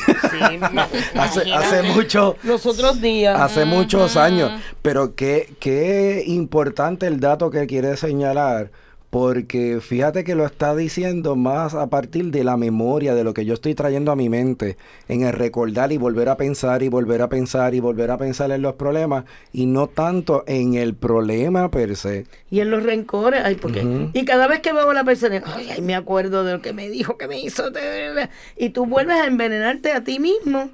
hace, 1.15 1.53
hace 1.53 1.83
mucho. 1.83 2.37
Los 2.43 2.67
otros 2.67 3.01
días. 3.01 3.39
Hace 3.39 3.65
muchos 3.65 4.17
años. 4.17 4.51
Pero 4.83 5.15
qué, 5.15 5.53
qué 5.61 6.25
importante 6.27 7.07
el 7.07 7.21
dato 7.21 7.51
que 7.51 7.67
quiere 7.67 7.97
señalar 7.97 8.71
porque 9.11 9.81
fíjate 9.81 10.23
que 10.23 10.37
lo 10.37 10.47
está 10.47 10.77
diciendo 10.77 11.35
más 11.35 11.75
a 11.75 11.89
partir 11.89 12.31
de 12.31 12.45
la 12.45 12.57
memoria, 12.57 13.15
de 13.15 13.25
lo 13.25 13.35
que 13.35 13.45
yo 13.45 13.55
estoy 13.55 13.75
trayendo 13.75 14.13
a 14.13 14.17
mi 14.17 14.29
mente, 14.29 14.77
en 15.09 15.23
el 15.23 15.33
recordar 15.33 15.91
y 15.91 15.97
volver 15.97 16.29
a 16.29 16.37
pensar 16.37 16.85
y 16.85 16.89
volver 16.89 17.21
a 17.21 17.29
pensar 17.29 17.75
y 17.75 17.81
volver 17.81 18.13
a 18.13 18.19
pensar 18.19 18.53
en 18.53 18.63
los 18.63 18.75
problemas 18.75 19.25
y 19.53 19.67
no 19.67 19.89
tanto 19.89 20.45
en 20.47 20.75
el 20.75 20.95
problema 20.95 21.71
per 21.73 21.97
se. 21.97 22.27
Y 22.51 22.61
en 22.61 22.71
los 22.71 22.85
rencores, 22.85 23.43
ay, 23.45 23.57
porque 23.57 23.85
y 24.13 24.25
cada 24.25 24.47
vez 24.47 24.61
que 24.61 24.73
veo 24.73 24.91
a 24.91 24.95
la 24.95 25.05
persona, 25.05 25.43
ay, 25.45 25.81
me 25.83 25.97
acuerdo 25.97 26.45
de 26.45 26.53
lo 26.53 26.63
que 26.63 26.73
me 26.73 26.89
dijo, 26.89 27.19
que 27.19 27.27
me 27.27 27.41
hizo, 27.41 27.65
y 28.57 28.71
tú 28.71 28.87
vuelves 28.87 29.17
a 29.17 29.27
envenenarte 29.27 29.93
a 29.93 30.05
ti 30.05 30.21
mismo 30.21 30.71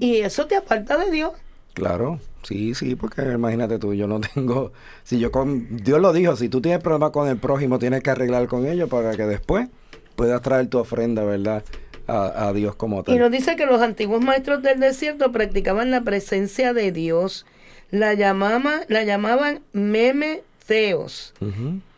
y 0.00 0.16
eso 0.16 0.46
te 0.46 0.56
aparta 0.56 0.98
de 0.98 1.10
Dios. 1.10 1.32
Claro. 1.72 2.20
Sí, 2.48 2.74
sí, 2.74 2.94
porque 2.94 3.20
imagínate 3.20 3.78
tú, 3.78 3.92
yo 3.92 4.06
no 4.06 4.20
tengo, 4.34 4.72
si 5.04 5.18
yo 5.18 5.30
con, 5.30 5.76
Dios 5.84 6.00
lo 6.00 6.14
dijo, 6.14 6.34
si 6.34 6.48
tú 6.48 6.62
tienes 6.62 6.82
problemas 6.82 7.10
con 7.10 7.28
el 7.28 7.36
prójimo, 7.36 7.78
tienes 7.78 8.02
que 8.02 8.08
arreglar 8.08 8.48
con 8.48 8.66
ellos 8.66 8.88
para 8.88 9.14
que 9.16 9.26
después 9.26 9.68
puedas 10.16 10.40
traer 10.40 10.68
tu 10.68 10.78
ofrenda, 10.78 11.24
¿verdad? 11.24 11.62
A, 12.06 12.54
Dios 12.54 12.74
como 12.74 13.04
tal. 13.04 13.14
Y 13.14 13.18
nos 13.18 13.30
dice 13.30 13.54
que 13.54 13.66
los 13.66 13.82
antiguos 13.82 14.24
maestros 14.24 14.62
del 14.62 14.80
desierto 14.80 15.30
practicaban 15.30 15.90
la 15.90 16.00
presencia 16.00 16.72
de 16.72 16.90
Dios, 16.90 17.44
la, 17.90 18.14
llamaba, 18.14 18.80
la 18.88 19.04
llamaban 19.04 19.60
meme 19.74 20.42
teos, 20.66 21.34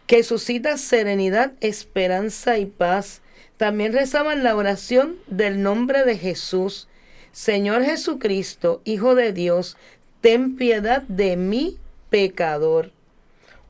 que 0.08 0.24
suscita 0.24 0.78
serenidad, 0.78 1.52
esperanza 1.60 2.58
y 2.58 2.66
paz. 2.66 3.22
También 3.56 3.92
rezaban 3.92 4.42
la 4.42 4.56
oración 4.56 5.14
del 5.28 5.62
nombre 5.62 6.04
de 6.04 6.18
Jesús. 6.18 6.88
Señor 7.30 7.84
Jesucristo, 7.84 8.82
Hijo 8.84 9.14
de 9.14 9.32
Dios, 9.32 9.76
ten 10.20 10.56
piedad 10.56 11.02
de 11.02 11.36
mi 11.36 11.78
pecador. 12.10 12.90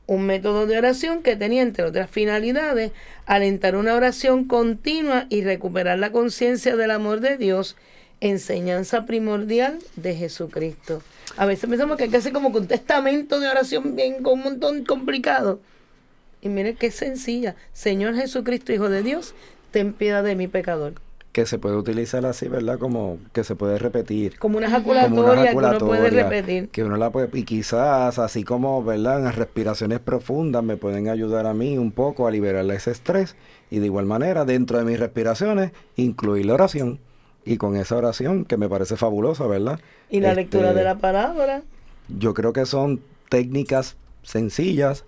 Un 0.07 0.25
método 0.25 0.67
de 0.67 0.77
oración 0.77 1.23
que 1.23 1.35
tenía, 1.35 1.61
entre 1.61 1.85
otras 1.85 2.09
finalidades, 2.09 2.91
alentar 3.25 3.75
una 3.75 3.95
oración 3.95 4.45
continua 4.45 5.25
y 5.29 5.41
recuperar 5.41 5.99
la 5.99 6.11
conciencia 6.11 6.75
del 6.75 6.91
amor 6.91 7.21
de 7.21 7.37
Dios, 7.37 7.77
enseñanza 8.19 9.05
primordial 9.05 9.79
de 9.95 10.15
Jesucristo. 10.15 11.01
A 11.37 11.45
veces 11.45 11.69
pensamos 11.69 11.97
que 11.97 12.05
hay 12.05 12.09
que 12.09 12.17
hacer 12.17 12.33
como 12.33 12.49
un 12.49 12.67
testamento 12.67 13.39
de 13.39 13.47
oración 13.47 13.95
bien 13.95 14.21
con 14.21 14.33
un 14.33 14.43
montón 14.43 14.83
complicado. 14.83 15.61
Y 16.41 16.49
miren 16.49 16.75
qué 16.75 16.91
sencilla. 16.91 17.55
Señor 17.71 18.15
Jesucristo, 18.15 18.73
Hijo 18.73 18.89
de 18.89 19.03
Dios, 19.03 19.33
ten 19.71 19.93
piedad 19.93 20.23
de 20.23 20.35
mi 20.35 20.47
pecador 20.47 20.95
que 21.31 21.45
se 21.45 21.57
puede 21.59 21.77
utilizar 21.77 22.25
así, 22.25 22.47
¿verdad? 22.49 22.77
Como 22.77 23.17
que 23.31 23.43
se 23.43 23.55
puede 23.55 23.79
repetir. 23.79 24.37
Como 24.37 24.57
una 24.57 24.67
ejaculatoria, 24.67 25.51
que 25.51 25.57
uno 25.57 25.77
puede 25.79 26.09
repetir. 26.09 26.69
Que 26.69 26.83
uno 26.83 26.97
la 26.97 27.09
puede, 27.09 27.29
y 27.33 27.43
quizás 27.43 28.19
así 28.19 28.43
como, 28.43 28.83
¿verdad? 28.83 29.19
En 29.19 29.25
las 29.25 29.35
respiraciones 29.35 29.99
profundas 29.99 30.63
me 30.63 30.75
pueden 30.75 31.07
ayudar 31.07 31.45
a 31.45 31.53
mí 31.53 31.77
un 31.77 31.91
poco 31.91 32.27
a 32.27 32.31
liberar 32.31 32.69
ese 32.71 32.91
estrés 32.91 33.35
y 33.69 33.79
de 33.79 33.85
igual 33.85 34.05
manera 34.05 34.43
dentro 34.43 34.77
de 34.77 34.83
mis 34.83 34.99
respiraciones 34.99 35.71
incluir 35.95 36.45
la 36.45 36.55
oración 36.55 36.99
y 37.45 37.57
con 37.57 37.75
esa 37.75 37.95
oración 37.95 38.45
que 38.45 38.57
me 38.57 38.67
parece 38.67 38.97
fabulosa, 38.97 39.47
¿verdad? 39.47 39.79
Y 40.09 40.19
la 40.19 40.33
lectura 40.33 40.73
de 40.73 40.81
este, 40.81 40.83
la 40.83 40.97
palabra. 40.97 41.63
Yo 42.09 42.33
creo 42.33 42.51
que 42.51 42.65
son 42.65 43.01
técnicas 43.29 43.95
sencillas, 44.21 45.05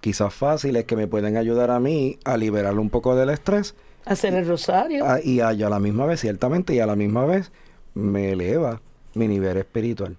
quizás 0.00 0.32
fáciles, 0.32 0.84
que 0.84 0.94
me 0.94 1.08
pueden 1.08 1.36
ayudar 1.36 1.72
a 1.72 1.80
mí 1.80 2.18
a 2.24 2.36
liberar 2.36 2.78
un 2.78 2.88
poco 2.88 3.16
del 3.16 3.30
estrés 3.30 3.74
Hacer 4.04 4.34
el 4.34 4.46
rosario. 4.46 5.04
Ah, 5.06 5.20
y 5.22 5.40
a, 5.40 5.52
la 5.52 5.78
misma 5.78 6.06
vez, 6.06 6.20
ciertamente, 6.20 6.74
y 6.74 6.80
a 6.80 6.86
la 6.86 6.96
misma 6.96 7.26
vez 7.26 7.52
me 7.94 8.32
eleva 8.32 8.80
mi 9.14 9.28
nivel 9.28 9.56
espiritual. 9.56 10.16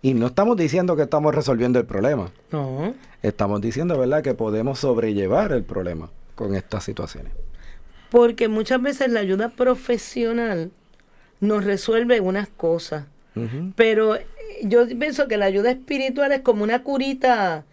Y 0.00 0.14
no 0.14 0.28
estamos 0.28 0.56
diciendo 0.56 0.96
que 0.96 1.02
estamos 1.02 1.34
resolviendo 1.34 1.78
el 1.78 1.86
problema. 1.86 2.30
No. 2.52 2.94
Estamos 3.22 3.60
diciendo, 3.60 3.98
¿verdad?, 3.98 4.22
que 4.22 4.34
podemos 4.34 4.78
sobrellevar 4.78 5.52
el 5.52 5.64
problema 5.64 6.10
con 6.34 6.54
estas 6.54 6.84
situaciones. 6.84 7.32
Porque 8.10 8.48
muchas 8.48 8.80
veces 8.80 9.10
la 9.10 9.20
ayuda 9.20 9.50
profesional 9.50 10.70
nos 11.40 11.64
resuelve 11.64 12.20
unas 12.20 12.48
cosas. 12.48 13.04
Pero 13.76 14.16
yo 14.64 14.88
pienso 14.98 15.28
que 15.28 15.36
la 15.36 15.44
ayuda 15.44 15.70
espiritual 15.70 16.32
es 16.32 16.40
como 16.40 16.64
una 16.64 16.82
curita 16.82 17.64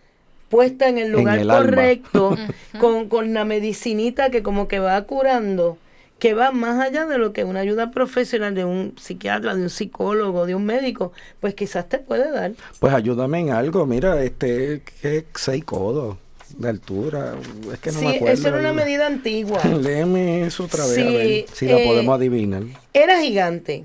puesta 0.50 0.88
en 0.88 0.98
el 0.98 1.12
lugar 1.12 1.46
correcto, 1.46 2.36
con, 2.80 3.10
con 3.10 3.34
la 3.34 3.46
medicinita 3.46 4.30
que 4.30 4.44
como 4.44 4.68
que 4.68 4.80
va 4.80 5.02
curando, 5.04 5.78
que 6.20 6.34
va 6.34 6.52
más 6.52 6.80
allá 6.80 7.06
de 7.06 7.18
lo 7.18 7.34
que 7.34 7.44
una 7.44 7.60
ayuda 7.60 7.92
profesional 7.92 8.56
de 8.56 8.66
un 8.66 8.96
psiquiatra, 8.98 9.56
de 9.56 9.64
un 9.64 9.70
psicólogo, 9.70 10.46
de 10.46 10.56
un 10.56 10.66
médico, 10.66 11.12
pues 11.40 11.56
quizás 11.56 11.90
te 11.90 12.00
puede 12.00 12.32
dar. 12.32 12.54
Pues 12.80 12.94
ayúdame 12.94 13.40
en 13.40 13.50
algo, 13.52 13.86
mira, 13.86 14.22
este, 14.24 14.82
que 15.02 15.26
seis 15.36 15.64
codos 15.66 16.18
de 16.58 16.70
altura, 16.70 17.34
es 17.74 17.80
que 17.80 17.92
no 17.92 18.02
me 18.02 18.16
acuerdo. 18.16 18.34
eso 18.34 18.48
era 18.48 18.60
una 18.60 18.74
medida 18.74 19.08
antigua. 19.08 19.62
Léeme 19.82 20.46
eso 20.46 20.66
otra 20.66 20.86
vez, 20.86 20.98
a 20.98 21.10
ver 21.10 21.46
si 21.52 21.68
la 21.68 21.78
podemos 21.84 22.14
eh, 22.14 22.16
adivinar. 22.16 22.64
Era 22.94 23.20
gigante, 23.20 23.84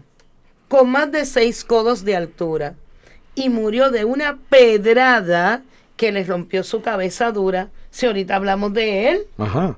con 0.68 0.88
más 0.90 1.10
de 1.10 1.24
seis 1.24 1.64
codos 1.64 2.04
de 2.04 2.14
altura, 2.14 2.74
y 3.34 3.48
murió 3.48 3.90
de 3.90 4.04
una 4.04 4.38
pedrada 4.48 5.62
que 6.00 6.12
le 6.12 6.24
rompió 6.24 6.64
su 6.64 6.80
cabeza 6.80 7.30
dura. 7.30 7.68
Si 7.90 8.06
ahorita 8.06 8.34
hablamos 8.34 8.72
de 8.72 9.10
él. 9.10 9.18
Ajá. 9.36 9.76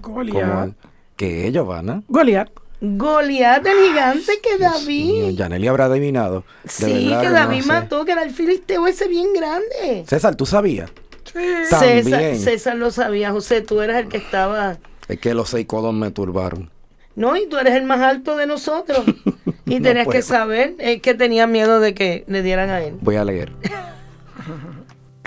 Goliat. 0.00 0.70
¿Qué 1.16 1.48
es, 1.48 1.52
Giovanna? 1.52 2.02
Goliat. 2.08 2.48
Goliat, 2.80 3.66
el 3.66 3.88
gigante 3.88 4.32
que 4.42 4.56
David. 4.56 5.38
David. 5.38 5.68
habrá 5.68 5.84
adivinado. 5.84 6.44
sí, 6.64 7.14
que 7.20 7.28
David 7.28 7.64
mató, 7.66 8.06
que 8.06 8.12
era 8.12 8.22
el 8.22 8.30
filisteo 8.30 8.86
ese 8.86 9.06
bien 9.06 9.34
grande. 9.34 10.06
César, 10.08 10.34
¿tú 10.34 10.46
sabías? 10.46 10.90
Sí. 11.24 11.38
César, 11.68 12.36
César 12.36 12.76
lo 12.76 12.90
sabía. 12.90 13.30
José, 13.30 13.60
tú 13.60 13.82
eras 13.82 13.98
el 13.98 14.08
que 14.08 14.16
estaba. 14.16 14.78
Es 15.08 15.20
que 15.20 15.34
los 15.34 15.50
seis 15.50 15.66
codos 15.66 15.92
me 15.92 16.10
turbaron. 16.10 16.70
No, 17.16 17.36
y 17.36 17.46
tú 17.48 17.58
eres 17.58 17.74
el 17.74 17.84
más 17.84 18.00
alto 18.00 18.34
de 18.36 18.46
nosotros. 18.46 19.04
Y 19.66 19.78
No 19.78 19.82
tenías 19.84 20.08
que 20.08 20.22
saber 20.22 20.74
eh, 20.80 21.00
que 21.00 21.14
tenía 21.14 21.46
miedo 21.46 21.78
de 21.78 21.94
que 21.94 22.24
le 22.26 22.42
dieran 22.42 22.70
a 22.70 22.80
él. 22.80 22.96
Voy 23.02 23.14
a 23.14 23.24
leer. 23.24 23.52